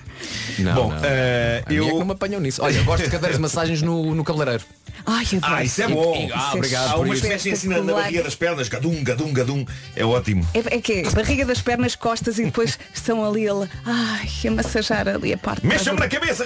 Não, 0.59 0.73
Bom, 0.75 0.89
não. 0.89 0.97
A 0.97 0.99
minha 1.01 1.09
é 1.11 1.63
que 1.67 1.73
eu. 1.75 1.99
não 1.99 2.05
me 2.05 2.11
apanham 2.11 2.39
nisso. 2.39 2.61
Olha, 2.63 2.77
eu 2.77 2.83
gosto 2.85 3.03
de 3.03 3.09
cadeiras 3.09 3.35
de 3.37 3.41
massagens 3.41 3.81
no, 3.81 4.13
no 4.13 4.23
cabeleireiro. 4.23 4.63
Ai, 5.05 5.25
adoro. 5.33 5.53
Ah, 5.55 5.63
isso 5.63 5.81
é 5.81 5.87
bom. 5.87 6.15
E- 6.15 6.27
e- 6.27 6.31
ah, 6.31 6.51
é 6.53 6.55
obrigado 6.55 7.01
Há 7.01 7.15
que 7.15 7.27
mexem 7.27 7.51
assim 7.51 7.67
na, 7.67 7.81
na 7.81 7.93
barriga 7.93 8.23
das 8.23 8.35
pernas, 8.35 8.69
gadum, 8.69 9.03
gadum, 9.03 9.33
gadum. 9.33 9.65
É 9.95 10.05
ótimo. 10.05 10.47
É, 10.53 10.59
é 10.77 10.81
que 10.81 10.93
é 10.93 11.09
barriga 11.09 11.43
das 11.45 11.59
pernas, 11.59 11.95
costas 11.95 12.37
e 12.37 12.45
depois 12.45 12.77
estão 12.93 13.25
ali 13.27 13.49
a, 13.49 13.53
ai, 13.85 14.29
a 14.47 14.51
massajar 14.51 15.07
ali 15.09 15.33
a 15.33 15.37
parte. 15.37 15.65
Mexam-me 15.65 15.99
na 15.99 16.07
cabeça, 16.07 16.45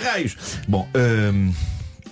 Bom, 0.68 0.88
hum, 0.96 1.54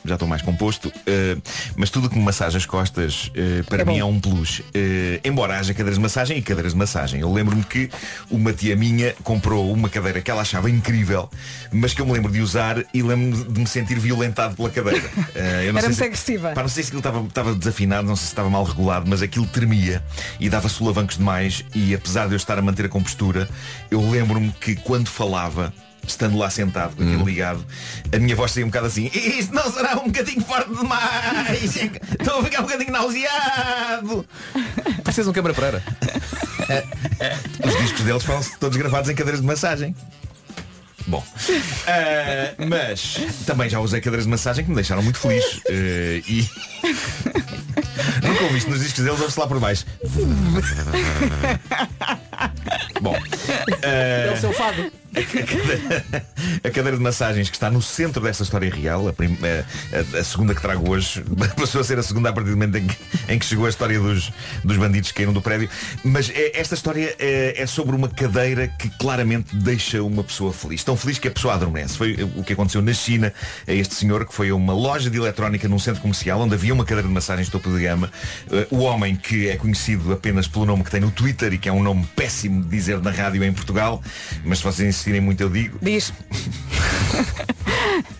já 0.08 0.14
estou 0.14 0.28
mais 0.28 0.44
composto, 0.44 0.90
hum, 0.96 1.42
mas 1.76 1.90
tudo 1.90 2.08
que 2.08 2.16
me 2.16 2.24
massaja 2.24 2.60
as 2.60 2.66
costas, 2.68 3.32
hum, 3.36 3.64
para 3.68 3.82
É 3.82 3.86
mim 3.86 3.94
bom. 3.94 4.00
é 4.00 4.06
um 4.06 4.20
plus. 4.20 4.60
Hum, 4.76 5.20
embora 5.24 5.58
haja 5.58 5.74
cadeiras 5.74 5.96
de 5.96 6.02
massagem 6.02 6.38
e 6.38 6.42
cadeiras 6.44 6.74
de 6.74 6.78
massagem. 6.78 7.22
Eu 7.22 7.34
lembro-me 7.34 7.64
que 7.64 7.90
uma 8.30 8.54
tia 8.54 8.76
minha 8.76 9.16
comprou 9.24 9.72
uma 9.74 9.90
cadeira 9.90 10.22
que 10.22 10.30
ela 10.30 10.42
achava 10.44 10.70
incrível, 10.70 11.28
mas 11.72 11.96
que 11.96 12.02
eu 12.02 12.06
me 12.06 12.12
lembro 12.14 12.32
de 12.32 12.40
usar 12.40 12.84
e 12.94 13.02
lembro-me 13.02 13.46
de 13.52 13.60
me 13.62 13.66
sentir 13.66 13.98
violentado 13.98 14.56
pela 14.56 14.70
cadeira. 14.70 15.10
Hum, 15.18 15.22
eu 15.66 15.74
não 15.74 15.80
Era 15.80 15.82
sei 15.82 15.88
muito 15.88 15.96
se- 15.96 16.04
agressiva. 16.04 16.52
Pá, 16.52 16.62
não 16.62 16.70
sei 16.70 16.84
se 16.84 16.90
aquilo 16.90 17.00
estava, 17.00 17.26
estava 17.26 17.56
desafinado, 17.56 18.08
não 18.08 18.16
sei 18.16 18.26
se 18.26 18.32
estava 18.32 18.48
mal 18.50 18.64
regulado, 18.64 19.08
mas 19.10 19.24
aquilo 19.24 19.48
tremia 19.48 20.04
e 20.40 20.50
dava 20.50 20.70
solavancos 20.70 21.18
demais 21.18 21.66
e 21.74 21.96
apesar 21.96 22.28
de 22.28 22.34
eu 22.36 22.38
estar 22.38 22.60
a 22.60 22.62
manter 22.62 22.86
a 22.86 22.90
compostura, 22.90 23.50
eu 23.90 24.08
lembro-me 24.08 24.52
que 24.62 24.76
quando 24.76 25.08
falava, 25.10 25.74
estando 26.08 26.38
lá 26.38 26.50
sentado 26.50 26.96
com 26.96 27.04
aquilo 27.04 27.26
ligado, 27.26 27.66
a 28.14 28.18
minha 28.18 28.36
voz 28.36 28.52
saía 28.52 28.66
um 28.66 28.70
bocado 28.70 28.88
assim, 28.88 29.10
isto 29.14 29.54
não 29.54 29.72
será 29.72 29.98
um 29.98 30.06
bocadinho 30.06 30.42
forte 30.42 30.74
demais, 30.74 31.76
estou 31.76 32.40
a 32.40 32.44
ficar 32.44 32.60
um 32.60 32.64
bocadinho 32.64 32.92
nauseado. 32.92 34.26
Precisas 35.04 35.26
de 35.26 35.30
um 35.30 35.34
câmara 35.34 35.54
Pereira. 35.54 35.84
Os 37.66 37.82
discos 37.82 38.02
deles 38.02 38.24
foram 38.24 38.42
todos 38.60 38.78
gravados 38.78 39.10
em 39.10 39.16
cadeiras 39.16 39.42
de 39.42 39.48
massagem. 39.48 39.96
Bom, 41.08 41.24
ah, 41.88 42.56
mas 42.68 43.20
também 43.46 43.70
já 43.70 43.80
usei 43.80 44.02
cadeiras 44.02 44.26
de 44.26 44.32
massagem 44.32 44.64
que 44.64 44.72
me 44.72 44.76
deixaram 44.76 45.04
muito 45.04 45.20
feliz. 45.20 45.62
Ah, 45.70 46.24
e 46.28 46.50
nunca 48.28 48.44
ouviste 48.46 48.68
nos 48.70 48.80
discos 48.80 49.04
deles, 49.04 49.20
ouve-se 49.20 49.40
lá 49.40 49.46
por 49.46 49.60
baixo. 49.60 49.86
Bom, 53.02 53.16
É 53.84 54.30
o 54.32 54.34
ah, 54.34 54.38
seu 54.38 54.52
fado. 54.54 54.92
a 56.64 56.70
cadeira, 56.70 56.98
de 56.98 57.04
massagens 57.04 57.50
que 57.50 57.56
está 57.56 57.70
no 57.70 57.82
centro 57.82 58.22
desta 58.22 58.44
história 58.44 58.70
real, 58.74 59.08
a, 59.08 59.14
prim- 59.14 59.38
a- 59.42 60.18
a- 60.18 60.20
a 60.20 60.24
segunda 60.24 60.54
que 60.54 60.62
trago 60.62 60.90
hoje, 60.90 61.24
passou 61.58 61.82
a 61.82 61.84
ser 61.84 61.98
a 62.00 62.04
segunda 62.04 62.30
a 62.30 62.34
partir 62.34 62.50
do 62.52 62.58
momento 62.58 62.78
em 62.78 62.88
que, 62.88 62.98
em 63.30 63.40
que 63.40 63.46
chegou 63.46 63.66
a 63.66 63.70
história 63.70 64.00
dos, 64.00 64.32
dos 64.64 64.78
bandidos 64.78 65.12
que 65.12 65.18
caíram 65.18 65.34
do 65.34 65.42
prédio. 65.42 65.70
Mas 66.04 66.30
é- 66.30 66.60
esta 66.60 66.76
história 66.76 67.16
é, 67.20 67.62
é 67.62 67.66
sobre 67.66 67.96
uma 67.96 68.08
cadeira 68.10 68.68
que 68.68 68.90
claramente 68.98 69.56
deixa 69.56 70.02
uma 70.04 70.24
pessoa 70.24 70.52
feliz. 70.54 70.84
Tão 70.84 70.96
feliz 70.98 71.18
que 71.20 71.28
a 71.28 71.32
pessoa 71.32 71.54
adormece. 71.56 71.98
Foi 71.98 72.14
o 72.36 72.44
que 72.44 72.54
aconteceu 72.54 72.82
na 72.82 72.94
China 72.94 73.34
a 73.68 73.72
este 73.74 73.96
senhor 73.96 74.26
que 74.26 74.34
foi 74.34 74.50
a 74.50 74.56
uma 74.56 74.74
loja 74.74 75.10
de 75.10 75.18
eletrónica 75.18 75.68
num 75.68 75.80
centro 75.80 76.02
comercial 76.02 76.40
onde 76.42 76.54
havia 76.56 76.74
uma 76.74 76.84
cadeira 76.84 77.08
de 77.08 77.14
massagens 77.14 77.50
topo 77.50 77.72
de 77.76 77.84
gama. 77.84 78.12
Eh, 78.52 78.68
O 78.72 78.80
homem 78.80 79.16
que 79.16 79.50
é 79.50 79.56
conhecido 79.56 80.12
apenas 80.14 80.48
pelo 80.48 80.66
nome 80.66 80.84
que 80.84 80.92
tem 80.92 81.00
no 81.00 81.12
Twitter 81.12 81.54
e 81.54 81.58
que 81.58 81.70
é 81.70 81.72
um 81.72 81.82
nome 81.84 82.06
péssimo 82.16 82.62
de 82.64 82.70
dizer 82.70 83.02
na 83.02 83.12
rádio 83.12 83.44
em 83.44 83.54
Portugal, 83.54 84.02
mas 84.44 84.60
se 84.60 84.64
vocês 84.64 84.96
insistirem 85.06 85.22
muito 85.22 85.42
eu 85.42 85.50
digo, 85.50 85.78
Diz. 85.82 86.12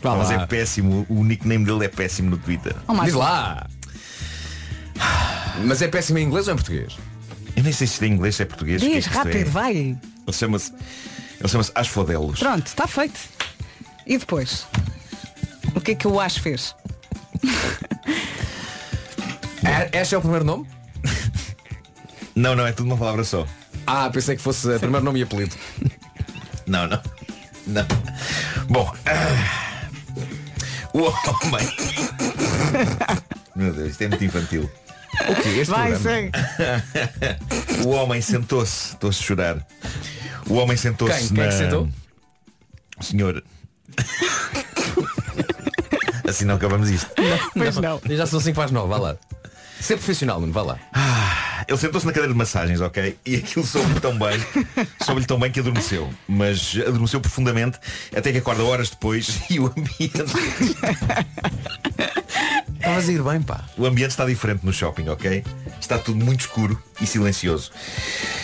Mas 0.04 0.30
é 0.30 0.46
péssimo, 0.46 1.06
o 1.10 1.24
nickname 1.24 1.66
dele 1.66 1.86
é 1.86 1.88
péssimo 1.88 2.30
no 2.30 2.38
Twitter. 2.38 2.76
Oh. 2.88 3.04
Diz 3.04 3.14
lá. 3.16 3.68
Mas 5.64 5.82
é 5.82 5.88
péssimo 5.88 6.20
em 6.20 6.26
inglês 6.26 6.48
ou 6.48 6.54
em 6.54 6.58
português? 6.58 6.96
Eu 7.56 7.64
nem 7.64 7.74
sei 7.74 7.88
se 7.88 8.04
é 8.04 8.08
inglês, 8.08 8.36
se 8.36 8.44
é 8.44 8.46
português. 8.46 8.82
o 8.84 8.86
que 8.86 8.92
é 8.92 8.96
Diz, 8.96 9.06
que 9.06 9.10
isto 9.10 9.18
rápido, 9.18 9.38
é? 9.38 9.44
vai. 9.46 9.74
Ele 9.76 9.98
chama-se. 10.32 10.72
Ele 11.40 11.50
chama-se 11.50 11.72
Asfodelos. 11.74 12.40
Pronto, 12.40 12.68
está 12.68 12.86
feito. 12.88 13.20
E 14.06 14.18
depois? 14.18 14.68
O 15.74 15.82
que 15.82 15.92
é 15.92 15.96
que 15.96 16.08
o 16.08 16.20
Ash 16.20 16.38
fez? 16.38 16.76
É, 19.92 20.00
Ash 20.00 20.14
é 20.14 20.18
o 20.18 20.22
primeiro 20.22 20.46
nome? 20.46 20.68
Não, 22.36 22.56
não, 22.56 22.68
é 22.68 22.72
tudo 22.72 22.86
uma 22.86 22.98
palavra 22.98 23.24
só. 23.24 23.48
Ah, 23.88 24.08
pensei 24.12 24.36
que 24.36 24.42
fosse 24.42 24.72
eh, 24.72 24.78
primeiro 24.78 25.04
nome 25.04 25.22
e 25.22 25.24
apelido. 25.24 25.56
Não, 26.68 26.88
não. 26.88 27.02
Não. 27.68 27.86
Bom. 28.70 28.94
ah, 29.06 29.88
o 30.94 31.04
homem. 31.04 31.68
Meu 33.56 33.74
Deus, 33.74 33.92
isto 33.92 34.02
é 34.02 34.08
muito 34.08 34.24
infantil. 34.24 34.70
O 35.30 35.36
quê? 35.42 35.50
Este 35.60 35.72
Vai, 35.72 35.92
programa? 35.94 36.32
O 37.86 37.90
homem 37.90 38.22
sentou-se. 38.22 38.94
Estou-se 38.94 39.22
a 39.22 39.26
chorar. 39.26 39.68
O 40.48 40.56
homem 40.56 40.78
sentou-se 40.78 41.18
Quem? 41.20 41.28
Quem 41.28 41.38
na... 41.38 41.44
é 41.44 41.48
que 41.48 41.54
sentou? 41.54 41.90
O 43.00 43.04
senhor. 43.04 43.44
assim 46.28 46.46
não 46.46 46.56
acabamos 46.56 46.90
isto. 46.90 47.10
Pois 47.54 47.78
não. 47.78 48.02
Já 48.06 48.26
são 48.26 48.40
5 48.40 48.56
para 48.56 48.66
as 48.66 48.72
9, 48.72 48.90
vá 48.90 48.98
lá. 48.98 49.18
Ser 49.80 49.96
profissional, 49.98 50.40
Nuno, 50.40 50.54
vá 50.54 50.62
lá. 50.62 50.80
Ele 51.68 51.78
sentou-se 51.78 52.06
na 52.06 52.12
cadeira 52.12 52.32
de 52.32 52.38
massagens, 52.38 52.82
ok? 52.82 53.18
E 53.26 53.36
aquilo 53.36 53.66
soube-lhe 53.66 54.00
tão 54.00 54.18
bem, 54.18 54.40
soube-lhe 55.04 55.26
tão 55.26 55.40
bem 55.40 55.52
que 55.52 55.60
adormeceu. 55.60 56.10
Mas 56.28 56.76
adormeceu 56.88 57.22
profundamente, 57.22 57.80
até 58.16 58.32
que 58.32 58.38
acorda 58.40 58.64
horas 58.64 58.90
depois 58.90 59.42
e 59.50 59.60
o 59.60 59.68
ambiente. 59.68 60.14
Estavas 62.76 63.10
a 63.10 63.12
ir 63.12 63.24
bem, 63.24 63.42
pá. 63.42 63.66
O 63.78 63.86
ambiente 63.86 64.12
está 64.12 64.26
diferente 64.26 64.64
no 64.66 64.72
shopping, 64.72 65.10
ok? 65.10 65.44
Está 65.82 65.98
tudo 65.98 66.24
muito 66.24 66.42
escuro 66.42 66.82
e 67.02 67.06
silencioso. 67.08 67.72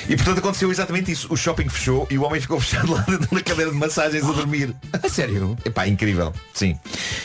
E 0.10 0.16
portanto 0.16 0.40
aconteceu 0.40 0.72
exatamente 0.72 1.12
isso. 1.12 1.28
O 1.32 1.38
shopping 1.38 1.70
fechou 1.70 2.08
e 2.10 2.18
o 2.18 2.24
homem 2.24 2.42
ficou 2.42 2.60
fechado 2.62 2.92
lá 2.92 3.02
dentro 3.02 3.28
na 3.34 3.42
cadeira 3.42 3.72
de 3.72 3.78
massagens 3.78 4.24
a 4.24 4.32
dormir. 4.32 4.76
A 5.02 5.10
sério? 5.10 5.58
Epá, 5.64 5.88
incrível. 5.88 6.34
Sim. 6.54 6.78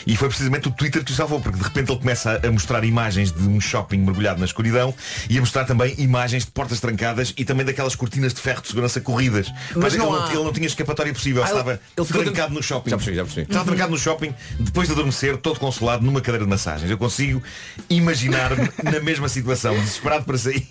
E 0.05 0.15
foi 0.15 0.27
precisamente 0.29 0.67
o 0.67 0.71
Twitter 0.71 1.03
que 1.03 1.11
o 1.11 1.15
salvou, 1.15 1.39
porque 1.41 1.57
de 1.57 1.63
repente 1.63 1.91
ele 1.91 1.99
começa 1.99 2.39
a 2.45 2.51
mostrar 2.51 2.83
imagens 2.83 3.31
de 3.31 3.43
um 3.47 3.59
shopping 3.59 3.97
mergulhado 3.99 4.39
na 4.39 4.45
escuridão 4.45 4.93
e 5.29 5.37
a 5.37 5.41
mostrar 5.41 5.65
também 5.65 5.93
imagens 5.97 6.45
de 6.45 6.51
portas 6.51 6.79
trancadas 6.79 7.33
e 7.37 7.43
também 7.43 7.65
daquelas 7.65 7.95
cortinas 7.95 8.33
de 8.33 8.39
ferro 8.41 8.61
de 8.61 8.67
segurança 8.69 9.01
corridas. 9.01 9.51
Mas 9.75 9.93
ele, 9.93 10.03
não 10.03 10.11
não, 10.13 10.23
há- 10.25 10.29
ele 10.33 10.43
não 10.43 10.53
tinha 10.53 10.67
escapatória 10.67 11.11
possível, 11.13 11.43
Ah, 11.43 11.47
ele- 11.49 11.57
estava 11.59 11.79
ele 11.97 12.23
trancado 12.25 12.53
no 12.53 12.63
shopping. 12.63 12.89
Já 12.91 12.95
percebi, 12.97 13.17
já 13.17 13.23
percebi. 13.23 13.47
Estava 13.47 13.65
trancado 13.65 13.91
no 13.91 13.97
shopping 13.97 14.33
depois 14.59 14.87
de 14.87 14.93
adormecer, 14.93 15.37
todo 15.37 15.59
consolado, 15.59 16.05
numa 16.05 16.21
cadeira 16.21 16.45
de 16.45 16.49
massagens. 16.49 16.89
Eu 16.89 16.97
consigo 16.97 17.41
imaginar-me 17.89 18.69
na 18.83 18.99
mesma 18.99 19.27
situação, 19.29 19.73
desesperado 19.79 20.25
para 20.25 20.37
sair. 20.37 20.67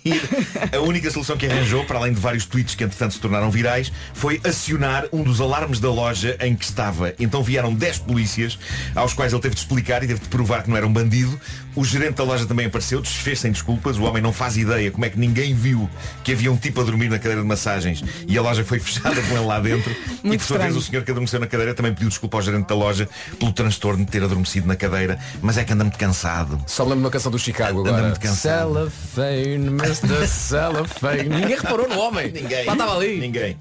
A 0.71 0.79
única 0.79 1.09
solução 1.11 1.37
que 1.37 1.45
arranjou, 1.45 1.85
para 1.85 1.99
além 1.99 2.13
de 2.13 2.19
vários 2.19 2.45
tweets 2.45 2.75
que 2.75 2.83
entretanto 2.83 3.13
se 3.13 3.19
tornaram 3.19 3.49
virais, 3.49 3.91
foi 4.13 4.39
acionar 4.43 5.05
um 5.11 5.23
dos 5.23 5.41
alarmes 5.41 5.79
da 5.79 5.89
loja 5.89 6.37
em 6.41 6.55
que 6.55 6.65
estava. 6.65 7.13
Então 7.19 7.43
vieram 7.43 7.73
10 7.73 7.99
polícias, 7.99 8.57
aos 8.95 9.13
quais 9.13 9.33
ele 9.33 9.41
teve 9.41 9.55
de 9.55 9.61
explicar 9.61 10.03
e 10.03 10.07
teve 10.07 10.19
de 10.19 10.29
provar 10.29 10.63
que 10.63 10.69
não 10.69 10.77
era 10.77 10.85
um 10.85 10.93
bandido. 10.93 11.39
O 11.77 11.85
gerente 11.85 12.15
da 12.15 12.23
loja 12.23 12.45
também 12.47 12.65
apareceu, 12.65 12.99
desfez 12.99 13.39
sem 13.39 13.51
desculpas. 13.51 13.97
O 13.97 14.03
homem 14.03 14.21
não 14.21 14.33
faz 14.33 14.57
ideia 14.57 14.89
como 14.89 15.05
é 15.05 15.09
que 15.11 15.19
ninguém 15.19 15.53
viu 15.53 15.87
que 16.23 16.31
havia 16.31 16.51
um 16.51 16.57
tipo 16.57 16.81
a 16.81 16.83
dormir 16.83 17.07
na 17.07 17.19
cadeira 17.19 17.41
de 17.41 17.47
massagens 17.47 18.03
e 18.27 18.35
a 18.35 18.41
loja 18.41 18.65
foi 18.65 18.79
fechada 18.81 19.21
com 19.21 19.35
ele 19.37 19.45
lá 19.45 19.59
dentro. 19.59 19.95
e 20.23 20.27
Muito 20.27 20.39
por 20.41 20.47
sua 20.47 20.57
vez 20.57 20.75
o 20.75 20.81
senhor 20.81 21.03
que 21.03 21.11
adormeceu 21.11 21.39
na 21.39 21.45
cadeira 21.45 21.75
também 21.75 21.93
pediu 21.93 22.09
desculpa 22.09 22.37
ao 22.37 22.41
gerente 22.41 22.65
da 22.67 22.73
loja 22.75 23.07
pelo 23.39 23.51
transtorno 23.51 24.03
de 24.03 24.11
ter 24.11 24.23
adormecido 24.23 24.67
na 24.67 24.75
cadeira. 24.75 25.19
Mas 25.41 25.57
é 25.59 25.63
que 25.63 25.71
anda 25.71 25.83
muito 25.83 25.99
cansado. 25.99 26.59
Só 26.65 26.83
lembro 26.83 26.99
uma 27.01 27.11
canção 27.11 27.31
do 27.31 27.37
Chicago 27.37 27.81
Anda 27.81 27.89
agora. 27.89 28.03
muito 28.05 28.19
cansado. 28.19 28.67
Cellophane, 28.73 29.67
Mr. 29.67 30.25
Cellophane. 30.27 31.29
Ninguém 31.29 31.55
reparou 31.57 31.87
no 31.87 31.99
homem. 31.99 32.31
Ninguém. 32.31 32.65
Lá 32.65 32.73
estava 32.73 32.95
ali. 32.97 33.19
Ninguém. 33.19 33.55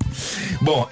Bom, 0.63 0.89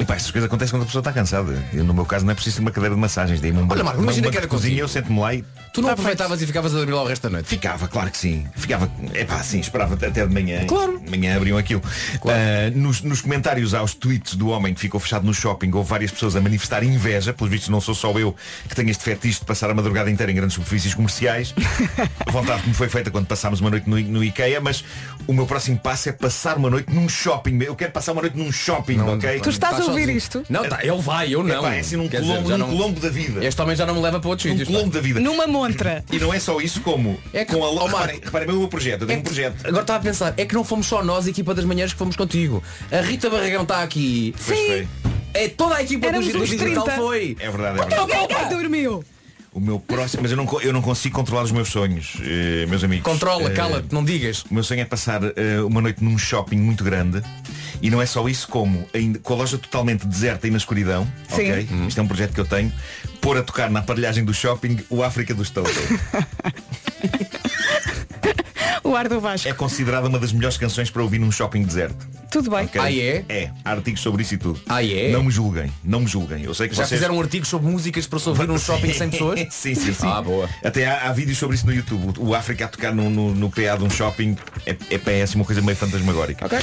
ahm, 0.00 0.02
epá, 0.02 0.14
essas 0.14 0.30
coisas 0.30 0.46
acontecem 0.46 0.72
quando 0.72 0.82
a 0.82 0.86
pessoa 0.86 1.00
está 1.00 1.12
cansada. 1.12 1.52
Eu, 1.72 1.84
no 1.84 1.94
meu 1.94 2.04
caso 2.06 2.24
não 2.24 2.32
é 2.32 2.34
preciso 2.34 2.60
uma 2.60 2.70
cadeira 2.70 2.94
de 2.94 3.00
massagens. 3.00 3.40
Dei-me 3.40 3.58
um 3.58 3.68
Olha, 3.70 3.84
Marco, 3.84 4.02
imagina 4.02 4.30
que 4.30 4.36
era 4.36 4.46
cozinha, 4.46 4.70
contigo. 4.70 4.84
eu 4.84 4.88
sento-me 4.88 5.20
lá 5.20 5.34
e 5.34 5.44
Tu 5.72 5.80
não 5.80 5.90
aproveitavas 5.90 6.42
e 6.42 6.46
ficavas 6.46 6.74
a 6.74 6.78
dormir 6.78 6.92
lá 6.92 7.02
o 7.02 7.06
resto 7.06 7.22
da 7.22 7.30
noite? 7.30 7.46
Ficava, 7.46 7.86
claro 7.86 8.10
que 8.10 8.18
sim. 8.18 8.44
Ficava, 8.56 8.90
epá, 9.14 9.40
sim, 9.40 9.60
esperava 9.60 9.94
até 9.94 10.08
até 10.08 10.26
de 10.26 10.34
manhã. 10.34 10.66
Claro. 10.66 10.98
De 10.98 11.08
manhã 11.08 11.36
abriam 11.36 11.56
aquilo. 11.56 11.80
Ah, 12.26 12.70
nos, 12.74 13.02
nos 13.02 13.20
comentários 13.20 13.72
aos 13.72 13.94
tweets 13.94 14.34
do 14.34 14.48
homem 14.48 14.74
que 14.74 14.80
ficou 14.80 14.98
fechado 14.98 15.24
no 15.24 15.32
shopping, 15.32 15.70
houve 15.72 15.88
várias 15.88 16.10
pessoas 16.10 16.34
a 16.34 16.40
manifestar 16.40 16.82
inveja. 16.82 17.32
Pelos 17.32 17.52
vistos 17.52 17.68
não 17.68 17.80
sou 17.80 17.94
só 17.94 18.10
eu 18.18 18.34
que 18.68 18.74
tenho 18.74 18.90
este 18.90 19.04
fetiche 19.04 19.38
de 19.38 19.44
passar 19.46 19.70
a 19.70 19.74
madrugada 19.74 20.10
inteira 20.10 20.32
em 20.32 20.34
grandes 20.34 20.54
superfícies 20.54 20.92
comerciais. 20.92 21.54
A 22.26 22.30
vontade 22.30 22.62
que 22.62 22.68
me 22.68 22.74
foi 22.74 22.88
feita 22.88 23.10
quando 23.10 23.26
passámos 23.26 23.60
uma 23.60 23.70
noite 23.70 23.88
no, 23.88 23.98
no 23.98 24.24
IKEA, 24.24 24.60
mas 24.60 24.84
o 25.26 25.32
meu 25.32 25.46
próximo 25.46 25.78
passo 25.78 26.08
é 26.08 26.12
passar 26.12 26.56
uma 26.56 26.68
noite 26.68 26.92
num 26.92 27.08
shopping. 27.08 27.62
Eu 27.62 27.76
quero 27.76 27.92
passar 27.92 28.12
uma 28.12 28.22
noite 28.22 28.36
num 28.36 28.50
shopping, 28.52 29.00
ok? 29.00 29.40
Tu 29.40 29.50
estás 29.50 29.78
ouvir 29.90 30.08
isto? 30.08 30.42
Não, 30.48 30.68
tá, 30.68 30.78
ele 30.82 31.00
vai, 31.00 31.34
eu 31.34 31.42
não. 31.42 31.58
Epá, 31.58 31.74
é 31.74 31.80
assim 31.80 31.96
num 31.96 32.08
Quer 32.08 32.20
colombo, 32.20 32.40
dizer, 32.42 32.50
já 32.52 32.58
num 32.58 32.66
não- 32.66 32.76
colombo 32.76 33.00
da 33.00 33.08
vida. 33.08 33.44
Este 33.44 33.60
homem 33.62 33.76
já 33.76 33.86
não 33.86 33.94
me 33.94 34.00
leva 34.00 34.18
para 34.20 34.28
outros 34.30 34.46
Num 34.46 34.52
sítios. 34.52 34.68
pá. 34.68 34.74
colombo 34.74 34.94
da 34.94 35.00
vida. 35.00 35.20
Numa 35.20 35.46
montra. 35.46 36.04
E 36.12 36.18
não 36.18 36.32
é 36.32 36.38
só 36.40 36.60
isso 36.60 36.80
como 36.80 37.18
É 37.32 37.44
que- 37.44 37.54
com 37.54 37.64
a 37.64 37.68
oh, 37.70 37.74
Marco. 37.74 37.86
reparem, 37.96 38.20
reparem 38.24 38.46
bem 38.48 38.56
o 38.56 38.60
meu 38.60 38.68
projeto, 38.68 39.02
eu 39.02 39.06
tenho 39.06 39.18
É 39.18 39.20
um 39.20 39.24
projeto. 39.24 39.66
Agora 39.66 39.82
estava 39.82 39.98
a 39.98 40.02
pensar, 40.02 40.34
é 40.36 40.44
que 40.44 40.54
não 40.54 40.64
fomos 40.64 40.86
só 40.86 41.02
nós, 41.04 41.26
a 41.26 41.30
equipa 41.30 41.54
das 41.54 41.64
manhãs, 41.64 41.92
que 41.92 41.98
fomos 41.98 42.16
contigo. 42.16 42.62
A 42.90 43.00
Rita 43.00 43.28
Barragão 43.30 43.62
está 43.62 43.82
aqui. 43.82 44.34
Pois 44.46 44.58
foi. 44.58 44.88
É 45.32 45.48
toda 45.48 45.76
a 45.76 45.82
equipa 45.82 46.00
do, 46.00 46.08
Éramos 46.08 46.32
do 46.32 46.42
uns 46.42 46.48
digital 46.50 46.84
30. 46.84 47.00
foi. 47.00 47.36
É 47.38 47.50
verdade, 47.50 47.78
é 47.80 47.84
verdade. 47.86 48.12
Alguém 48.14 48.48
dormiu. 48.48 49.04
O 49.52 49.58
meu 49.58 49.80
próximo, 49.80 50.22
mas 50.22 50.30
eu 50.30 50.36
não, 50.36 50.46
eu 50.62 50.72
não 50.72 50.80
consigo 50.80 51.14
controlar 51.14 51.42
os 51.42 51.50
meus 51.50 51.68
sonhos, 51.70 52.18
eh, 52.22 52.66
meus 52.68 52.84
amigos. 52.84 53.04
Controla, 53.04 53.50
Eh, 53.50 53.52
cala-te, 53.54 53.92
não 53.92 54.04
digas. 54.04 54.44
O 54.44 54.54
meu 54.54 54.62
sonho 54.62 54.80
é 54.80 54.84
passar 54.84 55.20
eh, 55.24 55.60
uma 55.60 55.80
noite 55.80 56.04
num 56.04 56.16
shopping 56.16 56.56
muito 56.58 56.84
grande 56.84 57.20
e 57.82 57.90
não 57.90 58.00
é 58.00 58.06
só 58.06 58.28
isso 58.28 58.46
como 58.46 58.86
ainda, 58.94 59.18
com 59.18 59.34
a 59.34 59.36
loja 59.38 59.58
totalmente 59.58 60.06
deserta 60.06 60.46
e 60.46 60.50
na 60.50 60.56
escuridão, 60.56 61.04
Sim. 61.28 61.50
ok? 61.50 61.68
Isto 61.88 61.98
é 61.98 62.02
um 62.04 62.06
projeto 62.06 62.32
que 62.32 62.40
eu 62.40 62.44
tenho, 62.46 62.72
pôr 63.20 63.36
a 63.38 63.42
tocar 63.42 63.68
na 63.70 63.80
aparelhagem 63.80 64.24
do 64.24 64.32
shopping 64.32 64.78
o 64.88 65.02
África 65.02 65.34
dos 65.34 65.50
Toto. 65.50 65.70
O 68.90 68.96
ar 68.96 69.08
do 69.08 69.20
Vasco. 69.20 69.46
É 69.48 69.52
considerada 69.52 70.08
uma 70.08 70.18
das 70.18 70.32
melhores 70.32 70.56
canções 70.56 70.90
para 70.90 71.00
ouvir 71.00 71.20
num 71.20 71.30
shopping 71.30 71.62
deserto. 71.62 72.08
Tudo 72.28 72.50
bem. 72.50 72.64
ok? 72.64 72.80
Ah, 72.80 72.92
é? 72.92 73.24
É, 73.28 73.50
há 73.64 73.70
artigos 73.70 74.00
sobre 74.00 74.22
isso 74.22 74.34
e 74.34 74.36
tudo. 74.36 74.60
Ah, 74.68 74.84
é? 74.84 75.12
Não 75.12 75.22
me 75.22 75.30
julguem, 75.30 75.72
não 75.84 76.00
me 76.00 76.08
julguem. 76.08 76.42
Eu 76.42 76.52
sei 76.54 76.66
que 76.66 76.74
Já 76.74 76.84
vocês... 76.84 76.98
fizeram 76.98 77.16
um 77.16 77.20
artigo 77.20 77.46
sobre 77.46 77.70
músicas 77.70 78.08
para 78.08 78.18
se 78.18 78.28
ouvir 78.28 78.48
num 78.48 78.58
shopping 78.58 78.92
sem 78.92 79.08
pessoas? 79.08 79.46
sim, 79.54 79.76
sim, 79.76 79.94
sim. 79.94 80.08
Ah, 80.08 80.20
boa. 80.20 80.50
Até 80.64 80.86
há, 80.86 81.08
há 81.08 81.12
vídeos 81.12 81.38
sobre 81.38 81.54
isso 81.54 81.66
no 81.66 81.72
YouTube. 81.72 82.18
O 82.18 82.34
África 82.34 82.64
a 82.64 82.68
tocar 82.68 82.92
no, 82.92 83.08
no, 83.08 83.32
no 83.32 83.48
PA 83.48 83.76
de 83.76 83.84
um 83.84 83.90
shopping 83.90 84.36
é, 84.66 84.72
é, 84.72 85.24
uma 85.36 85.44
coisa 85.44 85.62
meio 85.62 85.76
fantasmagórica. 85.76 86.46
Ok. 86.46 86.58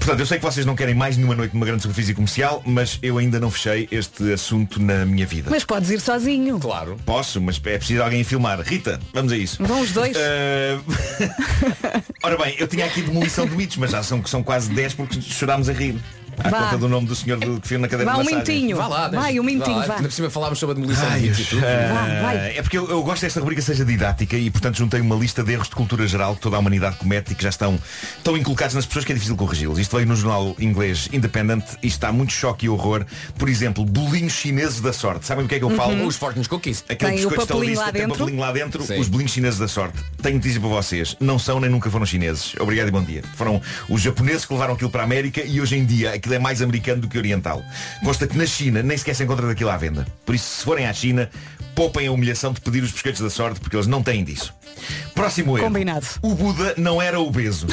Portanto, 0.00 0.20
eu 0.20 0.26
sei 0.26 0.38
que 0.38 0.44
vocês 0.44 0.64
não 0.64 0.74
querem 0.74 0.94
mais 0.94 1.16
nenhuma 1.18 1.36
noite 1.36 1.52
numa 1.52 1.66
grande 1.66 1.82
superfície 1.82 2.14
comercial, 2.14 2.62
mas 2.64 2.98
eu 3.02 3.18
ainda 3.18 3.38
não 3.38 3.50
fechei 3.50 3.86
este 3.92 4.32
assunto 4.32 4.80
na 4.82 5.04
minha 5.04 5.26
vida. 5.26 5.50
Mas 5.50 5.62
podes 5.62 5.90
ir 5.90 6.00
sozinho. 6.00 6.58
Claro. 6.58 6.96
Posso, 7.04 7.38
mas 7.40 7.60
é 7.66 7.76
preciso 7.76 8.02
alguém 8.02 8.24
filmar. 8.24 8.58
Rita, 8.62 8.98
vamos 9.12 9.30
a 9.30 9.36
isso. 9.36 9.62
Vão 9.62 9.82
os 9.82 9.92
dois. 9.92 10.16
Eh, 10.16 10.78
Ora 12.24 12.38
bem, 12.38 12.56
eu 12.58 12.66
tinha 12.66 12.86
aqui 12.86 13.02
demolição 13.02 13.46
de 13.46 13.54
mitos, 13.54 13.76
mas 13.76 13.90
já 13.90 14.02
são, 14.02 14.24
são 14.24 14.42
quase 14.42 14.70
10 14.70 14.94
porque 14.94 15.20
chorámos 15.20 15.68
a 15.68 15.72
rir. 15.72 15.96
À 16.42 16.48
Vá. 16.48 16.62
conta 16.64 16.78
do 16.78 16.88
nome 16.88 17.06
do 17.06 17.14
senhor 17.14 17.38
do, 17.38 17.60
que 17.60 17.76
na 17.78 17.88
cadeira 17.88 18.10
Vá 18.12 18.18
de 18.22 18.26
um 18.26 18.30
minutinho. 18.30 18.76
Vá 18.76 18.86
lá, 18.86 19.08
Vai, 19.08 19.38
um 19.38 19.42
minutinho, 19.44 19.76
lá. 19.78 19.86
vá. 19.86 19.94
Ainda 19.96 20.08
por 20.08 20.14
cima 20.14 20.30
falámos 20.30 20.58
sobre 20.58 20.72
a 20.72 20.74
demolição 20.80 21.06
Ai, 21.08 21.20
de 21.20 21.28
mitos 21.28 21.40
e 21.40 21.44
tudo. 21.44 21.62
ah, 21.66 22.20
vai. 22.22 22.56
É 22.56 22.62
porque 22.62 22.78
eu, 22.78 22.88
eu 22.90 23.02
gosto 23.02 23.22
desta 23.22 23.40
rubrica 23.40 23.62
seja 23.62 23.84
didática 23.84 24.36
e 24.36 24.50
portanto 24.50 24.76
juntei 24.78 25.00
uma 25.00 25.14
lista 25.16 25.42
de 25.42 25.52
erros 25.52 25.68
de 25.68 25.74
cultura 25.74 26.06
geral 26.06 26.34
que 26.34 26.40
toda 26.40 26.56
a 26.56 26.58
humanidade 26.58 26.96
comete 26.96 27.32
e 27.32 27.34
que 27.34 27.42
já 27.42 27.48
estão 27.50 27.78
tão 28.24 28.36
inculcados 28.36 28.74
nas 28.74 28.86
pessoas 28.86 29.04
que 29.04 29.12
é 29.12 29.14
difícil 29.14 29.36
corrigi-los. 29.36 29.78
Isto 29.78 29.96
veio 29.96 30.08
no 30.08 30.16
jornal 30.16 30.54
inglês 30.58 31.08
Independent 31.12 31.64
e 31.82 31.86
está 31.88 32.12
muito 32.12 32.32
choque 32.32 32.66
e 32.66 32.68
horror. 32.68 33.04
Por 33.38 33.48
exemplo, 33.48 33.84
bolinhos 33.84 34.32
chineses 34.32 34.80
da 34.80 34.92
sorte. 34.92 35.26
Sabem 35.26 35.44
do 35.44 35.48
que 35.48 35.54
é 35.54 35.58
que 35.58 35.64
eu 35.64 35.70
falo? 35.70 36.06
Os 36.06 36.16
fortes 36.16 36.46
cookies. 36.46 36.84
Aquele 36.88 37.12
Tem 37.16 37.24
o 37.26 37.28
biscoito 37.28 37.46
papelinho 37.54 37.78
lá 37.78 37.84
tem 37.92 38.02
dentro? 38.02 38.18
papelinho 38.18 38.40
lá 38.40 38.52
dentro, 38.52 38.82
Sim. 38.82 38.98
os 38.98 39.08
bolinhos 39.08 39.32
chineses 39.32 39.58
da 39.58 39.68
sorte. 39.68 39.98
Tenho 40.22 40.36
notícia 40.36 40.60
para 40.60 40.68
vocês. 40.70 41.16
Não 41.20 41.38
são 41.38 41.60
nem 41.60 41.68
nunca 41.70 41.90
foram 41.90 42.06
chineses. 42.06 42.54
Obrigado 42.58 42.88
e 42.88 42.90
bom 42.90 43.02
dia. 43.02 43.22
Foram 43.36 43.60
os 43.88 44.00
japoneses 44.00 44.44
que 44.44 44.52
levaram 44.52 44.74
aquilo 44.74 44.90
para 44.90 45.02
a 45.02 45.04
América 45.04 45.42
e 45.44 45.60
hoje 45.60 45.76
em 45.76 45.84
dia 45.84 46.12
aquilo 46.14 46.29
é 46.30 46.38
mais 46.38 46.62
americano 46.62 47.02
do 47.02 47.08
que 47.08 47.18
oriental. 47.18 47.62
Consta 48.04 48.26
que 48.26 48.36
na 48.36 48.46
China 48.46 48.82
nem 48.82 48.96
sequer 48.96 49.14
se 49.14 49.24
encontra 49.24 49.46
daquilo 49.46 49.70
à 49.70 49.76
venda. 49.76 50.06
Por 50.24 50.34
isso, 50.34 50.58
se 50.58 50.64
forem 50.64 50.86
à 50.86 50.92
China, 50.92 51.30
poupem 51.74 52.06
a 52.06 52.12
humilhação 52.12 52.52
de 52.52 52.60
pedir 52.60 52.82
os 52.82 52.92
biscoitos 52.92 53.20
da 53.20 53.30
sorte 53.30 53.60
porque 53.60 53.76
eles 53.76 53.86
não 53.86 54.02
têm 54.02 54.24
disso. 54.24 54.54
Próximo 55.14 55.56
erro. 55.56 55.66
Combinado. 55.66 56.06
O 56.22 56.34
Buda 56.34 56.74
não 56.76 57.00
era 57.00 57.20
obeso. 57.20 57.66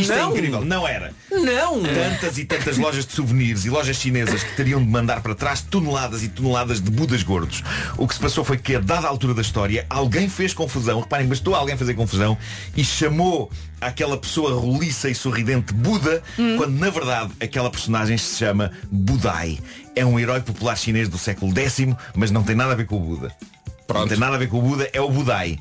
Isto 0.00 0.14
Não. 0.14 0.28
é 0.28 0.32
incrível. 0.32 0.64
Não 0.64 0.86
era. 0.86 1.12
Não! 1.30 1.82
Tantas 1.82 2.38
e 2.38 2.44
tantas 2.44 2.76
lojas 2.76 3.06
de 3.06 3.12
souvenirs 3.12 3.64
e 3.64 3.70
lojas 3.70 3.96
chinesas 3.96 4.42
que 4.42 4.54
teriam 4.54 4.82
de 4.82 4.88
mandar 4.88 5.20
para 5.22 5.34
trás 5.34 5.62
toneladas 5.62 6.22
e 6.22 6.28
toneladas 6.28 6.80
de 6.80 6.90
budas 6.90 7.22
gordos. 7.22 7.62
O 7.96 8.06
que 8.06 8.14
se 8.14 8.20
passou 8.20 8.44
foi 8.44 8.58
que, 8.58 8.76
a 8.76 8.80
dada 8.80 9.08
altura 9.08 9.34
da 9.34 9.42
história, 9.42 9.86
alguém 9.88 10.28
fez 10.28 10.52
confusão, 10.52 11.00
reparem, 11.00 11.26
bastou 11.26 11.54
alguém 11.54 11.76
fazer 11.76 11.94
confusão 11.94 12.36
e 12.76 12.84
chamou 12.84 13.50
aquela 13.80 14.16
pessoa 14.16 14.58
roliça 14.58 15.08
e 15.08 15.14
sorridente 15.14 15.72
Buda, 15.74 16.22
quando 16.56 16.78
na 16.78 16.90
verdade 16.90 17.32
aquela 17.40 17.70
personagem 17.70 18.16
se 18.18 18.36
chama 18.38 18.70
Budai. 18.90 19.58
É 19.94 20.04
um 20.04 20.18
herói 20.18 20.40
popular 20.40 20.76
chinês 20.76 21.08
do 21.08 21.18
século 21.18 21.52
X, 21.58 21.86
mas 22.14 22.30
não 22.30 22.42
tem 22.42 22.54
nada 22.54 22.72
a 22.72 22.76
ver 22.76 22.86
com 22.86 22.96
o 22.96 23.00
Buda. 23.00 23.28
Não 23.28 23.84
Pronto. 23.86 24.08
tem 24.08 24.18
nada 24.18 24.34
a 24.34 24.38
ver 24.38 24.48
com 24.48 24.58
o 24.58 24.62
Buda, 24.62 24.88
é 24.92 25.00
o 25.00 25.08
Budai. 25.08 25.58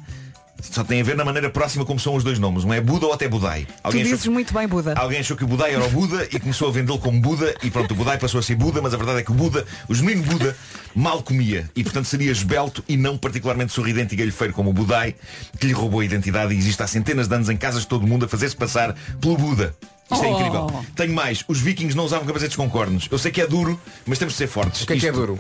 Só 0.72 0.84
tem 0.84 1.00
a 1.02 1.04
ver 1.04 1.16
na 1.16 1.24
maneira 1.26 1.50
próxima 1.50 1.86
como 1.86 2.00
são 2.00 2.16
os 2.16 2.24
dois 2.24 2.38
nomes. 2.40 2.64
Um 2.64 2.74
é 2.74 2.82
Buda 2.82 3.06
ou 3.08 3.14
até 3.14 3.28
Budai. 3.28 3.66
Tu 3.66 3.74
Alguém 3.84 4.02
achou 4.02 4.12
dizes 4.14 4.28
muito 4.28 4.54
bem, 4.54 4.68
Buda. 4.68 4.94
Alguém 4.98 5.20
achou 5.20 5.38
que 5.38 5.44
o 5.44 5.48
Budai 5.48 5.74
era 5.74 5.84
o 5.86 5.90
Buda 5.90 6.28
e 6.32 6.40
começou 6.40 6.68
a 6.68 6.72
vendê-lo 6.72 7.00
como 7.00 7.20
Buda 7.22 7.56
e 7.64 7.70
pronto, 7.72 7.92
o 7.92 7.96
Budai 7.96 8.18
passou 8.18 8.40
a 8.40 8.44
ser 8.44 8.56
Buda, 8.56 8.82
mas 8.82 8.94
a 8.94 8.98
verdade 8.98 9.20
é 9.20 9.24
que 9.24 9.32
o 9.32 9.36
Buda, 9.36 9.66
o 9.88 9.96
genuíno 9.96 10.24
Buda, 10.24 10.56
mal 10.96 11.22
comia 11.24 11.70
e 11.76 11.84
portanto 11.84 12.06
seria 12.06 12.32
esbelto 12.32 12.84
e 12.88 12.98
não 12.98 13.18
particularmente 13.18 13.74
sorridente 13.74 14.14
e 14.14 14.18
galhofeiro 14.18 14.54
como 14.54 14.70
o 14.70 14.74
Budai, 14.74 15.16
que 15.60 15.68
lhe 15.68 15.74
roubou 15.74 16.00
a 16.02 16.06
identidade 16.06 16.54
e 16.54 16.58
existe 16.58 16.82
há 16.84 16.88
centenas 16.88 17.28
de 17.28 17.36
anos 17.36 17.50
em 17.50 17.58
casas 17.58 17.82
de 17.82 17.88
todo 17.88 18.04
o 18.04 18.08
mundo 18.08 18.26
a 18.26 18.28
fazer-se 18.28 18.56
passar 18.56 18.94
pelo 19.22 19.38
Buda. 19.38 19.76
Isto 20.12 20.24
é 20.24 20.28
Oh. 20.28 20.36
incrível. 20.40 20.86
Tenho 20.96 21.14
mais. 21.14 21.44
Os 21.48 21.60
vikings 21.60 21.96
não 21.98 22.06
usavam 22.06 22.28
capacetes 22.28 22.56
com 22.56 22.70
cornos. 22.70 23.08
Eu 23.12 23.18
sei 23.18 23.32
que 23.32 23.42
é 23.42 23.48
duro, 23.48 23.80
mas 24.06 24.20
temos 24.20 24.34
de 24.34 24.38
ser 24.38 24.48
fortes. 24.48 24.84
O 24.84 24.88
que 24.88 24.94
é 24.94 24.98
que 24.98 25.06
é 25.08 25.10
Isto- 25.10 25.20
duro? 25.20 25.40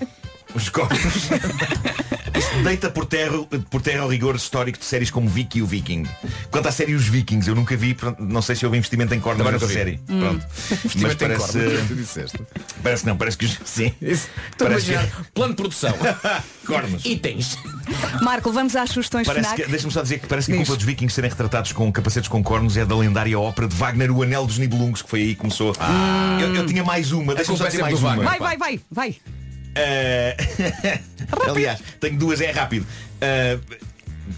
Os 0.55 0.69
cornos. 0.69 0.99
Isto 2.37 2.63
deita 2.63 2.89
por 2.89 3.05
terra, 3.05 3.37
por 3.69 3.81
terra 3.81 4.05
o 4.05 4.09
rigor 4.09 4.35
histórico 4.35 4.77
de 4.77 4.85
séries 4.85 5.09
como 5.09 5.27
Vicky 5.29 5.59
e 5.59 5.61
o 5.61 5.65
Viking. 5.65 6.05
Quanto 6.51 6.67
à 6.67 6.71
série 6.71 6.93
Os 6.93 7.07
Vikings, 7.07 7.47
eu 7.49 7.55
nunca 7.55 7.75
vi, 7.77 7.95
não 8.19 8.41
sei 8.41 8.55
se 8.55 8.65
houve 8.65 8.77
investimento 8.77 9.13
em 9.13 9.19
cornos 9.19 9.45
nessa 9.49 9.67
série. 9.67 9.97
Pronto. 10.05 10.45
Mas 11.01 11.15
parece. 11.15 11.59
tu 11.87 11.95
disseste. 11.95 12.39
Parece 12.83 13.03
que 13.03 13.09
não, 13.09 13.17
parece 13.17 13.37
que 13.37 13.45
os- 13.45 13.59
sim. 13.65 13.93
Isso. 14.01 14.27
Estou 14.51 14.67
a 14.67 14.71
Parece 14.71 14.91
imaginar. 14.91 15.25
Plano 15.33 15.53
de 15.53 15.55
produção. 15.57 15.93
Cornos. 16.65 17.05
Itens. 17.05 17.57
Marco, 18.21 18.51
vamos 18.51 18.75
às 18.75 18.89
sugestões 18.89 19.27
Parece 19.27 19.55
que, 19.55 19.65
deixa-me 19.67 19.93
só 19.93 20.01
dizer 20.01 20.19
que 20.19 20.27
parece 20.27 20.47
que 20.47 20.53
a 20.53 20.57
culpa 20.57 20.75
dos 20.75 20.83
vikings 20.85 21.13
serem 21.13 21.29
retratados 21.29 21.71
com 21.71 21.91
capacetes 21.91 22.27
com 22.27 22.43
cornos 22.43 22.75
é 22.77 22.85
da 22.85 22.95
lendária 22.95 23.39
ópera 23.39 23.67
de 23.67 23.75
Wagner, 23.75 24.11
O 24.11 24.23
Anel 24.23 24.45
dos 24.45 24.57
Nibelungos, 24.57 25.01
que 25.01 25.09
foi 25.09 25.21
aí 25.21 25.27
que 25.29 25.41
começou. 25.41 25.73
Eu, 26.41 26.55
eu 26.55 26.65
tinha 26.65 26.83
mais 26.83 27.11
uma, 27.11 27.35
deixa-me 27.35 27.57
só 27.57 27.65
é 27.65 27.69
dizer 27.69 27.81
mais 27.81 27.99
uma. 27.99 28.09
Wagner. 28.09 28.25
Vai, 28.25 28.39
vai, 28.39 28.57
vai, 28.57 28.79
vai. 28.91 29.15
Eh, 29.75 30.35
Aliás, 31.47 31.81
tenho 31.99 32.17
duas, 32.17 32.39
é 32.41 32.51
rápido. 32.51 32.85
Eh, 33.21 33.59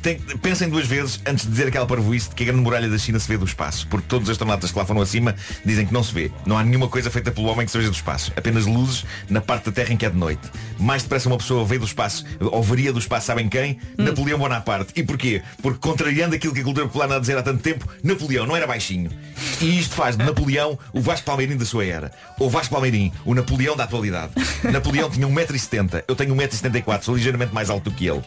tem- 0.01 0.19
pensem 0.41 0.69
duas 0.69 0.85
vezes 0.85 1.19
antes 1.25 1.45
de 1.45 1.51
dizer 1.51 1.67
aquela 1.67 1.85
parvoíce 1.85 2.29
de 2.29 2.35
que 2.35 2.43
a 2.43 2.45
grande 2.47 2.61
muralha 2.61 2.89
da 2.89 2.97
China 2.97 3.19
se 3.19 3.27
vê 3.27 3.38
do 3.38 3.45
espaço. 3.45 3.88
Porque 3.88 4.05
todos 4.07 4.27
os 4.27 4.31
astronautas 4.31 4.71
que 4.71 4.77
lá 4.77 4.85
foram 4.85 5.01
acima 5.01 5.35
dizem 5.65 5.85
que 5.85 5.93
não 5.93 6.03
se 6.03 6.13
vê. 6.13 6.31
Não 6.45 6.57
há 6.57 6.63
nenhuma 6.63 6.88
coisa 6.88 7.09
feita 7.09 7.31
pelo 7.31 7.47
homem 7.47 7.65
que 7.65 7.71
se 7.71 7.77
veja 7.77 7.89
do 7.89 7.95
espaço. 7.95 8.31
Apenas 8.35 8.65
luzes 8.65 9.05
na 9.29 9.41
parte 9.41 9.65
da 9.65 9.71
Terra 9.71 9.93
em 9.93 9.97
que 9.97 10.05
é 10.05 10.09
de 10.09 10.17
noite. 10.17 10.41
Mais 10.79 11.03
depressa 11.03 11.27
uma 11.27 11.38
pessoa 11.38 11.65
veio 11.65 11.79
do 11.81 11.85
espaço, 11.88 12.25
ou 12.39 12.61
varia 12.61 12.91
do 12.93 12.99
espaço, 12.99 13.27
sabem 13.27 13.47
quem? 13.49 13.79
Napoleão 13.97 14.39
Bonaparte. 14.39 14.93
E 14.95 15.03
porquê? 15.03 15.41
Porque 15.61 15.79
contrariando 15.79 16.35
aquilo 16.35 16.53
que 16.53 16.61
a 16.61 16.63
cultura 16.63 16.85
popular 16.85 17.05
anda 17.05 17.17
a 17.17 17.19
dizer 17.19 17.38
há 17.38 17.43
tanto 17.43 17.61
tempo, 17.61 17.88
Napoleão 18.03 18.45
não 18.45 18.55
era 18.55 18.67
baixinho. 18.67 19.09
E 19.61 19.79
isto 19.79 19.95
faz 19.95 20.15
de 20.17 20.23
Napoleão 20.23 20.77
o 20.93 21.01
Vasco 21.01 21.25
Palmeirim 21.25 21.57
da 21.57 21.65
sua 21.65 21.85
era. 21.85 22.11
Ou 22.39 22.49
Vasco 22.49 22.73
Palmeirim, 22.73 23.11
o 23.25 23.33
Napoleão 23.33 23.75
da 23.75 23.83
atualidade. 23.85 24.33
Napoleão 24.71 25.09
tinha 25.09 25.27
1,70m, 25.27 26.03
eu 26.07 26.15
tenho 26.15 26.35
1,74m, 26.35 27.01
sou 27.01 27.15
ligeiramente 27.15 27.53
mais 27.53 27.69
alto 27.69 27.89
do 27.89 27.95
que 27.95 28.05
ele. 28.07 28.21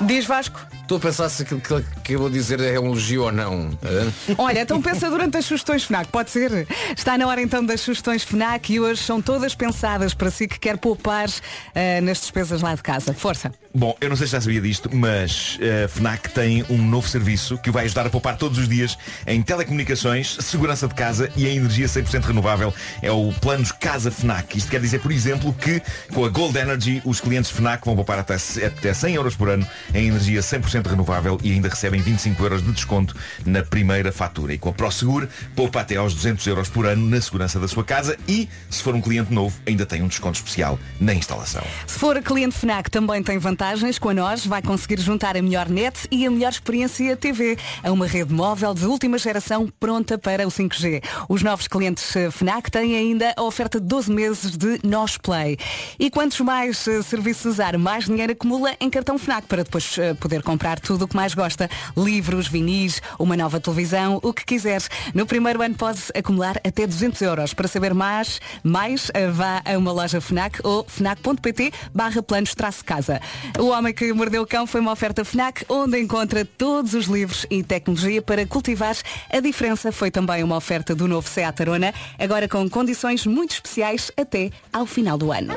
Diz 0.00 0.26
Vasco. 0.26 0.60
Estou 0.86 0.98
a 0.98 1.00
pensar 1.00 1.28
se 1.28 1.42
aquilo 1.42 1.60
que, 2.04 2.14
eu 2.14 2.18
vou 2.20 2.30
dizer 2.30 2.60
é 2.60 2.78
um 2.78 2.86
elogio 2.86 3.24
ou 3.24 3.32
não. 3.32 3.76
Olha, 4.38 4.60
então 4.60 4.80
pensa 4.80 5.10
durante 5.10 5.36
as 5.36 5.44
sugestões 5.44 5.82
FNAC, 5.82 6.08
pode 6.12 6.30
ser? 6.30 6.64
Está 6.96 7.18
na 7.18 7.26
hora 7.26 7.42
então 7.42 7.64
das 7.64 7.80
sugestões 7.80 8.22
FNAC 8.22 8.72
e 8.72 8.78
hoje 8.78 9.02
são 9.02 9.20
todas 9.20 9.52
pensadas 9.52 10.14
para 10.14 10.30
si 10.30 10.46
que 10.46 10.60
quer 10.60 10.76
poupar 10.76 11.28
eh, 11.74 12.00
nas 12.02 12.20
despesas 12.20 12.62
lá 12.62 12.72
de 12.76 12.82
casa. 12.84 13.12
Força. 13.12 13.50
Bom, 13.78 13.94
eu 14.00 14.08
não 14.08 14.16
sei 14.16 14.26
se 14.26 14.32
já 14.32 14.40
sabia 14.40 14.58
disto, 14.58 14.88
mas 14.90 15.58
a 15.84 15.86
FNAC 15.86 16.30
tem 16.30 16.64
um 16.70 16.78
novo 16.78 17.06
serviço 17.06 17.58
que 17.58 17.68
o 17.68 17.72
vai 17.74 17.84
ajudar 17.84 18.06
a 18.06 18.08
poupar 18.08 18.34
todos 18.38 18.56
os 18.56 18.66
dias 18.66 18.96
em 19.26 19.42
telecomunicações, 19.42 20.38
segurança 20.40 20.88
de 20.88 20.94
casa 20.94 21.30
e 21.36 21.46
em 21.46 21.58
energia 21.58 21.86
100% 21.86 22.24
renovável. 22.24 22.72
É 23.02 23.12
o 23.12 23.30
Planos 23.34 23.72
Casa 23.72 24.10
FNAC. 24.10 24.56
Isto 24.56 24.70
quer 24.70 24.80
dizer, 24.80 25.00
por 25.00 25.12
exemplo, 25.12 25.52
que 25.52 25.82
com 26.14 26.24
a 26.24 26.30
Gold 26.30 26.56
Energy 26.56 27.02
os 27.04 27.20
clientes 27.20 27.50
FNAC 27.50 27.84
vão 27.84 27.94
poupar 27.94 28.18
até, 28.18 28.36
até 28.64 28.94
100 28.94 29.14
euros 29.14 29.36
por 29.36 29.50
ano 29.50 29.68
em 29.92 30.08
energia 30.08 30.40
100% 30.40 30.86
renovável 30.86 31.38
e 31.42 31.52
ainda 31.52 31.68
recebem 31.68 32.00
25 32.00 32.42
euros 32.42 32.64
de 32.64 32.72
desconto 32.72 33.14
na 33.44 33.62
primeira 33.62 34.10
fatura. 34.10 34.54
E 34.54 34.58
com 34.58 34.70
a 34.70 34.72
ProSegur, 34.72 35.28
poupa 35.54 35.82
até 35.82 35.96
aos 35.96 36.14
200 36.14 36.46
euros 36.46 36.70
por 36.70 36.86
ano 36.86 37.06
na 37.06 37.20
segurança 37.20 37.60
da 37.60 37.68
sua 37.68 37.84
casa 37.84 38.16
e, 38.26 38.48
se 38.70 38.82
for 38.82 38.94
um 38.94 39.02
cliente 39.02 39.34
novo, 39.34 39.54
ainda 39.66 39.84
tem 39.84 40.00
um 40.00 40.08
desconto 40.08 40.38
especial 40.38 40.78
na 40.98 41.12
instalação. 41.12 41.62
Se 41.86 41.98
for 41.98 42.22
cliente 42.22 42.56
FNAC 42.56 42.90
também 42.90 43.22
tem 43.22 43.38
vantagens. 43.66 43.98
Com 43.98 44.10
a 44.10 44.14
nós 44.14 44.46
vai 44.46 44.62
conseguir 44.62 45.00
juntar 45.00 45.36
a 45.36 45.42
melhor 45.42 45.68
net 45.68 46.06
e 46.10 46.24
a 46.24 46.30
melhor 46.30 46.52
experiência 46.52 47.16
TV 47.16 47.58
a 47.82 47.90
uma 47.90 48.06
rede 48.06 48.32
móvel 48.32 48.72
de 48.72 48.86
última 48.86 49.18
geração 49.18 49.68
pronta 49.80 50.16
para 50.16 50.46
o 50.46 50.50
5G. 50.50 51.02
Os 51.28 51.42
novos 51.42 51.66
clientes 51.66 52.14
eh, 52.14 52.30
FNAC 52.30 52.70
têm 52.70 52.96
ainda 52.96 53.34
a 53.36 53.42
oferta 53.42 53.80
de 53.80 53.86
12 53.86 54.12
meses 54.12 54.56
de 54.56 54.78
Nós 54.84 55.16
Play. 55.16 55.58
E 55.98 56.10
quantos 56.10 56.40
mais 56.40 56.86
eh, 56.86 57.02
serviços 57.02 57.54
usar, 57.54 57.76
mais 57.76 58.04
dinheiro 58.04 58.32
acumula 58.32 58.72
em 58.78 58.88
cartão 58.88 59.18
FNAC 59.18 59.46
para 59.48 59.64
depois 59.64 59.98
eh, 59.98 60.14
poder 60.14 60.42
comprar 60.42 60.78
tudo 60.78 61.04
o 61.04 61.08
que 61.08 61.16
mais 61.16 61.34
gosta. 61.34 61.68
Livros, 61.96 62.46
vinis, 62.46 63.02
uma 63.18 63.36
nova 63.36 63.58
televisão, 63.58 64.20
o 64.22 64.32
que 64.32 64.44
quiseres. 64.44 64.88
No 65.12 65.26
primeiro 65.26 65.60
ano 65.60 65.74
podes 65.74 66.12
acumular 66.14 66.56
até 66.64 66.86
200 66.86 67.20
euros. 67.22 67.54
Para 67.54 67.66
saber 67.66 67.94
mais, 67.94 68.40
mais 68.62 69.10
vá 69.32 69.62
a 69.64 69.76
uma 69.76 69.90
loja 69.90 70.20
FNAC 70.20 70.60
ou 70.62 70.84
fnac.pt 70.84 71.72
barra 71.92 72.22
planos 72.22 72.54
traço 72.54 72.84
casa. 72.84 73.20
O 73.58 73.68
Homem 73.68 73.92
que 73.92 74.12
Mordeu 74.12 74.42
o 74.42 74.46
Cão 74.46 74.66
foi 74.66 74.80
uma 74.80 74.92
oferta 74.92 75.24
FNAC 75.24 75.64
onde 75.68 75.98
encontra 75.98 76.44
todos 76.44 76.92
os 76.92 77.06
livros 77.06 77.46
e 77.50 77.62
tecnologia 77.62 78.20
para 78.20 78.46
cultivar 78.46 78.94
a 79.30 79.40
diferença. 79.40 79.90
Foi 79.90 80.10
também 80.10 80.42
uma 80.42 80.56
oferta 80.56 80.94
do 80.94 81.08
novo 81.08 81.28
Seat 81.28 81.62
Arona, 81.62 81.94
agora 82.18 82.48
com 82.48 82.68
condições 82.68 83.24
muito 83.26 83.52
especiais 83.52 84.12
até 84.16 84.50
ao 84.72 84.84
final 84.84 85.16
do 85.16 85.32
ano. 85.32 85.56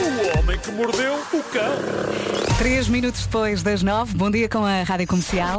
O 0.00 0.38
homem 0.38 0.58
que 0.58 0.70
mordeu 0.72 1.14
o 1.14 1.42
cão. 1.52 1.72
Três 2.58 2.88
minutos 2.88 3.24
depois 3.26 3.62
das 3.62 3.82
nove, 3.82 4.14
bom 4.14 4.30
dia 4.30 4.48
com 4.48 4.64
a 4.64 4.82
Rádio 4.82 5.06
Comercial. 5.06 5.58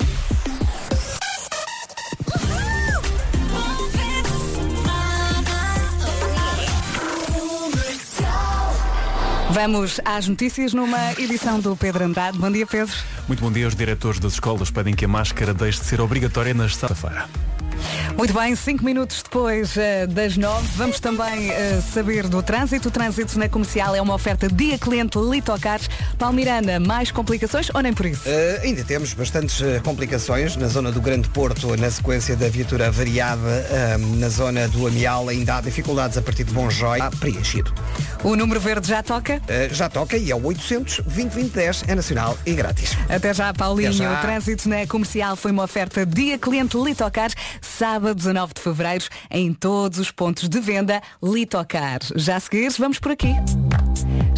Vamos 9.51 9.99
às 10.05 10.27
notícias 10.27 10.73
numa 10.73 11.13
edição 11.13 11.59
do 11.59 11.75
Pedro 11.75 12.05
Andrade. 12.05 12.37
Bom 12.37 12.51
dia, 12.51 12.67
Pedro. 12.67 12.95
Muito 13.27 13.41
bom 13.41 13.51
dia. 13.51 13.67
Os 13.67 13.75
diretores 13.75 14.19
das 14.19 14.33
escolas 14.33 14.69
pedem 14.69 14.93
que 14.93 15.05
a 15.05 15.07
máscara 15.07 15.55
deixe 15.55 15.79
de 15.79 15.85
ser 15.85 15.99
obrigatória 15.99 16.53
na 16.53 16.69
sexta-feira. 16.69 17.27
Muito 18.17 18.33
bem, 18.33 18.55
cinco 18.55 18.83
minutos 18.83 19.23
depois 19.23 19.77
eh, 19.77 20.05
das 20.05 20.35
nove, 20.35 20.67
vamos 20.75 20.99
também 20.99 21.49
eh, 21.51 21.81
saber 21.93 22.27
do 22.27 22.43
trânsito. 22.43 22.89
O 22.89 22.91
trânsito 22.91 23.39
na 23.39 23.47
comercial 23.47 23.95
é 23.95 24.01
uma 24.01 24.13
oferta 24.13 24.47
dia 24.47 24.77
cliente 24.77 25.17
Litocar. 25.17 25.79
Palmiranda, 26.17 26.79
mais 26.79 27.11
complicações 27.11 27.69
ou 27.73 27.81
nem 27.81 27.93
por 27.93 28.05
isso? 28.05 28.23
Eh, 28.25 28.61
ainda 28.63 28.83
temos 28.83 29.13
bastantes 29.13 29.61
complicações 29.83 30.55
na 30.57 30.67
zona 30.67 30.91
do 30.91 30.99
Grande 30.99 31.29
Porto, 31.29 31.77
na 31.77 31.89
sequência 31.89 32.35
da 32.35 32.49
viatura 32.49 32.91
variada, 32.91 33.49
eh, 33.71 33.97
na 34.17 34.27
zona 34.27 34.67
do 34.67 34.85
Amial 34.85 35.29
ainda 35.29 35.55
há 35.55 35.61
dificuldades 35.61 36.17
a 36.17 36.21
partir 36.21 36.43
de 36.43 36.51
Bonjói. 36.51 36.99
Há 36.99 37.09
preenchido. 37.11 37.73
O 38.23 38.35
número 38.35 38.59
verde 38.59 38.87
já 38.87 39.01
toca? 39.01 39.41
Já 39.71 39.87
toca 39.87 40.17
e 40.17 40.29
é 40.29 40.35
o 40.35 40.45
800 40.45 41.01
2010 41.05 41.83
é 41.87 41.95
nacional 41.95 42.37
e 42.45 42.53
grátis. 42.53 42.97
Até 43.07 43.33
já, 43.33 43.53
Paulinho. 43.53 43.89
Até 43.89 43.97
já. 43.97 44.19
O 44.19 44.21
trânsito 44.21 44.67
na 44.67 44.85
comercial 44.85 45.35
foi 45.35 45.51
uma 45.51 45.63
oferta 45.63 46.05
dia 46.05 46.37
cliente 46.37 46.77
Litocar, 46.77 47.29
sábado 47.69 48.15
19 48.15 48.53
de 48.55 48.61
fevereiro, 48.61 49.05
em 49.29 49.53
todos 49.53 49.99
os 49.99 50.11
pontos 50.11 50.49
de 50.49 50.59
venda 50.59 51.01
Litocar. 51.23 51.99
Já 52.15 52.35
a 52.35 52.39
seguir, 52.39 52.71
vamos 52.77 52.99
por 52.99 53.11
aqui. 53.11 53.33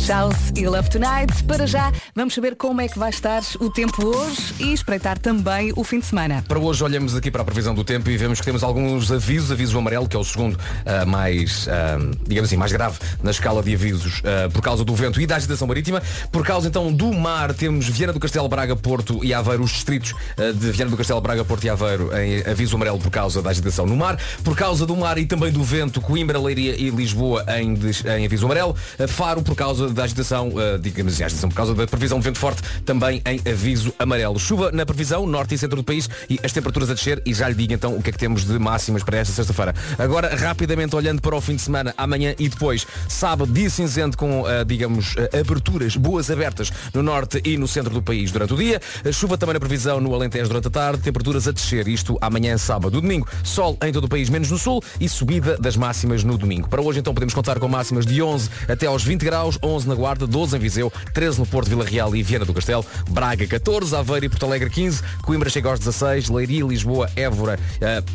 Charles 0.01 0.51
e 0.55 0.65
Love 0.67 0.89
Tonight. 0.89 1.43
Para 1.43 1.67
já, 1.67 1.91
vamos 2.15 2.33
saber 2.33 2.55
como 2.55 2.81
é 2.81 2.87
que 2.87 2.97
vai 2.97 3.11
estar 3.11 3.43
o 3.59 3.69
tempo 3.69 4.03
hoje 4.03 4.55
e 4.59 4.73
espreitar 4.73 5.19
também 5.19 5.71
o 5.75 5.83
fim 5.83 5.99
de 5.99 6.07
semana. 6.07 6.43
Para 6.47 6.59
hoje 6.59 6.83
olhamos 6.83 7.15
aqui 7.15 7.29
para 7.29 7.43
a 7.43 7.45
previsão 7.45 7.75
do 7.75 7.83
tempo 7.83 8.09
e 8.09 8.17
vemos 8.17 8.39
que 8.39 8.45
temos 8.45 8.63
alguns 8.63 9.11
avisos, 9.11 9.51
aviso 9.51 9.77
amarelo, 9.77 10.09
que 10.09 10.15
é 10.15 10.19
o 10.19 10.23
segundo 10.23 10.57
ah, 10.85 11.05
mais, 11.05 11.67
ah, 11.69 11.99
digamos 12.27 12.49
assim, 12.49 12.57
mais 12.57 12.71
grave 12.71 12.97
na 13.21 13.29
escala 13.29 13.61
de 13.61 13.75
avisos 13.75 14.23
ah, 14.25 14.49
por 14.49 14.61
causa 14.61 14.83
do 14.83 14.95
vento 14.95 15.21
e 15.21 15.27
da 15.27 15.35
agitação 15.35 15.67
marítima. 15.67 16.01
Por 16.31 16.43
causa 16.43 16.67
então 16.67 16.91
do 16.91 17.13
mar, 17.13 17.53
temos 17.53 17.87
Viana 17.87 18.11
do 18.11 18.19
Castelo, 18.19 18.49
Braga, 18.49 18.75
Porto 18.75 19.23
e 19.23 19.35
Aveiro, 19.35 19.63
os 19.63 19.71
distritos 19.71 20.15
de 20.55 20.71
Viana 20.71 20.89
do 20.89 20.97
Castelo, 20.97 21.21
Braga, 21.21 21.45
Porto 21.45 21.63
e 21.65 21.69
Aveiro 21.69 22.09
em 22.17 22.49
aviso 22.49 22.75
amarelo 22.75 22.97
por 22.97 23.11
causa 23.11 23.41
da 23.41 23.51
agitação 23.51 23.85
no 23.85 23.95
mar. 23.95 24.17
Por 24.43 24.55
causa 24.55 24.83
do 24.85 24.95
mar 24.95 25.19
e 25.19 25.25
também 25.27 25.51
do 25.51 25.63
vento, 25.63 26.01
Coimbra, 26.01 26.39
Leiria 26.39 26.75
e 26.75 26.89
Lisboa 26.89 27.45
em, 27.59 27.75
em 28.17 28.25
aviso 28.25 28.45
amarelo. 28.45 28.75
Faro 29.07 29.43
por 29.43 29.55
causa 29.55 29.90
da 29.93 30.03
agitação, 30.03 30.51
assim, 30.57 31.23
agitação 31.23 31.49
por 31.49 31.55
causa 31.55 31.73
da 31.73 31.87
previsão 31.87 32.19
de 32.19 32.25
vento 32.25 32.39
forte, 32.39 32.61
também 32.85 33.21
em 33.25 33.41
aviso 33.49 33.93
amarelo. 33.99 34.39
Chuva 34.39 34.71
na 34.71 34.85
previsão, 34.85 35.25
norte 35.25 35.55
e 35.55 35.57
centro 35.57 35.77
do 35.77 35.83
país 35.83 36.09
e 36.29 36.39
as 36.43 36.51
temperaturas 36.51 36.89
a 36.89 36.93
descer 36.93 37.21
e 37.25 37.33
já 37.33 37.47
lhe 37.47 37.55
digo 37.55 37.73
então 37.73 37.95
o 37.95 38.01
que 38.01 38.09
é 38.09 38.13
que 38.13 38.19
temos 38.19 38.45
de 38.45 38.57
máximas 38.57 39.03
para 39.03 39.17
esta 39.17 39.33
sexta-feira. 39.33 39.73
Agora, 39.97 40.35
rapidamente 40.35 40.95
olhando 40.95 41.21
para 41.21 41.35
o 41.35 41.41
fim 41.41 41.55
de 41.55 41.61
semana, 41.61 41.93
amanhã 41.97 42.35
e 42.39 42.47
depois, 42.47 42.85
sábado, 43.07 43.51
dia 43.51 43.69
cinzento 43.69 44.17
com, 44.17 44.45
ah, 44.45 44.63
digamos, 44.63 45.15
ah, 45.17 45.39
aberturas 45.39 45.95
boas 45.95 46.29
abertas 46.29 46.71
no 46.93 47.03
norte 47.03 47.41
e 47.43 47.57
no 47.57 47.67
centro 47.67 47.93
do 47.93 48.01
país 48.01 48.31
durante 48.31 48.53
o 48.53 48.57
dia. 48.57 48.81
A 49.05 49.11
chuva 49.11 49.37
também 49.37 49.53
na 49.53 49.59
previsão 49.59 49.99
no 49.99 50.13
Alentejo 50.13 50.47
durante 50.47 50.67
a 50.67 50.71
tarde, 50.71 51.01
temperaturas 51.01 51.47
a 51.47 51.51
descer, 51.51 51.87
isto 51.87 52.17
amanhã, 52.21 52.57
sábado. 52.57 53.01
Domingo, 53.01 53.27
sol 53.43 53.77
em 53.83 53.91
todo 53.91 54.05
o 54.05 54.09
país, 54.09 54.29
menos 54.29 54.49
no 54.49 54.57
sul 54.57 54.83
e 54.99 55.07
subida 55.07 55.57
das 55.57 55.75
máximas 55.75 56.23
no 56.23 56.37
domingo. 56.37 56.67
Para 56.67 56.81
hoje 56.81 56.99
então 56.99 57.13
podemos 57.13 57.33
contar 57.33 57.59
com 57.59 57.67
máximas 57.67 58.05
de 58.05 58.21
11 58.21 58.49
até 58.67 58.87
aos 58.87 59.03
20 59.03 59.23
graus, 59.23 59.57
11 59.61 59.80
na 59.87 59.95
Guarda, 59.95 60.25
12 60.27 60.55
em 60.55 60.59
Viseu, 60.59 60.91
13 61.13 61.39
no 61.39 61.45
Porto, 61.45 61.69
Vila 61.69 61.83
Real 61.85 62.15
e 62.15 62.23
Viana 62.23 62.45
do 62.45 62.53
Castelo, 62.53 62.85
Braga 63.09 63.45
14, 63.47 63.95
Aveiro 63.95 64.25
e 64.25 64.29
Porto 64.29 64.45
Alegre 64.45 64.69
15, 64.69 65.01
Coimbra 65.23 65.49
chega 65.49 65.69
aos 65.69 65.79
16, 65.79 66.29
Leiria, 66.29 66.63
Lisboa, 66.65 67.09
Évora, 67.15 67.59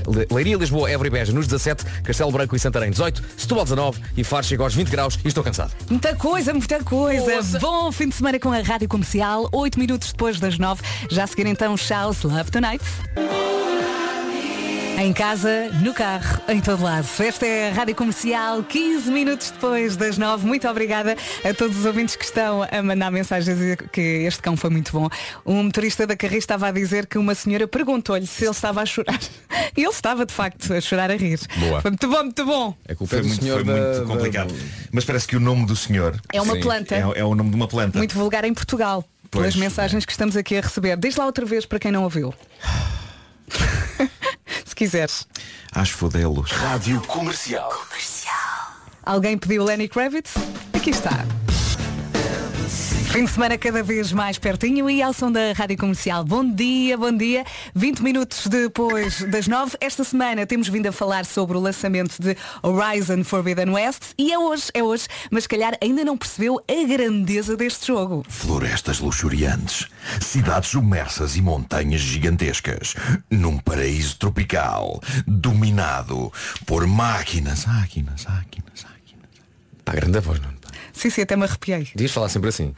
Le- 0.07 0.27
Leiria, 0.31 0.57
Lisboa, 0.57 0.91
Évora 0.91 1.09
e 1.09 1.11
Beja 1.11 1.33
nos 1.33 1.47
17, 1.47 1.85
Castelo 2.03 2.31
Branco 2.33 2.55
e 2.57 2.59
Santarém 2.59 2.91
18, 2.91 3.23
Setúbal 3.37 3.65
19 3.65 4.01
e 4.17 4.25
Faro 4.25 4.45
chega 4.47 4.63
aos 4.63 4.75
20 4.75 4.89
graus 4.89 5.19
e 5.25 5.29
estou 5.29 5.43
cansado. 5.45 5.73
Muita 5.89 6.15
coisa, 6.17 6.53
muita 6.53 6.83
coisa. 6.83 7.59
Bom 7.59 7.91
fim 7.93 8.09
de 8.09 8.15
semana 8.15 8.39
com 8.39 8.51
a 8.53 8.61
Rádio 8.61 8.89
Comercial, 8.89 9.49
8 9.53 9.79
minutos 9.79 10.13
depois 10.13 10.39
das 10.41 10.59
9. 10.59 10.83
Já 11.11 11.25
a 11.25 11.27
seguir 11.27 11.47
então 11.47 11.77
Charles 11.77 12.23
Love 12.23 12.51
Tonight. 12.51 12.85
Em 14.99 15.13
casa, 15.13 15.69
no 15.83 15.93
carro, 15.93 16.41
em 16.49 16.59
todo 16.59 16.83
lado. 16.83 17.07
Esta 17.19 17.47
é 17.47 17.71
a 17.71 17.75
Rádio 17.75 17.95
Comercial, 17.95 18.63
15 18.63 19.11
minutos 19.11 19.51
depois 19.51 19.95
das 19.95 20.17
9. 20.17 20.47
Muito 20.47 20.67
obrigada 20.67 21.15
a 21.45 21.53
todos 21.53 21.77
os 21.77 21.85
ouvintes 21.85 22.17
que 22.17 22.25
estão 22.25 22.63
a 22.63 22.83
mandar 22.83 23.11
mensagens 23.11 23.59
dizer 23.59 23.91
que 23.91 24.01
este 24.01 24.41
cão 24.41 24.57
foi 24.57 24.71
muito 24.71 24.93
bom. 24.93 25.09
Um 25.45 25.65
motorista 25.65 26.07
da 26.07 26.17
carrinha 26.17 26.39
estava 26.39 26.69
a 26.69 26.71
dizer 26.71 27.07
que 27.07 27.19
uma 27.19 27.35
senhora 27.35 27.69
perguntou-lhe 27.69 28.27
se 28.27 28.45
ele 28.45 28.53
estava 28.53 28.81
a 28.83 28.87
chorar. 28.87 29.19
E 29.77 29.83
ele 29.83 29.91
estava, 29.91 30.25
de 30.25 30.33
facto, 30.33 30.73
a 30.73 30.81
chorar 30.81 31.11
a 31.11 31.17
rir. 31.17 31.39
Boa. 31.59 31.83
Foi 31.83 31.91
muito 31.91 32.09
bom, 32.09 32.23
muito 32.23 32.47
bom. 32.47 32.75
É 32.89 32.95
Foi 32.95 33.23
muito, 33.23 33.47
foi 33.47 33.65
muito 33.65 34.07
complicado. 34.07 34.55
Mas 34.91 35.05
parece 35.05 35.27
que 35.27 35.37
o 35.37 35.41
nome 35.41 35.67
do 35.67 35.77
senhor 35.77 36.19
É 36.33 36.41
uma 36.41 36.59
planta. 36.59 36.95
É, 36.95 37.01
é 37.21 37.25
o 37.25 37.35
nome 37.35 37.51
de 37.51 37.57
uma 37.57 37.69
planta. 37.69 37.99
Muito 37.99 38.15
vulgar 38.15 38.45
em 38.47 38.55
Portugal. 38.55 39.05
Pois. 39.31 39.43
Pelas 39.43 39.57
mensagens 39.57 40.07
que 40.07 40.13
estamos 40.13 40.35
aqui 40.35 40.57
a 40.57 40.63
receber. 40.63 40.97
Diz 40.97 41.17
lá 41.17 41.27
outra 41.27 41.45
vez 41.45 41.67
para 41.67 41.79
quem 41.79 41.93
não 41.93 42.05
ouviu. 42.05 42.33
Se 44.77 44.85
quiseres. 44.85 45.27
Acho 45.73 45.97
fodelos. 45.97 46.51
Rádio 46.51 47.01
Comercial. 47.07 47.73
Alguém 49.03 49.39
pediu 49.39 49.65
Lenny 49.65 49.89
Kravitz? 49.89 50.35
Aqui 50.75 50.91
está. 50.91 51.25
Fim 53.17 53.25
de 53.25 53.31
semana 53.31 53.57
cada 53.57 53.83
vez 53.83 54.13
mais 54.13 54.37
pertinho 54.37 54.91
e 54.91 55.01
ao 55.01 55.11
som 55.11 55.33
da 55.33 55.55
Rádio 55.55 55.79
Comercial. 55.79 56.23
Bom 56.23 56.45
dia, 56.45 56.99
bom 56.99 57.11
dia. 57.11 57.47
20 57.75 58.01
minutos 58.01 58.47
depois 58.47 59.23
das 59.33 59.49
9. 59.49 59.75
Esta 59.81 60.05
semana 60.05 60.45
temos 60.45 60.69
vindo 60.69 60.87
a 60.87 60.93
falar 60.93 61.25
sobre 61.25 61.57
o 61.57 61.61
lançamento 61.61 62.21
de 62.21 62.37
Horizon 62.63 63.25
Forbidden 63.25 63.71
West 63.71 64.13
e 64.19 64.35
é 64.35 64.39
hoje, 64.39 64.65
é 64.75 64.83
hoje, 64.83 65.07
mas 65.31 65.45
se 65.45 65.49
calhar 65.49 65.79
ainda 65.83 66.05
não 66.05 66.15
percebeu 66.15 66.63
a 66.69 66.87
grandeza 66.87 67.57
deste 67.57 67.87
jogo. 67.87 68.23
Florestas 68.29 68.99
luxuriantes, 69.01 69.89
cidades 70.21 70.69
submersas 70.69 71.37
e 71.37 71.41
montanhas 71.41 72.03
gigantescas, 72.03 72.97
num 73.31 73.57
paraíso 73.57 74.19
tropical, 74.19 75.01
dominado 75.27 76.31
por 76.67 76.87
máquinas, 76.87 77.65
máquinas, 77.65 78.27
máquinas, 78.27 78.85
máquinas. 78.85 79.41
Pá, 79.87 79.93
grande 79.95 80.21
voz, 80.21 80.39
não. 80.39 80.56
Sim, 80.97 81.11
sim, 81.11 81.21
até 81.23 81.37
me 81.37 81.45
arrepiei. 81.45 81.89
Devias 81.95 82.11
falar 82.13 82.31
sempre 82.31 82.49
assim. 82.49 82.73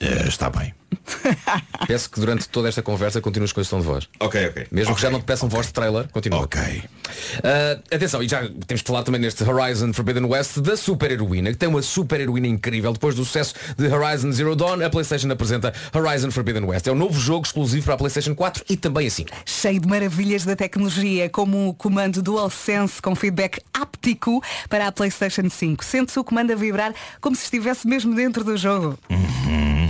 Eh, 0.00 0.28
está 0.28 0.50
bem. 0.50 0.74
Peço 1.86 2.10
que 2.10 2.20
durante 2.20 2.48
toda 2.48 2.68
esta 2.68 2.82
conversa 2.82 3.20
continues 3.20 3.52
com 3.52 3.60
esse 3.60 3.70
tom 3.70 3.80
de 3.80 3.86
voz. 3.86 4.08
Ok, 4.20 4.48
ok. 4.48 4.66
Mesmo 4.70 4.94
que 4.94 5.00
já 5.00 5.10
não 5.10 5.20
te 5.20 5.24
peçam 5.24 5.48
voz 5.48 5.66
de 5.66 5.72
trailer, 5.72 6.08
continua. 6.08 6.40
Ok. 6.40 6.60
Uh, 6.60 7.82
atenção, 7.94 8.22
e 8.22 8.28
já 8.28 8.48
temos 8.66 8.82
que 8.82 8.86
falar 8.86 9.02
também 9.02 9.20
neste 9.20 9.44
Horizon 9.44 9.92
Forbidden 9.92 10.24
West 10.24 10.58
da 10.58 10.76
super 10.76 11.10
heroína, 11.10 11.50
que 11.50 11.58
tem 11.58 11.68
uma 11.68 11.82
super 11.82 12.20
heroína 12.20 12.46
incrível. 12.46 12.92
Depois 12.92 13.14
do 13.14 13.24
sucesso 13.24 13.54
de 13.76 13.88
Horizon 13.88 14.32
Zero 14.32 14.56
Dawn, 14.56 14.84
a 14.84 14.90
PlayStation 14.90 15.30
apresenta 15.30 15.72
Horizon 15.92 16.30
Forbidden 16.30 16.64
West. 16.64 16.86
É 16.86 16.92
um 16.92 16.96
novo 16.96 17.18
jogo 17.18 17.46
exclusivo 17.46 17.84
para 17.84 17.94
a 17.94 17.98
PlayStation 17.98 18.34
4 18.34 18.64
e 18.68 18.76
também 18.76 19.06
a 19.06 19.10
5. 19.10 19.30
Cheio 19.44 19.80
de 19.80 19.88
maravilhas 19.88 20.44
da 20.44 20.56
tecnologia, 20.56 21.28
como 21.28 21.68
o 21.68 21.74
comando 21.74 22.22
DualSense 22.22 23.00
com 23.00 23.14
feedback 23.14 23.60
áptico 23.72 24.42
para 24.68 24.88
a 24.88 24.92
PlayStation 24.92 25.48
5. 25.48 25.84
Sente-se 25.84 26.18
o 26.18 26.24
comando 26.24 26.52
a 26.52 26.56
vibrar 26.56 26.94
como 27.20 27.36
se 27.36 27.44
estivesse 27.44 27.86
mesmo 27.86 28.14
dentro 28.14 28.44
do 28.44 28.56
jogo. 28.56 28.98
Uhum. 29.10 29.83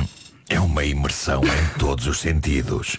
É 0.48 0.60
uma 0.60 0.84
imersão 0.84 1.42
em 1.42 1.78
todos 1.78 2.06
os 2.06 2.20
sentidos. 2.20 2.96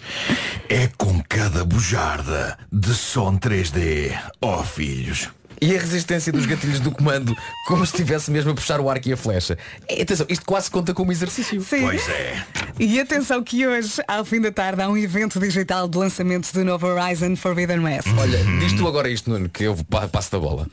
É 0.67 0.87
com 0.97 1.21
cada 1.29 1.63
bujarda 1.63 2.57
de 2.71 2.93
som 2.93 3.37
3D. 3.37 4.11
Oh 4.41 4.63
filhos. 4.63 5.29
E 5.61 5.73
a 5.73 5.79
resistência 5.79 6.33
dos 6.33 6.45
gatilhos 6.45 6.81
do 6.81 6.91
comando, 6.91 7.33
como 7.67 7.85
se 7.85 7.93
estivesse 7.93 8.29
mesmo 8.29 8.51
a 8.51 8.53
puxar 8.53 8.81
o 8.81 8.89
arco 8.89 9.07
e 9.07 9.13
a 9.13 9.17
flecha. 9.17 9.57
É, 9.87 10.01
atenção, 10.01 10.25
isto 10.27 10.45
quase 10.45 10.69
conta 10.69 10.93
como 10.93 11.13
exercício. 11.13 11.61
Sim. 11.61 11.81
Pois 11.81 12.09
é. 12.09 12.43
E 12.77 12.99
atenção 12.99 13.41
que 13.41 13.65
hoje, 13.65 14.01
ao 14.05 14.25
fim 14.25 14.41
da 14.41 14.51
tarde, 14.51 14.81
há 14.81 14.89
um 14.89 14.97
evento 14.97 15.39
digital 15.39 15.87
de 15.87 15.97
lançamento 15.97 16.51
do 16.51 16.65
novo 16.65 16.85
Horizon 16.87 17.37
Forbidden 17.37 17.79
West. 17.79 18.07
Olha, 18.19 18.37
diz 18.59 18.73
tu 18.73 18.85
agora 18.85 19.07
isto, 19.09 19.29
Nuno, 19.29 19.47
que 19.47 19.63
eu 19.63 19.77
pa- 19.89 20.07
passo 20.09 20.31
da 20.33 20.39
bola. 20.39 20.67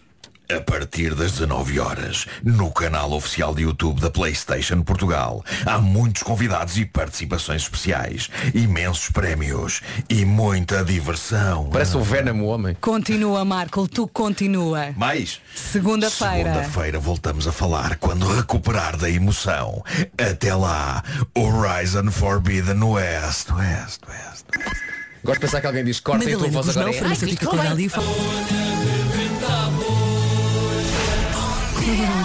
A 0.51 0.61
partir 0.61 1.15
das 1.15 1.33
19 1.33 1.81
horas, 1.81 2.27
no 2.43 2.71
canal 2.71 3.13
oficial 3.13 3.55
de 3.55 3.63
YouTube 3.63 4.01
da 4.01 4.11
PlayStation 4.11 4.83
Portugal, 4.83 5.43
há 5.65 5.79
muitos 5.79 6.23
convidados 6.23 6.77
e 6.77 6.85
participações 6.85 7.63
especiais, 7.63 8.29
imensos 8.55 9.09
prémios 9.09 9.81
e 10.11 10.25
muita 10.25 10.85
diversão. 10.85 11.71
Parece 11.71 11.97
o 11.97 12.03
Venom, 12.03 12.45
homem. 12.45 12.77
Continua, 12.81 13.45
Marco, 13.45 13.89
tu 13.89 14.07
continua. 14.07 14.93
Mais? 14.97 15.41
Segunda-feira. 15.55 16.53
Segunda-feira 16.53 16.99
voltamos 16.99 17.49
a 17.49 17.53
falar 17.53 17.97
quando 17.97 18.27
recuperar 18.27 18.97
da 18.97 19.09
emoção. 19.09 19.83
Até 20.19 20.55
lá, 20.55 21.03
Horizon 21.35 22.11
Forbidden 22.11 22.83
West, 22.83 23.51
West, 23.51 24.03
West. 24.07 24.45
Gosto 25.25 25.39
de 25.39 25.47
pensar 25.47 25.61
que 25.61 25.67
alguém 25.67 25.85
diz 25.85 26.01
corta 26.01 26.29
e 26.29 26.35
a 26.35 26.39
tua 26.39 26.49
voz 26.49 26.69
agora 26.69 26.91
é. 26.93 27.01
Ai, 27.05 28.62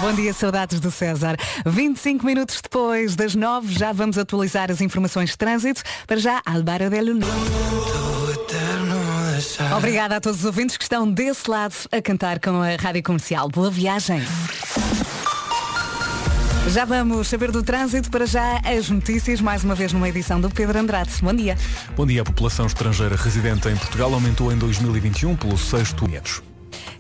Bom 0.08 0.14
dia, 0.14 0.34
saudades 0.34 0.80
do 0.80 0.90
César. 0.90 1.36
25 1.66 2.26
minutos 2.26 2.62
depois 2.64 3.14
das 3.14 3.36
9, 3.36 3.74
já 3.74 3.92
vamos 3.92 4.18
atualizar 4.18 4.72
as 4.72 4.80
informações 4.80 5.32
de 5.32 5.38
trânsito. 5.38 5.84
Para 6.08 6.16
já, 6.16 6.42
Álvaro 6.46 6.90
de. 6.90 6.98
Obrigada 9.76 10.16
a 10.16 10.22
todos 10.22 10.40
os 10.40 10.46
ouvintes 10.46 10.78
que 10.78 10.84
estão 10.84 11.12
desse 11.12 11.52
lado 11.52 11.76
a 11.92 12.02
cantar 12.02 12.40
com 12.40 12.62
a 12.62 12.78
Rádio 12.82 13.04
Comercial. 13.04 13.50
Boa 13.50 13.70
viagem. 13.70 14.24
Já 16.70 16.86
vamos 16.86 17.28
saber 17.28 17.52
do 17.52 17.62
trânsito, 17.62 18.10
para 18.10 18.26
já 18.26 18.62
as 18.64 18.90
notícias, 18.90 19.42
mais 19.42 19.66
uma 19.66 19.76
vez 19.76 19.92
numa 19.92 20.08
edição 20.08 20.40
do 20.40 20.50
Pedro 20.50 20.80
Andrade. 20.80 21.12
Bom 21.22 21.34
dia. 21.34 21.58
Bom 21.98 22.06
dia. 22.06 22.22
A 22.22 22.26
população 22.26 22.66
estrangeira 22.66 23.18
residente 23.18 23.68
em 23.68 23.76
Portugal 23.76 24.14
aumentou 24.14 24.54
em 24.54 24.58
2021 24.58 25.36
pelo 25.36 25.58
sexto 25.58 26.10
metros. 26.10 26.47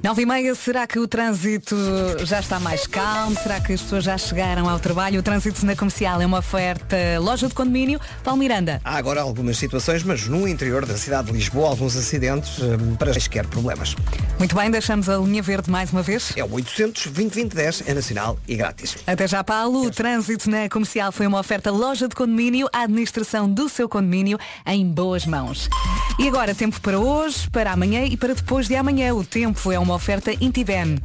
9 0.03 0.21
e 0.21 0.25
meia, 0.25 0.55
será 0.55 0.85
que 0.85 0.99
o 0.99 1.07
trânsito 1.07 1.75
já 2.23 2.39
está 2.39 2.59
mais 2.59 2.85
calmo? 2.87 3.35
Será 3.35 3.59
que 3.59 3.73
as 3.73 3.81
pessoas 3.81 4.03
já 4.03 4.17
chegaram 4.17 4.69
ao 4.69 4.79
trabalho? 4.79 5.19
O 5.19 5.23
trânsito 5.23 5.65
na 5.65 5.75
comercial 5.75 6.21
é 6.21 6.25
uma 6.25 6.39
oferta 6.39 6.97
loja 7.19 7.47
de 7.47 7.53
condomínio. 7.53 7.99
Paulo 8.23 8.39
Miranda. 8.39 8.79
Há 8.83 8.97
agora 8.97 9.21
algumas 9.21 9.57
situações, 9.57 10.03
mas 10.03 10.27
no 10.27 10.47
interior 10.47 10.85
da 10.85 10.95
cidade 10.95 11.27
de 11.27 11.33
Lisboa, 11.33 11.69
alguns 11.69 11.95
acidentes 11.95 12.59
hum, 12.59 12.95
para 12.95 13.11
quaisquer 13.11 13.45
problemas. 13.47 13.95
Muito 14.37 14.55
bem, 14.55 14.69
deixamos 14.69 15.09
a 15.09 15.17
linha 15.17 15.41
verde 15.41 15.69
mais 15.69 15.91
uma 15.91 16.01
vez. 16.01 16.33
É 16.35 16.43
o 16.43 16.53
800 16.53 17.07
2010 17.07 17.83
é 17.87 17.93
nacional 17.93 18.39
e 18.47 18.55
grátis. 18.55 18.97
Até 19.05 19.27
já, 19.27 19.43
Paulo. 19.43 19.85
O 19.85 19.91
trânsito 19.91 20.49
na 20.49 20.69
comercial 20.69 21.11
foi 21.11 21.25
uma 21.27 21.39
oferta 21.39 21.71
loja 21.71 22.07
de 22.07 22.15
condomínio, 22.15 22.67
a 22.71 22.83
administração 22.83 23.49
do 23.49 23.67
seu 23.67 23.89
condomínio 23.89 24.37
em 24.65 24.85
boas 24.85 25.25
mãos. 25.25 25.69
E 26.19 26.27
agora, 26.27 26.55
tempo 26.55 26.79
para 26.81 26.99
hoje, 26.99 27.49
para 27.51 27.71
amanhã 27.71 28.03
e 28.03 28.17
para 28.17 28.33
depois 28.33 28.67
de 28.67 28.75
amanhã. 28.75 29.13
O 29.13 29.23
tempo 29.23 29.71
é 29.71 29.76
uma 29.79 29.95
oferta 29.95 30.31
Intiben. 30.39 30.99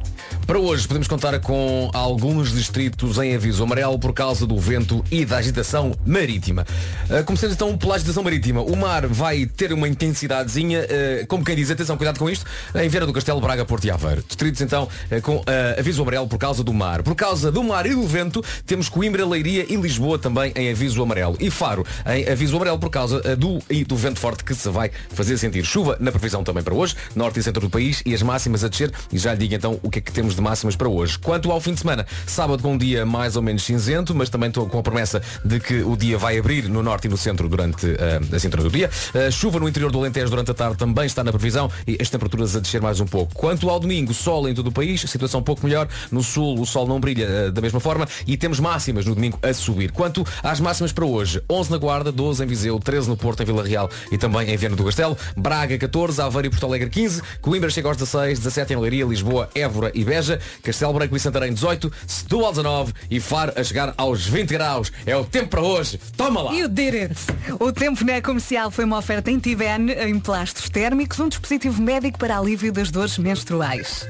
Para 0.45 0.59
hoje 0.59 0.87
podemos 0.87 1.07
contar 1.07 1.39
com 1.39 1.89
alguns 1.93 2.51
distritos 2.51 3.17
em 3.17 3.35
aviso 3.35 3.63
amarelo 3.63 3.97
por 3.97 4.13
causa 4.13 4.45
do 4.45 4.57
vento 4.59 5.03
e 5.09 5.25
da 5.25 5.37
agitação 5.37 5.95
marítima. 6.05 6.65
Uh, 7.09 7.23
começando 7.23 7.53
então 7.53 7.77
pela 7.77 7.95
agitação 7.95 8.23
marítima. 8.23 8.61
O 8.61 8.75
mar 8.75 9.07
vai 9.07 9.45
ter 9.45 9.71
uma 9.71 9.87
intensidadezinha, 9.87 10.81
uh, 10.81 11.27
como 11.27 11.45
quem 11.45 11.55
diz, 11.55 11.71
atenção, 11.71 11.95
cuidado 11.95 12.19
com 12.19 12.29
isto, 12.29 12.45
em 12.75 12.89
Vera 12.89 13.05
do 13.05 13.13
Castelo, 13.13 13.39
Braga, 13.39 13.63
Porto 13.65 13.85
e 13.85 13.91
Aveiro. 13.91 14.23
Distritos 14.27 14.61
então 14.61 14.83
uh, 14.83 15.21
com 15.21 15.41
aviso 15.77 16.01
amarelo 16.01 16.27
por 16.27 16.37
causa 16.37 16.63
do 16.63 16.73
mar. 16.73 17.03
Por 17.03 17.15
causa 17.15 17.51
do 17.51 17.63
mar 17.63 17.85
e 17.85 17.93
do 17.93 18.05
vento, 18.05 18.43
temos 18.65 18.89
Coimbra, 18.89 19.25
Leiria 19.25 19.65
e 19.67 19.75
Lisboa 19.75 20.19
também 20.19 20.51
em 20.55 20.71
aviso 20.71 21.01
amarelo. 21.01 21.37
E 21.39 21.49
Faro 21.49 21.85
em 22.05 22.29
aviso 22.29 22.55
amarelo 22.55 22.79
por 22.79 22.89
causa 22.89 23.21
do, 23.35 23.61
e 23.69 23.83
do 23.85 23.95
vento 23.95 24.19
forte 24.19 24.43
que 24.43 24.53
se 24.53 24.69
vai 24.69 24.91
fazer 25.09 25.37
sentir. 25.37 25.63
Chuva 25.65 25.97
na 25.99 26.11
previsão 26.11 26.43
também 26.43 26.63
para 26.63 26.73
hoje, 26.73 26.95
norte 27.15 27.39
e 27.39 27.43
centro 27.43 27.61
do 27.61 27.69
país 27.69 28.01
e 28.05 28.13
as 28.13 28.21
máximas 28.21 28.62
a 28.63 28.67
descer. 28.67 28.91
E 29.11 29.17
já 29.17 29.33
lhe 29.33 29.39
digo 29.39 29.53
então 29.55 29.79
o 29.81 29.89
que 29.89 29.99
é 29.99 30.01
que 30.01 30.11
temos 30.11 30.35
de 30.35 30.41
máximas 30.41 30.75
para 30.75 30.87
hoje. 30.87 31.17
Quanto 31.19 31.51
ao 31.51 31.59
fim 31.59 31.73
de 31.73 31.79
semana, 31.79 32.05
sábado 32.25 32.61
com 32.61 32.73
um 32.73 32.77
dia 32.77 33.05
mais 33.05 33.35
ou 33.35 33.41
menos 33.41 33.63
cinzento, 33.63 34.13
mas 34.15 34.29
também 34.29 34.49
estou 34.49 34.67
com 34.67 34.79
a 34.79 34.83
promessa 34.83 35.21
de 35.43 35.59
que 35.59 35.81
o 35.81 35.95
dia 35.95 36.17
vai 36.17 36.37
abrir 36.37 36.69
no 36.69 36.81
norte 36.83 37.05
e 37.05 37.09
no 37.09 37.17
centro 37.17 37.47
durante 37.47 37.85
uh, 37.85 38.35
a 38.35 38.39
centro 38.39 38.63
do 38.63 38.69
dia. 38.69 38.89
Uh, 39.13 39.31
chuva 39.31 39.59
no 39.59 39.67
interior 39.67 39.91
do 39.91 39.99
Alentejo 39.99 40.29
durante 40.29 40.51
a 40.51 40.53
tarde 40.53 40.77
também 40.77 41.05
está 41.05 41.23
na 41.23 41.31
previsão 41.31 41.69
e 41.87 41.97
as 41.99 42.09
temperaturas 42.09 42.55
a 42.55 42.59
descer 42.59 42.81
mais 42.81 42.99
um 42.99 43.05
pouco. 43.05 43.33
Quanto 43.35 43.69
ao 43.69 43.79
domingo, 43.79 44.13
sol 44.13 44.47
em 44.47 44.53
todo 44.53 44.67
o 44.67 44.71
país, 44.71 45.01
situação 45.01 45.39
um 45.39 45.43
pouco 45.43 45.65
melhor. 45.65 45.87
No 46.11 46.23
sul 46.23 46.59
o 46.59 46.65
sol 46.65 46.87
não 46.87 46.99
brilha 46.99 47.47
uh, 47.47 47.51
da 47.51 47.61
mesma 47.61 47.79
forma 47.79 48.07
e 48.25 48.37
temos 48.37 48.59
máximas 48.59 49.05
no 49.05 49.15
domingo 49.15 49.37
a 49.41 49.53
subir. 49.53 49.91
Quanto 49.91 50.25
às 50.41 50.59
máximas 50.59 50.91
para 50.91 51.05
hoje, 51.05 51.41
11 51.49 51.71
na 51.71 51.77
Guarda, 51.77 52.11
12 52.11 52.43
em 52.43 52.47
Viseu, 52.47 52.79
13 52.79 53.09
no 53.09 53.17
Porto, 53.17 53.41
em 53.43 53.45
Vila 53.45 53.63
Real 53.63 53.89
e 54.11 54.17
também 54.17 54.49
em 54.49 54.57
Viana 54.57 54.75
do 54.75 54.83
Castelo, 54.83 55.17
Braga 55.35 55.77
14, 55.77 56.21
Aveiro 56.21 56.47
e 56.47 56.49
Porto 56.49 56.65
Alegre 56.65 56.89
15, 56.89 57.21
Coimbra 57.41 57.69
chega 57.69 57.87
aos 57.87 57.97
16, 57.97 58.39
17 58.43 58.73
em 58.73 58.77
Leiria, 58.77 59.05
Lisboa, 59.05 59.49
Évora 59.55 59.91
e 59.93 60.03
Beja, 60.03 60.39
Castelo 60.61 60.93
Branco 60.93 61.15
e 61.15 61.19
Santarém 61.19 61.53
18, 61.53 61.91
Setúbal 62.07 62.51
19 62.51 62.93
e 63.09 63.19
Faro 63.19 63.53
a 63.55 63.63
chegar 63.63 63.93
aos 63.97 64.25
20 64.25 64.49
graus. 64.51 64.91
É 65.05 65.15
o 65.15 65.23
tempo 65.25 65.49
para 65.49 65.61
hoje. 65.61 65.99
Toma 66.17 66.41
lá! 66.41 66.53
You 66.53 66.67
did 66.67 66.93
it! 66.95 67.15
O 67.59 67.71
tempo 67.71 68.03
na 68.05 68.21
comercial 68.21 68.69
foi 68.71 68.85
uma 68.85 68.97
oferta 68.97 69.31
em 69.31 69.39
Tiben, 69.39 69.89
em 69.91 70.19
plásticos 70.19 70.69
térmicos, 70.69 71.19
um 71.19 71.27
dispositivo 71.29 71.81
médico 71.81 72.19
para 72.19 72.37
alívio 72.37 72.71
das 72.71 72.91
dores 72.91 73.17
menstruais. 73.17 74.07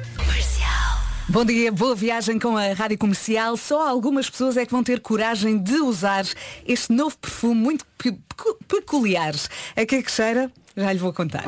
Bom 1.30 1.46
dia, 1.46 1.72
boa 1.72 1.96
viagem 1.96 2.38
com 2.38 2.58
a 2.58 2.74
Rádio 2.74 2.98
Comercial. 2.98 3.56
Só 3.56 3.88
algumas 3.88 4.30
pessoas 4.30 4.58
é 4.58 4.66
que 4.66 4.72
vão 4.74 4.84
ter 4.84 5.00
coragem 5.00 5.58
de 5.58 5.76
usar 5.76 6.26
este 6.68 6.92
novo 6.92 7.18
perfume 7.18 7.56
muito 7.56 7.86
pe- 7.98 8.12
pecu- 8.12 8.58
peculiar. 8.68 9.34
A 9.76 9.86
que 9.86 9.96
é 9.96 10.02
que 10.04 10.12
cheira? 10.12 10.52
Já 10.76 10.92
lhe 10.92 11.00
vou 11.00 11.14
contar. 11.14 11.46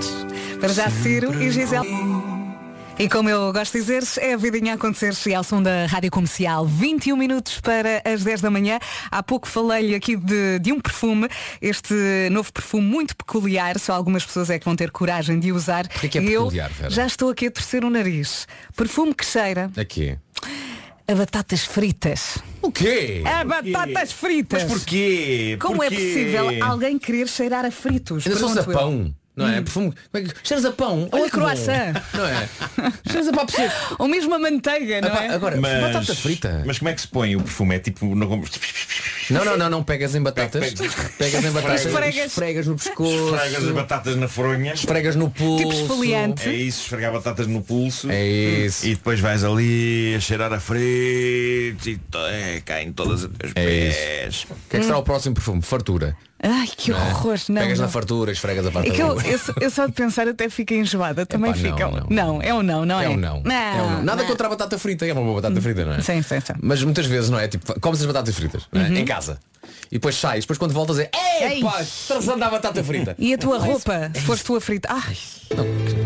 Para 0.60 0.70
já, 0.70 0.90
Ciro 0.90 1.42
e 1.42 1.52
Gisele. 1.52 1.88
E 2.98 3.10
como 3.10 3.30
eu 3.30 3.52
gosto 3.52 3.74
de 3.74 3.80
dizer, 3.80 4.04
é 4.22 4.34
a 4.34 4.38
vidinha 4.38 4.72
a 4.72 4.76
acontecer 4.76 5.14
ao 5.36 5.44
som 5.44 5.62
da 5.62 5.86
Rádio 5.86 6.10
Comercial. 6.10 6.66
21 6.66 7.18
minutos 7.18 7.60
para 7.60 8.02
as 8.06 8.24
10 8.24 8.40
da 8.40 8.50
manhã. 8.50 8.80
Há 9.12 9.22
pouco 9.22 9.50
falei-lhe 9.50 9.94
aqui 9.94 10.16
de, 10.16 10.60
de 10.60 10.72
um 10.72 10.80
perfume, 10.80 11.28
este 11.62 11.94
novo 12.32 12.54
perfume 12.54 12.88
muito 12.88 13.14
peculiar. 13.14 13.78
Só 13.80 13.92
algumas 13.94 14.26
pessoas 14.26 14.50
é 14.50 14.58
que 14.58 14.64
vão 14.64 14.78
ter 14.78 14.92
coragem 14.92 15.38
de 15.40 15.52
usar. 15.52 15.86
Porquê 15.90 16.08
que 16.08 16.18
é 16.20 16.22
E 16.24 16.32
eu 16.32 16.44
peculiar, 16.44 16.70
Vera? 16.72 16.90
já 16.90 17.06
estou 17.06 17.30
aqui 17.30 17.48
a 17.48 17.52
torcer 17.52 17.84
o 17.84 17.90
nariz. 17.90 18.48
Perfume 18.78 19.14
que 19.14 19.26
cheira 19.26 19.70
Aqui. 19.76 20.18
a 21.06 21.16
batatas 21.16 21.66
fritas. 21.66 22.38
O 22.62 22.72
quê? 22.72 23.24
A 23.26 23.44
batatas 23.44 24.14
fritas! 24.14 24.64
Mas 24.64 24.72
porquê? 24.72 25.58
Como 25.60 25.84
é 25.84 25.90
Porquê? 25.90 25.96
possível 26.02 26.64
alguém 26.64 26.98
querer 26.98 27.28
cheirar 27.28 27.66
a 27.66 27.72
fritos? 27.72 28.26
Ainda 28.26 28.40
são 28.40 28.54
Pergunto 28.54 28.72
eu. 28.72 29.14
Não 29.36 29.48
é? 29.50 29.62
Perfume. 29.62 29.94
Como 30.12 30.24
é 30.26 30.28
que- 30.30 30.36
Cheiras 30.48 30.66
a 30.66 30.72
pão. 30.72 31.10
Ou 31.12 31.22
Olha 31.22 31.30
croissant. 31.30 31.94
Não 32.14 32.26
é? 32.26 32.48
Cheiras 33.12 33.28
a 33.28 33.32
papo 33.34 33.52
seco. 33.52 33.74
Ou 34.00 34.08
mesmo 34.08 34.34
a 34.34 34.40
manteiga, 34.40 35.02
não 35.02 35.16
é? 35.16 35.28
Agora, 35.30 35.58
Mas, 35.58 35.82
batata 35.82 36.16
frita. 36.16 36.64
mas 36.66 36.80
como 36.80 36.90
é 36.90 36.94
que 36.94 37.02
se 37.02 37.08
põe 37.08 37.36
o 37.36 37.42
perfume? 37.42 37.76
É 37.76 37.80
tipo. 37.80 38.16
Não... 38.16 38.42
Não, 39.30 39.44
não, 39.44 39.58
não, 39.58 39.70
não 39.70 39.84
pegas 39.84 40.14
em 40.16 40.22
batatas. 40.22 40.74
Pegas 41.18 41.44
em 41.44 41.52
batatas. 41.52 41.86
Esfregas. 41.86 42.26
Esfregas 42.28 42.68
no 42.68 42.76
pescoço. 42.76 43.36
Esfregas 43.36 43.64
as 43.66 43.72
batatas 43.72 44.16
na 44.16 44.28
fronha. 44.28 44.74
Esfregas 44.74 45.16
no 45.16 45.30
pulso. 45.32 45.64
Tipo 45.64 45.74
esfoliante. 45.82 46.48
É 46.48 46.54
isso, 46.54 46.82
esfregar 46.84 47.12
batatas 47.12 47.48
no 47.48 47.62
pulso. 47.62 48.10
É 48.12 48.24
isso. 48.26 48.86
E 48.86 48.96
depois 48.96 49.20
vais 49.20 49.44
ali 49.44 50.14
a 50.16 50.20
cheirar 50.20 50.54
a 50.54 50.60
fritos 50.60 51.88
e 51.88 51.98
to- 51.98 52.18
é, 52.28 52.62
caem 52.64 52.92
todas 52.94 53.24
os 53.24 53.32
teus 53.38 53.52
É 53.56 53.64
pés. 53.66 54.44
O 54.50 54.56
que 54.70 54.78
é 54.78 54.80
que 54.80 54.86
será 54.86 54.98
o 55.00 55.04
próximo 55.04 55.34
perfume? 55.36 55.62
Fartura. 55.62 56.16
Ai, 56.48 56.68
que 56.68 56.92
Não 56.92 56.98
é? 57.00 57.02
horror. 57.10 57.38
Não, 57.50 57.62
Pegas 57.62 57.80
não. 57.80 57.86
na 57.88 57.92
fartura, 57.92 58.32
esfregas 58.32 58.66
a 58.68 58.72
parte 58.72 58.90
É 58.90 58.94
que 58.94 59.02
eu, 59.02 59.20
eu, 59.22 59.40
só- 59.40 59.54
eu 59.60 59.70
só 59.72 59.86
de 59.88 59.94
pensar 59.94 60.28
até 60.28 60.48
fico 60.48 60.74
enjoada. 60.74 61.26
Também 61.26 61.52
Epá, 61.52 61.60
não, 61.60 61.72
ficam. 61.76 61.92
não. 61.92 62.08
Não, 62.10 62.42
é 62.42 62.54
um 62.54 62.62
não, 62.62 62.86
não 62.86 63.00
é? 63.00 63.06
É 63.06 63.10
um 63.10 63.18
não. 63.18 63.38
É 63.38 63.82
um 63.82 63.90
não. 63.96 64.04
Nada 64.04 64.22
não. 64.22 64.30
contra 64.30 64.46
a 64.48 64.50
batata 64.52 64.78
frita, 64.78 65.06
é 65.06 65.14
uma 65.14 65.22
boa 65.24 65.42
batata 65.42 65.60
frita, 65.62 65.84
não 65.86 65.94
é? 65.94 66.02
Sim, 66.02 66.22
sim, 66.22 66.40
sim. 66.40 66.54
Mas 66.62 66.84
muitas 66.84 67.06
vezes, 67.08 67.30
não 67.30 67.40
é? 67.40 67.48
Tipo, 67.48 67.80
comes 67.80 68.00
as 68.00 68.06
batatas 68.06 68.36
fritas 68.36 68.64
não 68.72 68.82
é? 68.82 68.86
Uhum. 68.90 68.96
em 68.96 69.06
casa. 69.06 69.40
E 69.92 69.96
depois 69.96 70.16
sais, 70.16 70.44
depois 70.44 70.60
quando 70.60 70.74
voltas 70.74 71.00
é 71.00 71.10
Ei. 71.42 71.60
Epá, 71.60 71.84
trazendo 72.08 72.44
a 72.44 72.50
batata 72.50 72.84
frita. 72.84 73.16
E 73.18 73.34
a 73.34 73.38
tua 73.38 73.58
roupa, 73.58 74.12
se 74.14 74.22
foste 74.22 74.46
tu 74.46 74.56
a 74.56 74.62
frita. 74.62 74.88
Ai, 74.92 75.18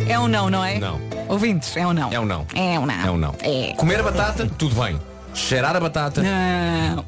é 0.08 0.18
um 0.20 0.28
não, 0.28 0.50
não 0.50 0.64
é? 0.64 0.80
Não. 0.80 1.00
Ouvintes, 1.28 1.76
é 1.76 1.86
um 1.86 1.94
não. 1.94 2.12
É 2.12 2.20
um 2.20 2.26
não. 2.26 2.46
É 2.56 2.80
um 2.80 2.86
não. 2.86 2.94
É 3.06 3.12
um 3.12 3.18
não. 3.18 3.36
É. 3.42 3.74
Comer 3.76 4.00
a 4.00 4.04
batata, 4.04 4.50
tudo 4.58 4.76
bem. 4.82 5.00
Cheirar 5.34 5.76
a 5.76 5.80
batata. 5.80 6.22
Não. 6.22 7.06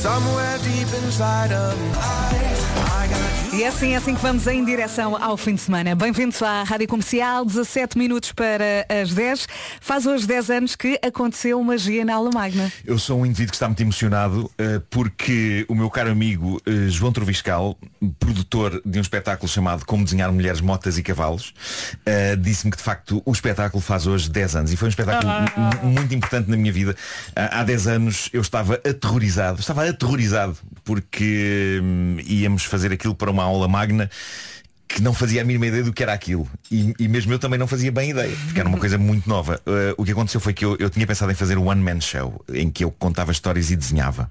Somewhere 0.00 0.56
deep 0.62 0.88
inside 1.04 1.52
of 1.52 1.78
me, 1.78 1.90
I, 1.92 3.02
I 3.02 3.06
got 3.10 3.39
E 3.52 3.64
é 3.64 3.66
assim, 3.66 3.94
é 3.94 3.96
assim 3.96 4.14
que 4.14 4.22
vamos 4.22 4.46
em 4.46 4.64
direção 4.64 5.20
ao 5.20 5.36
fim 5.36 5.56
de 5.56 5.60
semana. 5.60 5.92
Bem-vindos 5.96 6.40
à 6.40 6.62
Rádio 6.62 6.86
Comercial, 6.86 7.44
17 7.44 7.98
minutos 7.98 8.30
para 8.30 8.86
as 8.88 9.12
10. 9.12 9.48
Faz 9.80 10.06
hoje 10.06 10.24
10 10.24 10.50
anos 10.50 10.76
que 10.76 10.96
aconteceu 11.04 11.60
magia 11.64 12.04
na 12.04 12.14
aula 12.14 12.30
magna. 12.32 12.72
Eu 12.86 12.96
sou 12.96 13.18
um 13.20 13.26
indivíduo 13.26 13.50
que 13.50 13.56
está 13.56 13.66
muito 13.66 13.80
emocionado 13.82 14.48
eh, 14.56 14.80
porque 14.88 15.66
o 15.68 15.74
meu 15.74 15.90
caro 15.90 16.12
amigo 16.12 16.62
eh, 16.64 16.88
João 16.90 17.10
Troviscal, 17.12 17.76
produtor 18.20 18.80
de 18.86 18.98
um 18.98 19.02
espetáculo 19.02 19.48
chamado 19.48 19.84
Como 19.84 20.04
Desenhar 20.04 20.32
Mulheres, 20.32 20.60
Motas 20.60 20.96
e 20.96 21.02
Cavalos, 21.02 21.52
eh, 22.06 22.36
disse-me 22.36 22.70
que 22.70 22.76
de 22.76 22.84
facto 22.84 23.20
o 23.26 23.32
espetáculo 23.32 23.82
faz 23.82 24.06
hoje 24.06 24.30
10 24.30 24.56
anos 24.56 24.72
e 24.72 24.76
foi 24.76 24.86
um 24.86 24.90
espetáculo 24.90 25.28
Ah. 25.30 25.44
mu- 25.82 25.90
muito 25.90 26.14
importante 26.14 26.48
na 26.48 26.56
minha 26.56 26.72
vida. 26.72 26.94
Ah, 27.34 27.60
há 27.60 27.64
10 27.64 27.88
anos 27.88 28.30
eu 28.32 28.40
estava 28.42 28.74
aterrorizado, 28.76 29.58
estava 29.58 29.88
aterrorizado 29.88 30.56
porque 30.90 31.78
hum, 31.80 32.16
íamos 32.26 32.64
fazer 32.64 32.90
aquilo 32.90 33.14
para 33.14 33.30
uma 33.30 33.44
aula 33.44 33.68
magna 33.68 34.10
que 34.88 35.00
não 35.00 35.14
fazia 35.14 35.40
a 35.40 35.44
mínima 35.44 35.68
ideia 35.68 35.84
do 35.84 35.92
que 35.92 36.02
era 36.02 36.12
aquilo. 36.12 36.50
E, 36.68 36.92
e 36.98 37.06
mesmo 37.06 37.32
eu 37.32 37.38
também 37.38 37.56
não 37.56 37.68
fazia 37.68 37.92
bem 37.92 38.10
ideia, 38.10 38.36
porque 38.46 38.58
era 38.58 38.68
uma 38.68 38.76
coisa 38.76 38.98
muito 38.98 39.28
nova. 39.28 39.62
Uh, 39.64 39.94
o 39.96 40.04
que 40.04 40.10
aconteceu 40.10 40.40
foi 40.40 40.52
que 40.52 40.64
eu, 40.64 40.76
eu 40.80 40.90
tinha 40.90 41.06
pensado 41.06 41.30
em 41.30 41.34
fazer 41.36 41.56
um 41.56 41.68
one-man 41.68 42.00
show, 42.00 42.44
em 42.52 42.68
que 42.68 42.82
eu 42.82 42.90
contava 42.90 43.30
histórias 43.30 43.70
e 43.70 43.76
desenhava. 43.76 44.28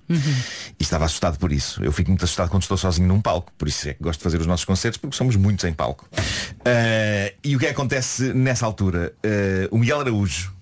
E 0.78 0.84
estava 0.84 1.06
assustado 1.06 1.40
por 1.40 1.54
isso. 1.54 1.82
Eu 1.82 1.94
fico 1.94 2.10
muito 2.10 2.26
assustado 2.26 2.50
quando 2.50 2.64
estou 2.64 2.76
sozinho 2.76 3.08
num 3.08 3.22
palco. 3.22 3.54
Por 3.58 3.70
isso 3.70 3.88
é 3.88 3.94
que 3.94 4.04
gosto 4.04 4.20
de 4.20 4.24
fazer 4.26 4.42
os 4.42 4.46
nossos 4.46 4.66
concertos, 4.66 4.98
porque 4.98 5.16
somos 5.16 5.38
muitos 5.38 5.64
em 5.64 5.72
palco. 5.72 6.10
Uh, 6.14 7.34
e 7.42 7.56
o 7.56 7.60
que 7.60 7.68
acontece 7.68 8.34
nessa 8.34 8.66
altura? 8.66 9.14
Uh, 9.26 9.74
o 9.74 9.78
Miguel 9.78 10.02
Araújo, 10.02 10.59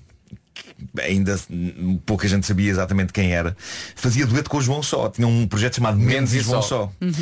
ainda 1.01 1.39
pouca 2.05 2.27
gente 2.27 2.45
sabia 2.45 2.69
exatamente 2.69 3.11
quem 3.13 3.31
era, 3.33 3.55
fazia 3.95 4.25
dueto 4.25 4.49
com 4.49 4.57
o 4.57 4.61
João 4.61 4.83
Só. 4.83 5.09
Tinha 5.09 5.27
um 5.27 5.47
projeto 5.47 5.75
chamado 5.75 5.97
Mendes 5.97 6.33
e 6.33 6.39
João 6.39 6.61
Só. 6.61 6.91
Uh, 7.01 7.13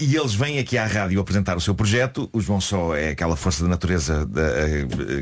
e 0.00 0.16
eles 0.16 0.34
vêm 0.34 0.58
aqui 0.58 0.78
à 0.78 0.86
rádio 0.86 1.20
apresentar 1.20 1.56
o 1.56 1.60
seu 1.60 1.74
projeto. 1.74 2.28
O 2.32 2.40
João 2.40 2.60
Só 2.60 2.94
é 2.96 3.10
aquela 3.10 3.36
força 3.36 3.62
da 3.62 3.68
natureza 3.68 4.24
da- 4.26 4.40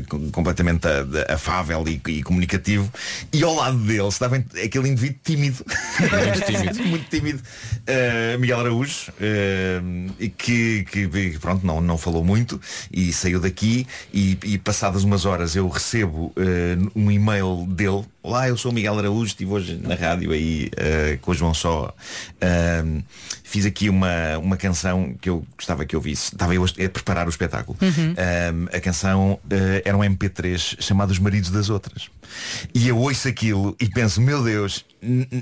com- 0.07 0.29
completamente 0.31 0.85
a- 0.87 1.33
afável 1.33 1.83
e, 1.87 2.01
e 2.11 2.23
comunicativo. 2.23 2.91
E 3.33 3.43
ao 3.43 3.53
lado 3.55 3.77
dele 3.79 4.07
estava 4.07 4.37
aquele 4.37 4.89
indivíduo 4.89 5.19
tímido. 5.23 5.65
Muito 5.99 6.45
tímido. 6.45 6.83
Muito 6.89 7.09
tímido. 7.09 7.39
Uh, 7.87 8.39
Miguel 8.39 8.59
Araújo, 8.59 9.11
uh, 9.11 10.29
que, 10.37 10.83
que, 10.85 11.37
pronto, 11.39 11.65
não, 11.65 11.81
não 11.81 11.97
falou 11.97 12.23
muito 12.23 12.59
e 12.91 13.11
saiu 13.11 13.39
daqui 13.39 13.85
e, 14.13 14.37
e 14.43 14.57
passadas 14.57 15.03
umas 15.03 15.25
horas 15.25 15.55
eu 15.55 15.67
recebo 15.67 16.27
uh, 16.37 16.91
um 16.95 17.09
e-mail 17.11 17.28
dele. 17.67 18.03
Olá, 18.29 18.47
eu 18.47 18.55
sou 18.55 18.69
o 18.69 18.73
Miguel 18.75 18.95
Araújo, 18.95 19.25
estive 19.25 19.51
hoje 19.51 19.79
na 19.81 19.95
rádio 19.95 20.31
aí 20.31 20.69
uh, 20.75 21.17
com 21.19 21.31
o 21.31 21.33
João 21.33 21.51
Só. 21.51 21.91
Uh, 22.35 23.03
fiz 23.43 23.65
aqui 23.65 23.89
uma, 23.89 24.37
uma 24.37 24.55
canção 24.55 25.15
que 25.19 25.27
eu 25.27 25.43
gostava 25.57 25.83
que 25.83 25.95
eu 25.95 25.99
visse. 25.99 26.35
Estava 26.35 26.53
eu 26.53 26.63
a 26.63 26.89
preparar 26.89 27.25
o 27.25 27.29
espetáculo. 27.31 27.75
Um, 27.81 28.67
a 28.71 28.79
canção 28.79 29.31
uh, 29.31 29.39
era 29.83 29.97
um 29.97 30.01
MP3 30.01 30.79
chamado 30.79 31.09
Os 31.09 31.17
Maridos 31.17 31.49
das 31.49 31.71
Outras. 31.71 32.11
E 32.73 32.87
eu 32.87 32.97
ouço 32.99 33.27
aquilo 33.27 33.75
e 33.79 33.87
penso, 33.87 34.21
meu 34.21 34.43
Deus, 34.43 34.85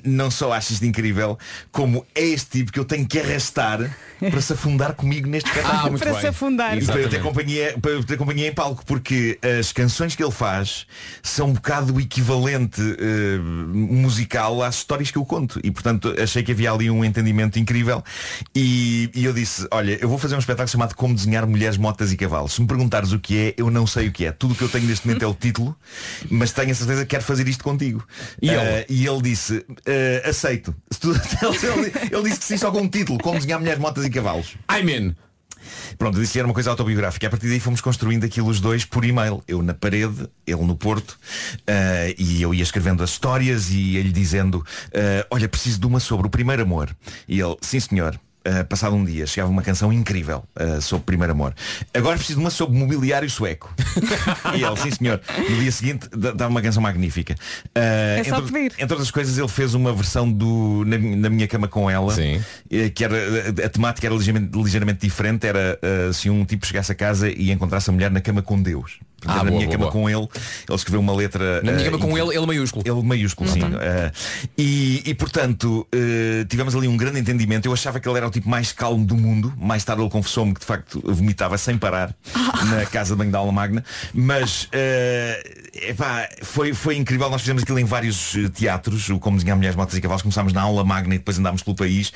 não 0.05 0.31
só 0.31 0.53
acho 0.53 0.73
isto 0.73 0.85
incrível, 0.85 1.37
como 1.71 2.05
é 2.15 2.23
este 2.23 2.59
tipo 2.59 2.71
que 2.71 2.79
eu 2.79 2.85
tenho 2.85 3.05
que 3.05 3.19
arrastar 3.19 3.95
para 4.19 4.41
se 4.41 4.53
afundar 4.53 4.93
comigo 4.93 5.27
neste 5.27 5.49
espetáculo. 5.51 5.79
Ah, 5.79 5.89
muito 5.89 6.01
Para 6.01 6.11
bem. 6.13 6.21
se 6.21 6.27
afundar. 6.27 6.77
E 6.77 6.85
para 6.85 6.99
eu, 6.99 7.09
ter 7.09 7.21
companhia, 7.21 7.77
para 7.81 7.91
eu 7.91 8.03
ter 8.03 8.17
companhia 8.17 8.47
em 8.47 8.53
palco, 8.53 8.85
porque 8.85 9.37
as 9.59 9.71
canções 9.71 10.15
que 10.15 10.23
ele 10.23 10.31
faz 10.31 10.85
são 11.21 11.49
um 11.49 11.53
bocado 11.53 11.93
o 11.93 11.99
equivalente 11.99 12.76
eh, 12.81 13.37
musical 13.39 14.61
às 14.63 14.75
histórias 14.75 15.11
que 15.11 15.17
eu 15.17 15.25
conto. 15.25 15.59
E 15.63 15.71
portanto 15.71 16.13
achei 16.21 16.43
que 16.43 16.51
havia 16.51 16.71
ali 16.71 16.89
um 16.89 17.03
entendimento 17.03 17.59
incrível. 17.59 18.03
E, 18.55 19.09
e 19.13 19.25
eu 19.25 19.33
disse, 19.33 19.67
olha, 19.71 19.97
eu 20.01 20.09
vou 20.09 20.17
fazer 20.17 20.35
um 20.35 20.39
espetáculo 20.39 20.69
chamado 20.69 20.95
Como 20.95 21.13
Desenhar 21.13 21.47
Mulheres, 21.47 21.77
Motas 21.77 22.11
e 22.11 22.17
Cavalos. 22.17 22.53
Se 22.53 22.61
me 22.61 22.67
perguntares 22.67 23.11
o 23.11 23.19
que 23.19 23.37
é, 23.37 23.53
eu 23.57 23.69
não 23.69 23.85
sei 23.87 24.07
o 24.07 24.11
que 24.11 24.25
é. 24.25 24.31
Tudo 24.31 24.53
o 24.53 24.55
que 24.55 24.63
eu 24.63 24.69
tenho 24.69 24.85
neste 24.85 25.07
momento 25.07 25.23
é 25.23 25.27
o 25.27 25.33
título, 25.35 25.75
mas 26.29 26.51
tenho 26.51 26.71
a 26.71 26.75
certeza 26.75 27.01
que 27.01 27.09
quero 27.09 27.23
fazer 27.23 27.47
isto 27.47 27.63
contigo. 27.63 28.03
E 28.41 28.49
ele? 28.49 28.57
Eh, 28.57 28.85
e 28.89 29.05
ele 29.05 29.21
disse, 29.21 29.65
eh, 29.85 30.23
aceito. 30.25 30.75
Ele, 31.47 31.91
ele 32.11 32.23
disse 32.23 32.39
que 32.39 32.45
sim 32.45 32.57
só 32.57 32.71
com 32.71 32.81
um 32.81 32.87
título, 32.87 33.19
Como 33.19 33.37
Desenhar 33.37 33.59
Mulheres, 33.59 33.79
Motas 33.79 34.05
e 34.05 34.09
Cavalos. 34.09 34.55
I'm 34.71 34.89
in. 34.89 35.15
Pronto, 35.97 36.19
disse 36.19 36.33
que 36.33 36.39
era 36.39 36.47
uma 36.47 36.53
coisa 36.53 36.69
autobiográfica. 36.69 37.27
A 37.27 37.29
partir 37.29 37.47
daí 37.47 37.59
fomos 37.59 37.81
construindo 37.81 38.23
aquilo 38.23 38.47
os 38.47 38.59
dois 38.59 38.85
por 38.85 39.05
e-mail. 39.05 39.43
Eu 39.47 39.61
na 39.61 39.73
parede, 39.73 40.27
ele 40.45 40.63
no 40.63 40.75
Porto. 40.75 41.17
ah, 41.67 42.13
e 42.17 42.41
eu 42.41 42.53
ia 42.53 42.63
escrevendo 42.63 43.03
as 43.03 43.11
histórias 43.11 43.69
e 43.69 43.97
ele 43.97 44.11
dizendo, 44.11 44.65
ah, 44.93 45.27
olha, 45.31 45.47
preciso 45.47 45.79
de 45.79 45.87
uma 45.87 45.99
sobre 45.99 46.27
o 46.27 46.29
primeiro 46.29 46.63
amor. 46.63 46.95
E 47.27 47.39
ele, 47.39 47.57
sim 47.61 47.79
senhor. 47.79 48.19
Ah, 48.47 48.63
passado 48.63 48.95
um 48.95 49.03
dia, 49.03 49.27
chegava 49.27 49.51
uma 49.51 49.61
canção 49.61 49.91
incrível 49.91 50.43
ah, 50.55 50.79
sobre 50.79 51.05
primeiro 51.05 51.33
amor. 51.33 51.53
Agora 51.93 52.15
preciso 52.15 52.39
de 52.39 52.45
uma 52.45 52.49
sobre 52.49 52.77
mobiliário 52.77 53.29
sueco. 53.29 53.73
e 54.55 54.63
ele, 54.63 54.77
sim 54.77 54.91
senhor. 54.91 55.19
No 55.49 55.57
dia 55.57 55.71
seguinte 55.71 56.07
dá 56.15 56.31
dá 56.31 56.47
uma 56.47 56.61
canção 56.61 56.81
magnífica. 56.81 57.35
Ah, 57.75 58.19
É 58.19 58.23
só 58.23 58.37
entre, 58.37 58.51
pedir. 58.51 58.71
entre 58.77 58.93
outras 58.93 59.11
coisas, 59.11 59.37
ele 59.37 59.47
fez 59.47 59.73
uma 59.73 59.91
versão 59.91 60.31
do 60.31 60.83
Na, 60.85 60.97
na 60.97 61.29
Minha 61.29 61.47
Cama 61.47 61.67
com 61.67 61.89
Ela, 61.89 62.13
Sim. 62.13 62.41
eh, 62.71 62.89
que 62.89 63.03
era 63.03 63.15
a, 63.17 63.65
a 63.65 63.69
temática 63.69 64.07
era 64.07 64.15
ligeiramente, 64.15 64.57
ligeiramente 64.57 64.99
diferente. 65.01 65.45
Era 65.45 65.77
eh, 65.81 66.11
se 66.13 66.29
um 66.29 66.45
tipo 66.45 66.65
chegasse 66.65 66.91
a 66.91 66.95
casa 66.95 67.29
e 67.29 67.51
encontrasse 67.51 67.89
a 67.89 67.93
mulher 67.93 68.11
na 68.11 68.21
cama 68.21 68.41
com 68.41 68.61
Deus. 68.61 68.99
Ah, 69.25 69.37
na 69.37 69.45
boa, 69.45 69.51
minha 69.51 69.65
boa, 69.65 69.71
cama 69.71 69.91
boa. 69.91 69.91
com 69.91 70.09
ele, 70.09 70.27
ele 70.69 70.75
escreveu 70.75 70.99
uma 70.99 71.13
letra. 71.13 71.61
Na 71.63 71.71
minha 71.71 71.87
eh, 71.87 71.89
cama 71.91 71.97
com 71.97 72.15
ele, 72.17 72.35
ele 72.37 72.45
maiúsculo. 72.45 72.83
Ele 72.85 73.01
maiúsculo, 73.03 73.49
sim. 73.49 73.61
Eh, 73.61 74.11
e, 74.57 75.01
e, 75.07 75.13
portanto, 75.15 75.87
eh, 75.91 76.45
tivemos 76.47 76.75
ali 76.75 76.87
um 76.87 76.95
grande 76.95 77.19
entendimento. 77.19 77.65
Eu 77.67 77.73
achava 77.73 77.99
que 77.99 78.07
ele 78.07 78.15
era 78.17 78.27
o 78.27 78.31
tipo 78.37 78.49
mais 78.49 78.71
calmo 78.71 79.05
do 79.05 79.15
mundo. 79.15 79.53
Mais 79.57 79.83
tarde 79.83 80.01
ele 80.01 80.09
confessou-me 80.09 80.53
que 80.53 80.59
de 80.59 80.65
facto 80.65 81.01
vomitava 81.05 81.57
sem 81.57 81.77
parar 81.77 82.15
na 82.69 82.85
casa 82.85 83.13
de 83.13 83.17
banho 83.19 83.31
da 83.31 83.39
aula 83.39 83.51
magna. 83.51 83.83
Mas 84.13 84.67
eh, 84.71 85.65
epá, 85.89 86.27
foi, 86.41 86.73
foi 86.73 86.95
incrível. 86.97 87.29
Nós 87.29 87.41
fizemos 87.41 87.63
aquilo 87.63 87.79
em 87.79 87.85
vários 87.85 88.35
eh, 88.35 88.49
teatros, 88.49 89.09
o 89.09 89.19
Como 89.19 89.37
Desenhar 89.37 89.57
Mulheres, 89.57 89.75
Motas 89.75 89.95
e 89.97 90.01
Cavalos. 90.01 90.21
Começámos 90.21 90.53
na 90.53 90.61
aula 90.61 90.83
magna 90.83 91.15
e 91.15 91.17
depois 91.17 91.37
andámos 91.39 91.61
pelo 91.63 91.75
país. 91.75 92.11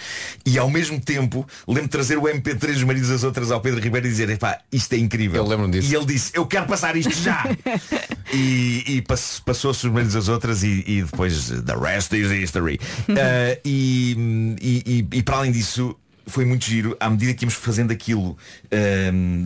E 0.46 0.58
ao 0.58 0.70
mesmo 0.70 1.00
tempo 1.00 1.48
lembro 1.68 1.84
de 1.84 1.90
trazer 1.90 2.18
o 2.18 2.24
MP3 2.24 2.74
dos 2.74 2.84
maridos 2.84 3.10
das 3.10 3.24
outras 3.24 3.52
ao 3.52 3.62
Pedro 3.62 3.80
Ribeiro 3.80 4.08
e 4.08 4.10
dizer, 4.10 4.30
epá, 4.30 4.60
isto 4.72 4.94
é 4.94 4.98
incrível. 4.98 5.44
Eu 5.44 5.48
lembro-me 5.50 5.74
disso. 5.74 5.92
E 5.92 5.96
ele 5.96 6.06
disse, 6.06 6.32
eu 6.34 6.46
quero 6.46 6.66
passar 6.66 6.96
isto 6.96 7.14
já. 7.22 7.44
e 8.34 8.84
e 8.88 9.02
pass- 9.02 9.42
passou-se 9.46 9.86
os 9.86 9.92
maridos 9.94 10.14
das 10.14 10.28
outras 10.28 10.64
e, 10.64 10.84
e 10.88 11.02
depois 11.04 11.50
the 11.50 11.76
rest 11.76 12.14
is 12.14 12.32
history. 12.32 12.80
Ah, 13.10 13.58
e, 13.66 14.56
e- 14.62 15.06
e- 15.12 15.18
e 15.18 15.24
para 15.24 15.38
além 15.38 15.52
disso 15.52 15.96
foi 16.32 16.46
muito 16.46 16.66
giro, 16.66 16.96
à 17.00 17.10
medida 17.10 17.34
que 17.34 17.44
íamos 17.44 17.54
fazendo 17.56 17.92
aquilo 17.92 18.38
ahm, 18.72 19.46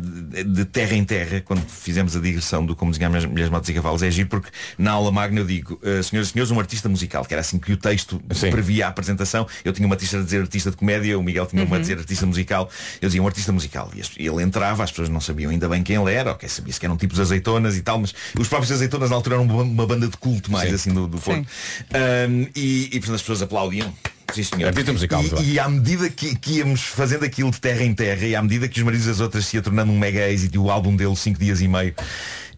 de 0.53 0.65
terra 0.65 0.95
em 0.95 1.03
terra, 1.03 1.41
quando 1.41 1.61
fizemos 1.67 2.15
a 2.15 2.19
digressão 2.19 2.65
do 2.65 2.75
Como 2.75 2.91
Desenhar 2.91 3.09
Mulheres, 3.09 3.29
Mulheres 3.29 3.51
Motos 3.51 3.69
e 3.69 3.73
Cavalos, 3.73 4.03
é 4.03 4.11
giro 4.11 4.29
porque 4.29 4.49
na 4.77 4.91
aula 4.91 5.11
magna 5.11 5.41
eu 5.41 5.45
digo, 5.45 5.79
ah, 5.83 6.01
senhoras 6.03 6.29
e 6.29 6.31
senhores, 6.31 6.51
um 6.51 6.59
artista 6.59 6.87
musical, 6.87 7.25
que 7.25 7.33
era 7.33 7.41
assim 7.41 7.57
que 7.57 7.73
o 7.73 7.77
texto 7.77 8.21
Sim. 8.33 8.51
previa 8.51 8.85
a 8.85 8.89
apresentação, 8.89 9.47
eu 9.63 9.73
tinha 9.73 9.85
uma 9.85 9.95
artista 9.95 10.19
a 10.19 10.21
dizer 10.23 10.41
artista 10.41 10.71
de 10.71 10.77
comédia, 10.77 11.17
o 11.17 11.23
Miguel 11.23 11.45
tinha 11.47 11.63
uma 11.63 11.77
a 11.77 11.79
dizer 11.79 11.97
artista 11.97 12.25
musical, 12.25 12.69
eu 13.01 13.09
dizia 13.09 13.21
um 13.21 13.27
artista 13.27 13.51
musical, 13.51 13.91
e 14.17 14.27
ele 14.27 14.43
entrava, 14.43 14.83
as 14.83 14.91
pessoas 14.91 15.09
não 15.09 15.19
sabiam 15.19 15.51
ainda 15.51 15.67
bem 15.67 15.81
quem 15.81 15.95
ele 15.95 16.13
era, 16.13 16.31
ok, 16.31 16.47
sabia-se 16.47 16.79
que 16.79 16.85
eram 16.85 16.97
tipos 16.97 17.19
azeitonas 17.19 17.75
e 17.75 17.81
tal, 17.81 17.99
mas 17.99 18.13
os 18.39 18.47
próprios 18.47 18.71
azeitonas 18.71 19.09
na 19.09 19.15
altura 19.15 19.37
eram 19.37 19.45
uma, 19.45 19.87
banda 19.87 20.07
de 20.07 20.17
culto 20.17 20.51
mais 20.51 20.69
Sim. 20.69 20.75
assim 20.75 20.93
do, 20.93 21.07
do. 21.07 21.17
Ahm, 21.25 22.47
e, 22.55 22.89
e 22.91 22.99
portanto 22.99 23.15
as 23.15 23.21
pessoas 23.21 23.41
aplaudiam. 23.41 23.93
Sim, 24.33 24.43
senhor. 24.43 24.67
Artista 24.67 24.91
musical, 24.91 25.21
muito 25.21 25.35
bem. 25.35 25.45
E, 25.45 25.53
e 25.53 25.59
à 25.59 25.69
medida 25.69 26.09
que, 26.09 26.35
que 26.35 26.57
íamos 26.57 26.81
fazendo 26.81 27.23
aquilo 27.25 27.51
de 27.51 27.59
terra 27.61 27.83
em 27.83 27.93
terra 27.93 28.25
e 28.25 28.35
à 28.35 28.41
medida 28.41 28.67
que 28.67 28.79
os 28.79 28.83
maridos 28.85 29.05
das 29.05 29.19
outras 29.19 29.45
se 29.45 29.55
ia 29.57 29.61
tornando 29.61 29.91
um 29.91 29.97
mega 29.97 30.27
êxito 30.29 30.55
e 30.55 30.57
o 30.59 30.69
álbum 30.69 30.95
dele 30.95 31.15
cinco 31.15 31.39
dias 31.39 31.61
e 31.61 31.67
meio 31.67 31.93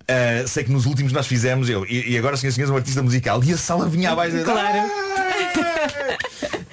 ah, 0.08 0.48
sei 0.48 0.64
que 0.64 0.72
nos 0.72 0.86
últimos 0.86 1.12
nós 1.12 1.28
fizemos 1.28 1.70
eu 1.70 1.86
e, 1.86 2.12
e 2.14 2.18
agora 2.18 2.38
senhores 2.38 2.54
e 2.54 2.56
senhores 2.56 2.72
um 2.74 2.78
artista 2.78 3.04
musical 3.04 3.44
e 3.44 3.54
a 3.54 3.58
sala 3.58 3.88
vinha 3.88 4.12
abaixo 4.12 4.38
Claro. 4.44 4.90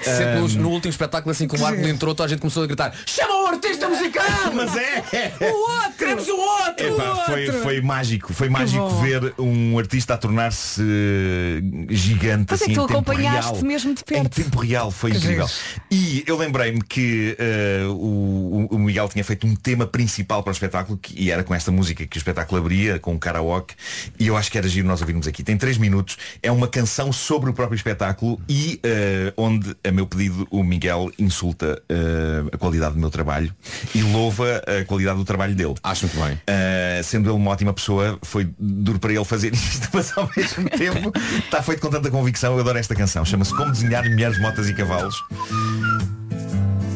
Sempre 0.04 0.38
Ahm, 0.38 0.48
no, 0.58 0.68
último 0.70 0.90
espetáculo, 0.90 1.30
assim 1.32 1.48
que 1.48 1.56
o 1.56 1.60
Marco 1.60 1.80
entrou, 1.86 2.14
toda 2.14 2.26
a 2.26 2.28
gente 2.28 2.40
começou 2.40 2.62
a 2.62 2.66
gritar 2.66 2.92
Chama 3.06 3.42
o 3.42 3.46
artista 3.46 3.88
musical! 3.88 4.24
Mas 4.54 4.76
é! 4.76 5.02
O 5.50 5.54
outro! 5.54 5.92
Queremos 5.98 6.28
o 6.28 6.36
outro! 6.36 6.86
Epá, 6.86 7.12
o 7.12 7.16
foi, 7.26 7.46
outro! 7.46 7.62
foi 7.62 7.80
mágico, 7.80 8.32
foi 8.32 8.48
mágico 8.48 8.88
bom. 8.88 9.02
ver 9.02 9.34
um 9.38 9.78
artista 9.78 10.14
a 10.14 10.16
tornar-se 10.18 10.82
eh, 10.82 11.94
gigante 11.94 12.46
Mas 12.50 12.60
é 12.60 12.64
assim 12.64 12.72
que 12.72 12.78
tu 12.78 12.84
em 12.84 12.86
tempo 12.86 12.98
acompanhaste 12.98 13.52
real. 13.52 13.64
mesmo 13.64 13.94
de 13.94 14.00
Em 14.00 14.04
perto. 14.04 14.42
tempo 14.42 14.58
real, 14.60 14.90
foi 14.90 15.10
Que 15.12 15.18
incrível. 15.18 15.48
E 15.90 16.24
eu 16.26 16.36
lembrei-me 16.36 16.82
que 16.82 17.36
eh, 17.38 17.84
o, 17.88 18.66
o 18.70 18.78
Miguel 18.78 19.08
tinha 19.08 19.24
feito 19.24 19.46
um 19.46 19.54
tema 19.54 19.86
principal 19.86 20.42
para 20.42 20.50
o 20.50 20.52
espetáculo 20.52 20.98
que, 20.98 21.14
e 21.20 21.30
era 21.30 21.42
com 21.44 21.54
esta 21.54 21.70
música 21.70 22.06
que 22.06 22.16
o 22.16 22.18
espetáculo 22.18 22.60
abria, 22.60 22.98
com 22.98 23.14
o 23.14 23.18
karaoke, 23.18 23.74
e 24.18 24.26
eu 24.26 24.36
acho 24.36 24.50
que 24.50 24.58
era 24.58 24.68
giro 24.68 24.86
nós 24.86 25.00
ouvirmos 25.00 25.26
aqui. 25.26 25.42
Tem 25.42 25.56
três 25.56 25.78
minutos, 25.78 26.16
é 26.42 26.50
uma 26.50 26.68
canção 26.68 27.12
sobre 27.12 27.50
o 27.50 27.54
próprio 27.54 27.76
espetáculo 27.76 28.40
e 28.48 28.80
eh, 28.82 29.32
onde, 29.36 29.74
a 29.84 29.92
meu 29.94 30.06
pedido, 30.06 30.46
o 30.50 30.62
Miguel 30.62 31.10
insulta 31.18 31.82
eh, 31.88 32.44
a 32.52 32.58
qualidade 32.58 32.94
do 32.94 33.00
meu 33.00 33.10
trabalho 33.10 33.54
e 33.94 34.02
louva 34.02 34.62
a 34.66 34.84
qualidade 34.84 35.18
do 35.18 35.24
trabalho 35.24 35.54
dele. 35.54 35.74
Acho 35.82 36.06
muito 36.06 36.22
bem. 36.22 36.34
Uh, 36.34 37.04
sendo 37.04 37.30
ele 37.30 37.36
uma 37.36 37.50
ótima 37.50 37.72
pessoa, 37.72 38.18
foi 38.22 38.48
duro 38.58 38.98
para 38.98 39.12
ele 39.12 39.24
fazer 39.24 39.52
isto, 39.54 39.88
mas 39.92 40.16
ao 40.16 40.28
mesmo 40.36 40.68
tempo 40.70 41.12
está 41.38 41.62
feito 41.62 41.80
com 41.80 41.90
tanta 41.90 42.10
convicção. 42.10 42.54
Eu 42.54 42.60
adoro 42.60 42.78
esta 42.78 42.94
canção. 42.94 43.24
Chama-se 43.24 43.54
Como 43.54 43.70
Desenhar 43.72 44.08
Mulheres, 44.08 44.38
Motas 44.40 44.68
e 44.68 44.74
Cavalos. 44.74 45.16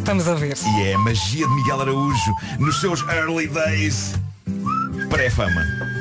Vamos 0.05 0.27
a 0.27 0.35
ver. 0.35 0.57
E 0.57 0.83
é 0.85 0.95
a 0.95 0.99
magia 0.99 1.47
de 1.47 1.55
Miguel 1.55 1.81
Araújo 1.83 2.35
nos 2.59 2.81
seus 2.81 3.03
early 3.09 3.47
days 3.47 4.15
pré-fama. 5.11 5.98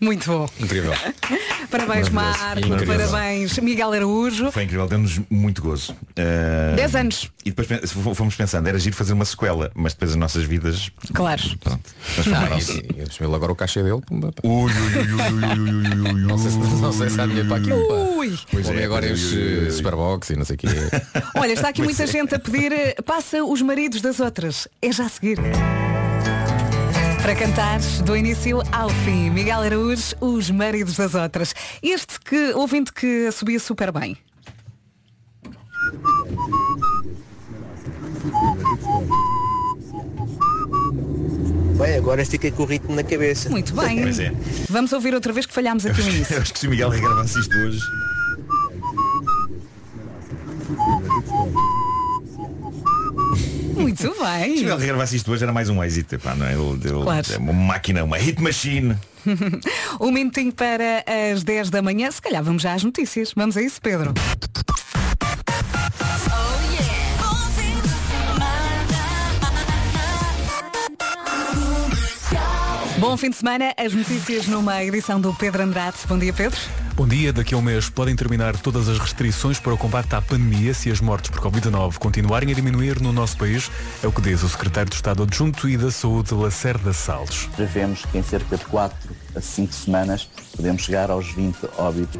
Muito 0.00 0.30
bom. 0.30 0.48
Incrível. 0.60 0.92
Parabéns. 1.70 2.08
Marco. 2.10 2.58
Incrível. 2.58 2.86
Parabéns, 2.86 3.58
Miguel 3.58 3.92
Araújo. 3.92 4.52
Foi 4.52 4.64
incrível, 4.64 4.86
deu-nos 4.86 5.20
muito 5.30 5.62
gozo. 5.62 5.92
Uh, 5.92 6.76
10 6.76 6.94
anos. 6.94 7.30
E 7.44 7.50
depois 7.50 7.68
fomos 7.92 8.34
pensando, 8.34 8.66
era 8.66 8.78
giro 8.78 8.94
fazer 8.94 9.12
uma 9.12 9.24
sequela, 9.24 9.70
mas 9.74 9.92
depois 9.92 10.10
as 10.12 10.16
nossas 10.16 10.44
vidas. 10.44 10.90
Claro. 11.12 11.42
Pronto. 11.60 11.80
transformaram-se. 12.14 12.72
Ele 13.20 13.34
agora 13.34 13.52
o 13.52 13.56
cachê 13.56 13.82
dele. 13.82 14.00
Ui, 14.10 14.22
ui, 14.44 14.72
ui, 14.72 14.72
ui, 14.72 15.06
ui, 15.06 15.58
ui, 15.58 15.98
ui, 15.98 16.12
ui, 16.12 16.20
Não 16.22 16.38
sei 16.92 17.08
se, 17.10 17.20
há 17.20 17.26
dinheiro 17.26 17.48
para 17.48 17.58
aquilo. 17.58 18.16
Ui. 18.16 18.38
Pois 18.50 18.68
é, 18.68 18.84
agora 18.84 19.06
é, 19.06 19.12
enche 19.12 19.36
ui, 19.36 19.42
ui, 19.42 19.64
ui. 19.64 19.70
Superbox 19.70 20.30
e 20.30 20.36
não 20.36 20.44
sei 20.44 20.56
o 20.56 20.58
quê. 20.58 20.68
Olha, 21.36 21.52
está 21.52 21.68
aqui 21.68 21.82
Pois 21.82 21.96
muita 21.96 22.04
é. 22.04 22.06
gente 22.06 22.34
a 22.34 22.38
pedir 22.38 22.72
eh, 22.72 22.94
passa 23.04 23.44
os 23.44 23.62
maridos 23.62 24.00
das 24.00 24.20
outras. 24.20 24.68
É 24.82 24.92
já 24.92 25.06
a 25.06 25.08
seguir. 25.08 25.38
Para 27.26 27.34
cantar 27.34 27.80
do 28.04 28.16
início 28.16 28.62
ao 28.70 28.88
fim, 28.88 29.30
Miguel 29.30 29.58
Araújo, 29.58 30.14
os 30.20 30.48
maridos 30.48 30.94
das 30.94 31.12
outras. 31.16 31.56
Este 31.82 32.20
que, 32.20 32.52
ouvinte 32.54 32.92
que 32.92 33.32
subia 33.32 33.58
super 33.58 33.90
bem. 33.90 34.16
Bem, 41.76 41.96
agora 41.96 42.24
fiquei 42.24 42.52
com 42.52 42.62
o 42.62 42.66
ritmo 42.66 42.94
na 42.94 43.02
cabeça. 43.02 43.50
Muito 43.50 43.74
bem. 43.74 44.02
Pois 44.02 44.20
é. 44.20 44.32
Vamos 44.70 44.92
ouvir 44.92 45.12
outra 45.12 45.32
vez 45.32 45.46
que 45.46 45.52
falhámos 45.52 45.84
aqui 45.84 46.00
no 46.02 46.08
Eu 46.08 46.14
início. 46.14 46.40
acho 46.40 46.52
que 46.52 46.60
se 46.60 46.68
o 46.68 46.70
Miguel 46.70 46.90
regravasse 46.90 47.40
isto 47.40 47.56
hoje. 47.58 47.80
Muito 53.98 54.14
Se 54.14 54.20
o 54.20 54.24
bem. 54.24 54.56
Miguel 54.56 54.76
regravasse 54.78 55.16
isto 55.16 55.30
hoje 55.32 55.42
era 55.44 55.52
mais 55.52 55.68
um 55.68 55.82
êxito. 55.82 56.14
Epá, 56.14 56.34
não 56.34 56.46
é? 56.46 56.52
Ele, 56.52 56.62
ele- 56.84 57.02
Claro. 57.02 57.26
é 57.32 57.36
uma 57.38 57.52
máquina, 57.52 58.04
uma 58.04 58.16
hit 58.16 58.40
machine. 58.42 58.96
um 60.00 60.10
minutinho 60.12 60.52
para 60.52 61.04
as 61.32 61.42
10 61.42 61.70
da 61.70 61.82
manhã. 61.82 62.10
Se 62.10 62.22
calhar 62.22 62.42
vamos 62.42 62.62
já 62.62 62.74
às 62.74 62.84
notícias. 62.84 63.32
Vamos 63.34 63.56
a 63.56 63.62
isso, 63.62 63.80
Pedro. 63.82 64.14
Bom 72.98 73.14
fim 73.14 73.28
de 73.28 73.36
semana, 73.36 73.74
as 73.76 73.92
notícias 73.92 74.46
numa 74.46 74.82
edição 74.82 75.20
do 75.20 75.34
Pedro 75.34 75.62
Andrade. 75.62 75.98
Bom 76.08 76.18
dia, 76.18 76.32
Pedro. 76.32 76.58
Bom 76.94 77.06
dia, 77.06 77.30
daqui 77.30 77.52
a 77.52 77.58
um 77.58 77.60
mês 77.60 77.90
podem 77.90 78.16
terminar 78.16 78.56
todas 78.56 78.88
as 78.88 78.98
restrições 78.98 79.60
para 79.60 79.74
o 79.74 79.76
combate 79.76 80.14
à 80.14 80.22
pandemia 80.22 80.72
se 80.72 80.90
as 80.90 80.98
mortes 80.98 81.30
por 81.30 81.40
Covid-19 81.42 81.98
continuarem 81.98 82.50
a 82.50 82.54
diminuir 82.54 82.98
no 83.02 83.12
nosso 83.12 83.36
país, 83.36 83.70
é 84.02 84.06
o 84.06 84.12
que 84.12 84.22
diz 84.22 84.42
o 84.42 84.48
secretário 84.48 84.88
de 84.88 84.96
Estado 84.96 85.24
Adjunto 85.24 85.68
e 85.68 85.76
da 85.76 85.90
Saúde, 85.90 86.32
Lacerda 86.32 86.94
Salles. 86.94 87.50
Prevemos 87.54 88.02
que 88.06 88.16
em 88.16 88.22
cerca 88.22 88.56
de 88.56 88.64
4 88.64 88.96
a 89.34 89.40
5 89.42 89.74
semanas 89.74 90.26
podemos 90.56 90.82
chegar 90.82 91.10
aos 91.10 91.30
20 91.34 91.68
óbitos. 91.76 92.18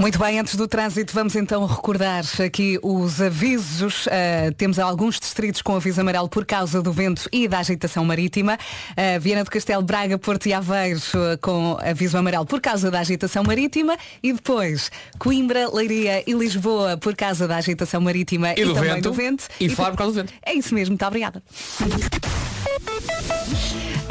Muito 0.00 0.18
bem, 0.18 0.40
antes 0.40 0.56
do 0.56 0.66
trânsito, 0.66 1.12
vamos 1.14 1.36
então 1.36 1.64
recordar 1.64 2.24
aqui 2.44 2.78
os 2.82 3.20
avisos. 3.20 4.06
Uh, 4.06 4.52
temos 4.56 4.78
alguns 4.78 5.20
distritos 5.20 5.62
com 5.62 5.76
aviso 5.76 6.00
amarelo 6.00 6.28
por 6.28 6.44
causa 6.44 6.82
do 6.82 6.92
vento 6.92 7.28
e 7.30 7.46
da 7.46 7.58
agitação 7.58 8.04
marítima. 8.04 8.58
Uh, 8.90 9.20
Viana 9.20 9.44
do 9.44 9.50
Castelo, 9.50 9.82
Braga, 9.82 10.18
Porto 10.18 10.46
e 10.46 10.52
Aveiro 10.52 10.98
uh, 10.98 11.38
com 11.40 11.76
aviso 11.80 12.16
amarelo 12.18 12.44
por 12.46 12.60
causa 12.60 12.90
da 12.90 13.00
agitação 13.00 13.44
marítima. 13.44 13.96
E 14.22 14.32
depois 14.32 14.90
Coimbra, 15.18 15.68
Leiria 15.72 16.24
e 16.26 16.32
Lisboa 16.32 16.96
por 16.96 17.14
causa 17.14 17.46
da 17.46 17.56
agitação 17.56 18.00
marítima 18.00 18.54
E 18.56 18.64
do 18.64 18.74
também 18.74 18.94
vento. 18.94 19.08
do 19.08 19.12
vento. 19.12 19.44
E 19.60 19.68
Faro 19.68 19.92
por 19.92 19.98
causa 19.98 20.12
do 20.22 20.26
vento. 20.26 20.34
É 20.44 20.54
isso 20.54 20.74
mesmo, 20.74 20.92
muito 20.92 21.06
obrigada. 21.06 21.42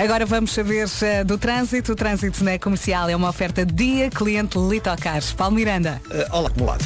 Agora 0.01 0.25
vamos 0.25 0.51
saber 0.51 0.87
eh, 1.03 1.23
do 1.23 1.37
trânsito. 1.37 1.91
O 1.91 1.95
trânsito 1.95 2.43
na 2.43 2.57
comercial 2.57 3.07
é 3.07 3.15
uma 3.15 3.29
oferta 3.29 3.63
dia 3.63 4.09
cliente 4.09 4.57
Litocar. 4.57 5.21
Paulo 5.37 5.53
Miranda. 5.53 6.01
Eh, 6.09 6.27
olá, 6.31 6.47
acumulado. 6.47 6.83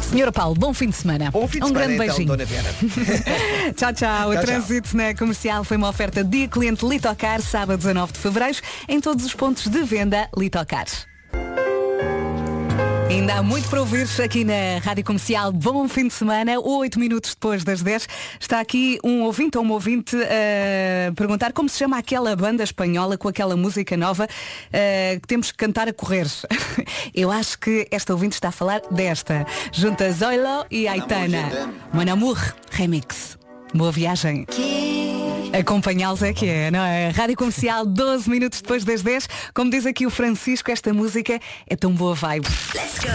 Senhora 0.00 0.32
Paulo, 0.32 0.54
bom 0.54 0.72
fim 0.72 0.88
de 0.88 0.96
semana. 0.96 1.30
Bom 1.30 1.46
fim 1.46 1.58
de 1.58 1.66
um 1.66 1.68
semana, 1.68 1.86
grande 1.86 2.02
então, 2.02 2.16
beijinho. 2.16 2.28
Dona 2.28 2.44
Vera. 2.46 2.74
tchau, 3.76 3.92
tchau. 3.92 4.30
O 4.30 4.32
Tchau, 4.32 4.42
trânsito 4.42 4.96
na 4.96 5.14
comercial 5.14 5.62
foi 5.62 5.76
uma 5.76 5.90
oferta 5.90 6.24
dia 6.24 6.48
cliente 6.48 6.86
Litocar, 6.86 7.42
sábado 7.42 7.76
19 7.76 8.14
de 8.14 8.18
fevereiro, 8.18 8.58
em 8.88 8.98
todos 8.98 9.26
os 9.26 9.34
pontos 9.34 9.66
de 9.66 9.82
venda 9.82 10.26
Litocar. 10.34 10.86
Ainda 13.10 13.36
há 13.36 13.42
muito 13.42 13.70
para 13.70 13.80
ouvir 13.80 14.06
aqui 14.22 14.44
na 14.44 14.78
Rádio 14.82 15.02
Comercial. 15.02 15.50
Bom 15.50 15.88
fim 15.88 16.08
de 16.08 16.12
semana, 16.12 16.60
oito 16.60 17.00
minutos 17.00 17.30
depois 17.30 17.64
das 17.64 17.80
10. 17.80 18.06
Está 18.38 18.60
aqui 18.60 18.98
um 19.02 19.22
ouvinte 19.22 19.56
ou 19.56 19.64
uma 19.64 19.72
ouvinte 19.72 20.14
a 20.14 21.12
perguntar 21.14 21.54
como 21.54 21.70
se 21.70 21.78
chama 21.78 21.96
aquela 21.96 22.36
banda 22.36 22.62
espanhola 22.62 23.16
com 23.16 23.26
aquela 23.26 23.56
música 23.56 23.96
nova 23.96 24.28
eh, 24.70 25.18
que 25.22 25.26
temos 25.26 25.50
que 25.50 25.56
cantar 25.56 25.88
a 25.88 25.92
correr. 25.92 26.26
Eu 27.14 27.30
acho 27.30 27.58
que 27.58 27.88
esta 27.90 28.12
ouvinte 28.12 28.34
está 28.34 28.48
a 28.48 28.52
falar 28.52 28.82
desta. 28.90 29.46
Junta 29.72 30.12
Zoilo 30.12 30.66
e 30.70 30.86
Aitana. 30.86 31.72
Mon 31.94 32.12
Amour 32.12 32.38
Remix. 32.70 33.38
Boa 33.74 33.90
viagem. 33.90 34.44
Acompanhá-los 35.52 36.22
é 36.22 36.32
que 36.32 36.46
é, 36.46 36.70
não 36.70 36.80
é? 36.80 37.10
Rádio 37.10 37.36
Comercial, 37.36 37.86
12 37.86 38.28
minutos 38.28 38.60
depois 38.60 38.84
das 38.84 39.02
10. 39.02 39.28
Como 39.54 39.70
diz 39.70 39.86
aqui 39.86 40.06
o 40.06 40.10
Francisco, 40.10 40.70
esta 40.70 40.92
música 40.92 41.40
é 41.66 41.76
tão 41.76 41.92
boa 41.92 42.14
vibe. 42.14 42.46
Let's 42.74 42.98
go. 42.98 43.08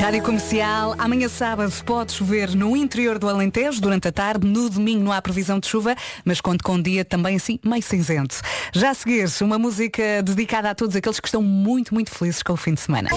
Rádio 0.00 0.22
Comercial, 0.22 0.94
amanhã 0.98 1.28
sábado 1.28 1.72
pode 1.84 2.12
chover 2.12 2.54
no 2.54 2.76
interior 2.76 3.18
do 3.18 3.28
Alentejo 3.28 3.80
durante 3.80 4.08
a 4.08 4.12
tarde, 4.12 4.46
no 4.46 4.68
domingo 4.68 5.04
não 5.04 5.12
há 5.12 5.22
previsão 5.22 5.60
de 5.60 5.68
chuva, 5.68 5.94
mas 6.24 6.40
conto 6.40 6.64
com 6.64 6.74
um 6.74 6.82
dia 6.82 7.04
também 7.04 7.36
assim 7.36 7.58
meio 7.64 7.82
cinzento. 7.82 8.40
Já 8.72 8.90
a 8.90 8.94
seguir, 8.94 9.28
uma 9.40 9.58
música 9.58 10.22
dedicada 10.22 10.70
a 10.70 10.74
todos 10.74 10.96
aqueles 10.96 11.20
que 11.20 11.28
estão 11.28 11.42
muito, 11.42 11.94
muito 11.94 12.10
felizes 12.10 12.42
com 12.42 12.52
o 12.52 12.56
fim 12.56 12.74
de 12.74 12.80
semana. 12.80 13.10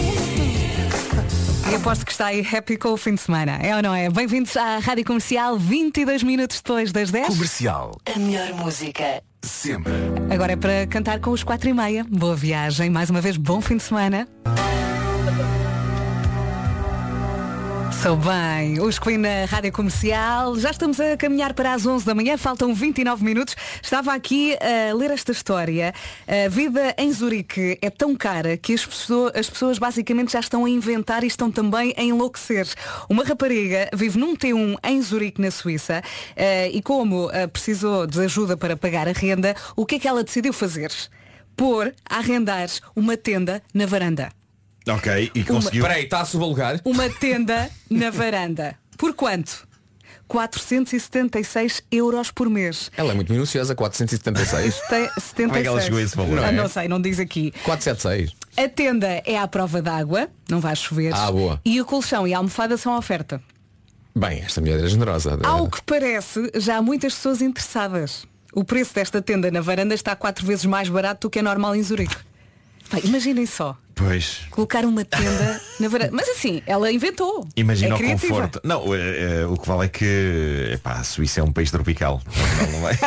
E 1.76 1.78
aposto 1.78 2.06
que 2.06 2.12
está 2.14 2.28
aí 2.28 2.40
happy 2.40 2.78
com 2.78 2.94
o 2.94 2.96
fim 2.96 3.16
de 3.16 3.20
semana, 3.20 3.58
é 3.62 3.76
ou 3.76 3.82
não 3.84 3.94
é? 3.94 4.10
Bem-vindos 4.10 4.56
à 4.56 4.78
Rádio 4.78 5.04
Comercial, 5.04 5.58
22 5.58 6.24
minutos 6.24 6.62
depois 6.62 6.94
das 6.94 7.12
10. 7.12 7.28
Comercial. 7.28 8.00
A 8.06 8.18
melhor 8.18 8.54
música. 8.54 9.22
Sempre. 9.42 9.92
Agora 10.34 10.54
é 10.54 10.56
para 10.56 10.88
cantar 10.88 11.20
com 11.20 11.32
os 11.32 11.44
4 11.44 11.68
e 11.68 11.74
meia. 11.74 12.06
Boa 12.10 12.34
viagem, 12.34 12.90
mais 12.90 13.10
uma 13.10 13.20
vez, 13.20 13.36
bom 13.36 13.60
fim 13.60 13.76
de 13.76 13.84
semana. 13.84 14.26
Sou 18.02 18.16
bem, 18.18 18.80
os 18.80 19.00
Queen 19.00 19.18
na 19.18 19.46
Rádio 19.46 19.72
Comercial. 19.72 20.58
Já 20.58 20.72
estamos 20.72 21.00
a 21.00 21.18
caminhar 21.18 21.54
para 21.54 21.74
as 21.74 21.86
11 21.86 22.06
da 22.06 22.14
manhã, 22.14 22.38
faltam 22.38 22.74
29 22.74 23.24
minutos. 23.24 23.56
Estava 23.82 24.14
aqui 24.14 24.56
a 24.56 24.94
ler 24.94 25.12
esta 25.12 25.32
história. 25.32 25.94
A 26.28 26.50
vida 26.50 26.94
em 26.98 27.12
Zurique 27.12 27.80
é 27.82 27.90
tão 27.90 28.16
cara 28.16 28.58
que 28.58 28.74
as 28.74 28.86
pessoas, 28.86 29.32
as 29.36 29.50
pessoas 29.50 29.80
basicamente 29.80 30.34
já 30.34 30.40
estão 30.40 30.66
a 30.66 30.70
inventar 30.70 31.24
e 31.24 31.28
estão 31.28 31.52
também 31.52 31.94
a 31.98 32.04
enlouquecer. 32.04 32.68
Uma 33.10 33.24
rapariga 33.24 33.90
vive 33.94 34.20
num 34.20 34.36
T1 34.36 34.78
em 34.84 35.02
Zurique, 35.02 35.42
na 35.42 35.50
Suíça, 35.50 36.04
eh, 36.36 36.70
e 36.72 36.82
como 36.82 37.32
eh, 37.32 37.48
precisou 37.48 38.06
de 38.06 38.20
ajuda 38.22 38.56
para 38.56 38.78
pagar 38.78 39.08
a 39.08 39.14
renda, 39.14 39.56
o 39.76 39.86
que 39.86 39.96
é 39.96 40.00
que 40.00 40.08
ela 40.08 40.24
decidiu 40.24 40.54
fazer? 40.54 40.92
Pôr 41.56 41.94
a 42.08 42.18
arrendar 42.18 42.70
uma 42.96 43.18
tenda 43.18 43.64
na 43.74 43.86
varanda. 43.86 44.45
Ok, 44.88 45.32
e 45.34 45.44
conseguiu. 45.44 45.82
Espera 45.82 45.96
aí, 46.00 46.04
está 46.04 46.22
a 46.22 46.26
sublugar? 46.26 46.80
Uma 46.86 47.10
tenda 47.10 47.70
na 47.90 48.10
varanda. 48.12 48.76
Por 48.98 49.14
quanto? 49.16 49.68
476 50.28 51.84
euros 51.92 52.32
por 52.32 52.50
mês. 52.50 52.92
Ela 52.98 53.12
é 53.12 53.16
muito 53.16 53.32
minuciosa, 53.32 53.76
476. 53.76 54.82
Tem 54.90 55.10
76. 55.20 55.48
Como 55.48 55.58
é 55.58 55.62
que 55.62 55.68
ela 55.68 55.82
chegou 55.82 56.00
a 56.00 56.02
esse 56.02 56.16
valor? 56.16 56.40
Ah, 56.40 56.42
Não 56.44 56.48
é? 56.48 56.52
não 56.52 56.68
sei, 56.70 56.88
não 56.88 57.02
diz 57.02 57.20
aqui. 57.20 57.52
476. 57.64 58.32
A 58.58 58.70
tenda 58.70 59.08
é 59.26 59.38
à 59.38 59.48
prova 59.48 59.82
d'água, 59.82 60.30
não 60.50 60.60
vai 60.60 60.76
chover. 60.76 61.14
Ah, 61.14 61.32
boa. 61.32 61.60
E 61.66 61.80
o 61.82 61.86
colchão 61.86 62.28
e 62.28 62.34
a 62.34 62.38
almofada 62.38 62.78
são 62.78 62.94
à 62.94 62.98
oferta. 62.98 63.42
Bem, 64.16 64.40
esta 64.40 64.62
mulher 64.62 64.84
é 64.84 64.88
generosa. 64.88 65.38
Ao 65.44 65.70
que 65.70 65.82
parece, 65.84 66.52
já 66.56 66.78
há 66.78 66.82
muitas 66.82 67.14
pessoas 67.14 67.42
interessadas. 67.42 68.26
O 68.54 68.64
preço 68.64 68.96
desta 68.96 69.22
tenda 69.22 69.52
na 69.52 69.60
varanda 69.60 69.94
está 69.94 70.16
quatro 70.16 70.46
vezes 70.46 70.66
mais 70.66 70.88
barato 70.88 71.28
do 71.28 71.30
que 71.30 71.40
é 71.40 71.42
normal 71.42 71.76
em 71.76 71.84
Zurique. 71.84 72.16
Pá, 72.90 72.98
imaginem 73.04 73.46
só, 73.46 73.78
Pois. 73.96 74.42
colocar 74.52 74.84
uma 74.86 75.06
tenda 75.06 75.62
na 75.80 75.88
varanda. 75.88 76.12
Mas 76.14 76.28
assim, 76.30 76.62
ela 76.68 76.92
inventou. 76.92 77.48
Imagina 77.56 77.94
é 77.94 77.96
o 77.96 77.98
criativa. 77.98 78.34
conforto. 78.34 78.62
Não, 78.64 78.94
eh, 78.94 79.42
eh, 79.42 79.46
o 79.46 79.58
que 79.58 79.68
vale 79.68 79.86
é 79.86 79.88
que 79.88 80.70
epá, 80.74 80.94
a 81.00 81.04
Suíça 81.04 81.40
é 81.40 81.44
um 81.44 81.52
país 81.52 81.72
tropical. 81.72 82.22
Não, 82.62 82.72
não 82.74 82.82
vai. 82.82 82.98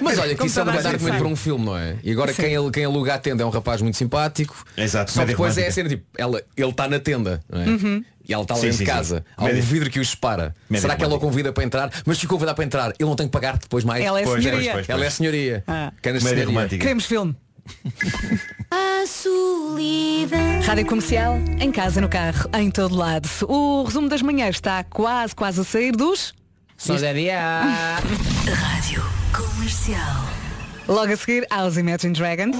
Mas 0.00 0.18
olha, 0.18 0.34
que 0.36 0.46
isso 0.46 0.60
é 0.60 0.62
um 0.62 0.66
grande 0.66 0.86
argumento 0.86 1.18
para 1.18 1.26
um 1.28 1.36
filme, 1.36 1.64
não 1.64 1.76
é? 1.76 1.96
E 2.02 2.12
agora 2.12 2.32
Sim. 2.32 2.42
quem, 2.42 2.70
quem 2.70 2.84
aluga 2.84 3.14
a 3.14 3.18
tenda 3.18 3.42
é 3.42 3.46
um 3.46 3.50
rapaz 3.50 3.82
muito 3.82 3.96
simpático. 3.96 4.64
Exato, 4.76 5.10
Só 5.10 5.24
depois 5.24 5.58
é 5.58 5.62
a 5.62 5.64
romântica. 5.64 5.72
cena 5.74 5.88
tipo, 5.88 6.04
ela, 6.16 6.42
ele 6.56 6.70
está 6.70 6.88
na 6.88 6.98
tenda, 7.00 7.40
não 7.50 7.60
é? 7.60 7.66
Uhum. 7.66 8.04
E 8.28 8.32
ela 8.32 8.42
está 8.44 8.54
lá 8.54 8.60
Sim, 8.60 8.66
dentro 8.66 8.78
sim, 8.78 8.84
de 8.84 8.90
sim. 8.90 8.96
casa. 8.96 9.24
Há 9.36 9.44
um 9.44 9.60
vidro 9.60 9.90
que 9.90 9.98
o 9.98 10.04
separa. 10.04 10.54
Será 10.78 10.94
que 10.94 11.02
ela 11.02 11.14
o 11.14 11.16
romântica. 11.16 11.26
convida 11.26 11.52
para 11.52 11.64
entrar? 11.64 11.90
Mas 12.06 12.18
se 12.18 12.26
o 12.26 12.28
convidar 12.28 12.54
para 12.54 12.64
entrar, 12.64 12.92
ele 12.98 13.08
não 13.08 13.16
tem 13.16 13.26
que 13.26 13.32
pagar 13.32 13.58
depois 13.58 13.82
mais. 13.82 14.04
Ela 14.04 14.20
é 14.20 14.24
senhoria. 14.24 14.50
pois, 14.52 14.72
pois, 14.72 14.88
Ela 14.88 15.04
é 15.04 15.10
senhoria. 15.10 15.64
Ah. 15.66 15.92
Romântica. 16.46 16.78
Queremos 16.78 17.04
filme. 17.06 17.34
A 18.70 19.06
solidão. 19.06 20.60
Rádio 20.64 20.86
Comercial, 20.86 21.38
em 21.60 21.70
casa, 21.70 22.00
no 22.00 22.08
carro, 22.08 22.48
em 22.54 22.70
todo 22.70 22.94
lado. 22.94 23.28
O 23.48 23.84
resumo 23.84 24.08
das 24.08 24.22
manhãs 24.22 24.56
está 24.56 24.82
quase, 24.84 25.34
quase 25.34 25.60
a 25.60 25.64
sair 25.64 25.92
dos... 25.92 26.32
Zé 26.80 27.12
Dia. 27.12 27.62
Rádio 28.50 29.02
Comercial. 29.32 30.24
Logo 30.88 31.12
a 31.12 31.16
seguir, 31.16 31.46
aos 31.50 31.76
Imagine 31.76 32.14
Dragons. 32.14 32.56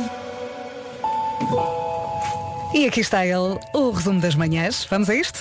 E 2.74 2.86
aqui 2.86 3.00
está 3.00 3.24
ele, 3.26 3.58
o 3.74 3.90
resumo 3.90 4.20
das 4.20 4.34
manhãs. 4.34 4.86
Vamos 4.90 5.10
a 5.10 5.14
isto? 5.14 5.40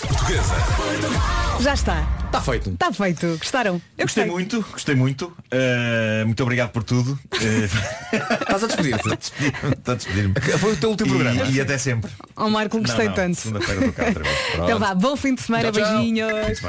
Já 1.62 1.74
está. 1.74 2.06
Está 2.26 2.42
feito. 2.42 2.70
Está 2.72 2.92
feito. 2.94 3.28
Gostaram? 3.38 3.82
Eu 3.98 4.06
Gostei 4.06 4.24
gostei. 4.26 4.26
muito, 4.32 4.66
gostei 4.72 4.96
muito. 4.96 5.34
Eh, 5.52 6.24
muito 6.26 6.42
obrigado 6.44 6.70
por 6.72 6.84
tudo. 6.84 7.18
Eh, 7.34 7.68
Estás 8.42 8.64
a 8.64 8.68
despedir-te. 8.68 9.10
Estou 9.10 9.94
a 9.94 9.96
despedir-me. 9.96 10.34
Foi 10.58 10.74
o 10.74 10.78
teu 10.78 10.90
último 10.90 11.08
E- 11.08 11.12
programa. 11.20 11.44
E, 11.52 11.60
até 11.62 11.78
sempre. 11.78 12.10
Ao 12.36 12.50
Marco, 12.50 12.80
gostei 12.80 13.06
Não, 13.06 13.12
não, 13.12 13.16
tanto. 13.16 13.36
Segunda-feira 13.36 13.82
do 13.88 13.94
cá 13.94 14.06
outra 14.06 14.24
vez. 14.24 14.38
Então 14.56 14.80
vá, 14.80 14.96
bom 14.96 15.16
fim 15.18 15.36
de 15.36 15.42
semana, 15.42 15.72
Tchau, 15.72 15.82
tchau. 15.84 15.94
beijinhos. 15.98 16.60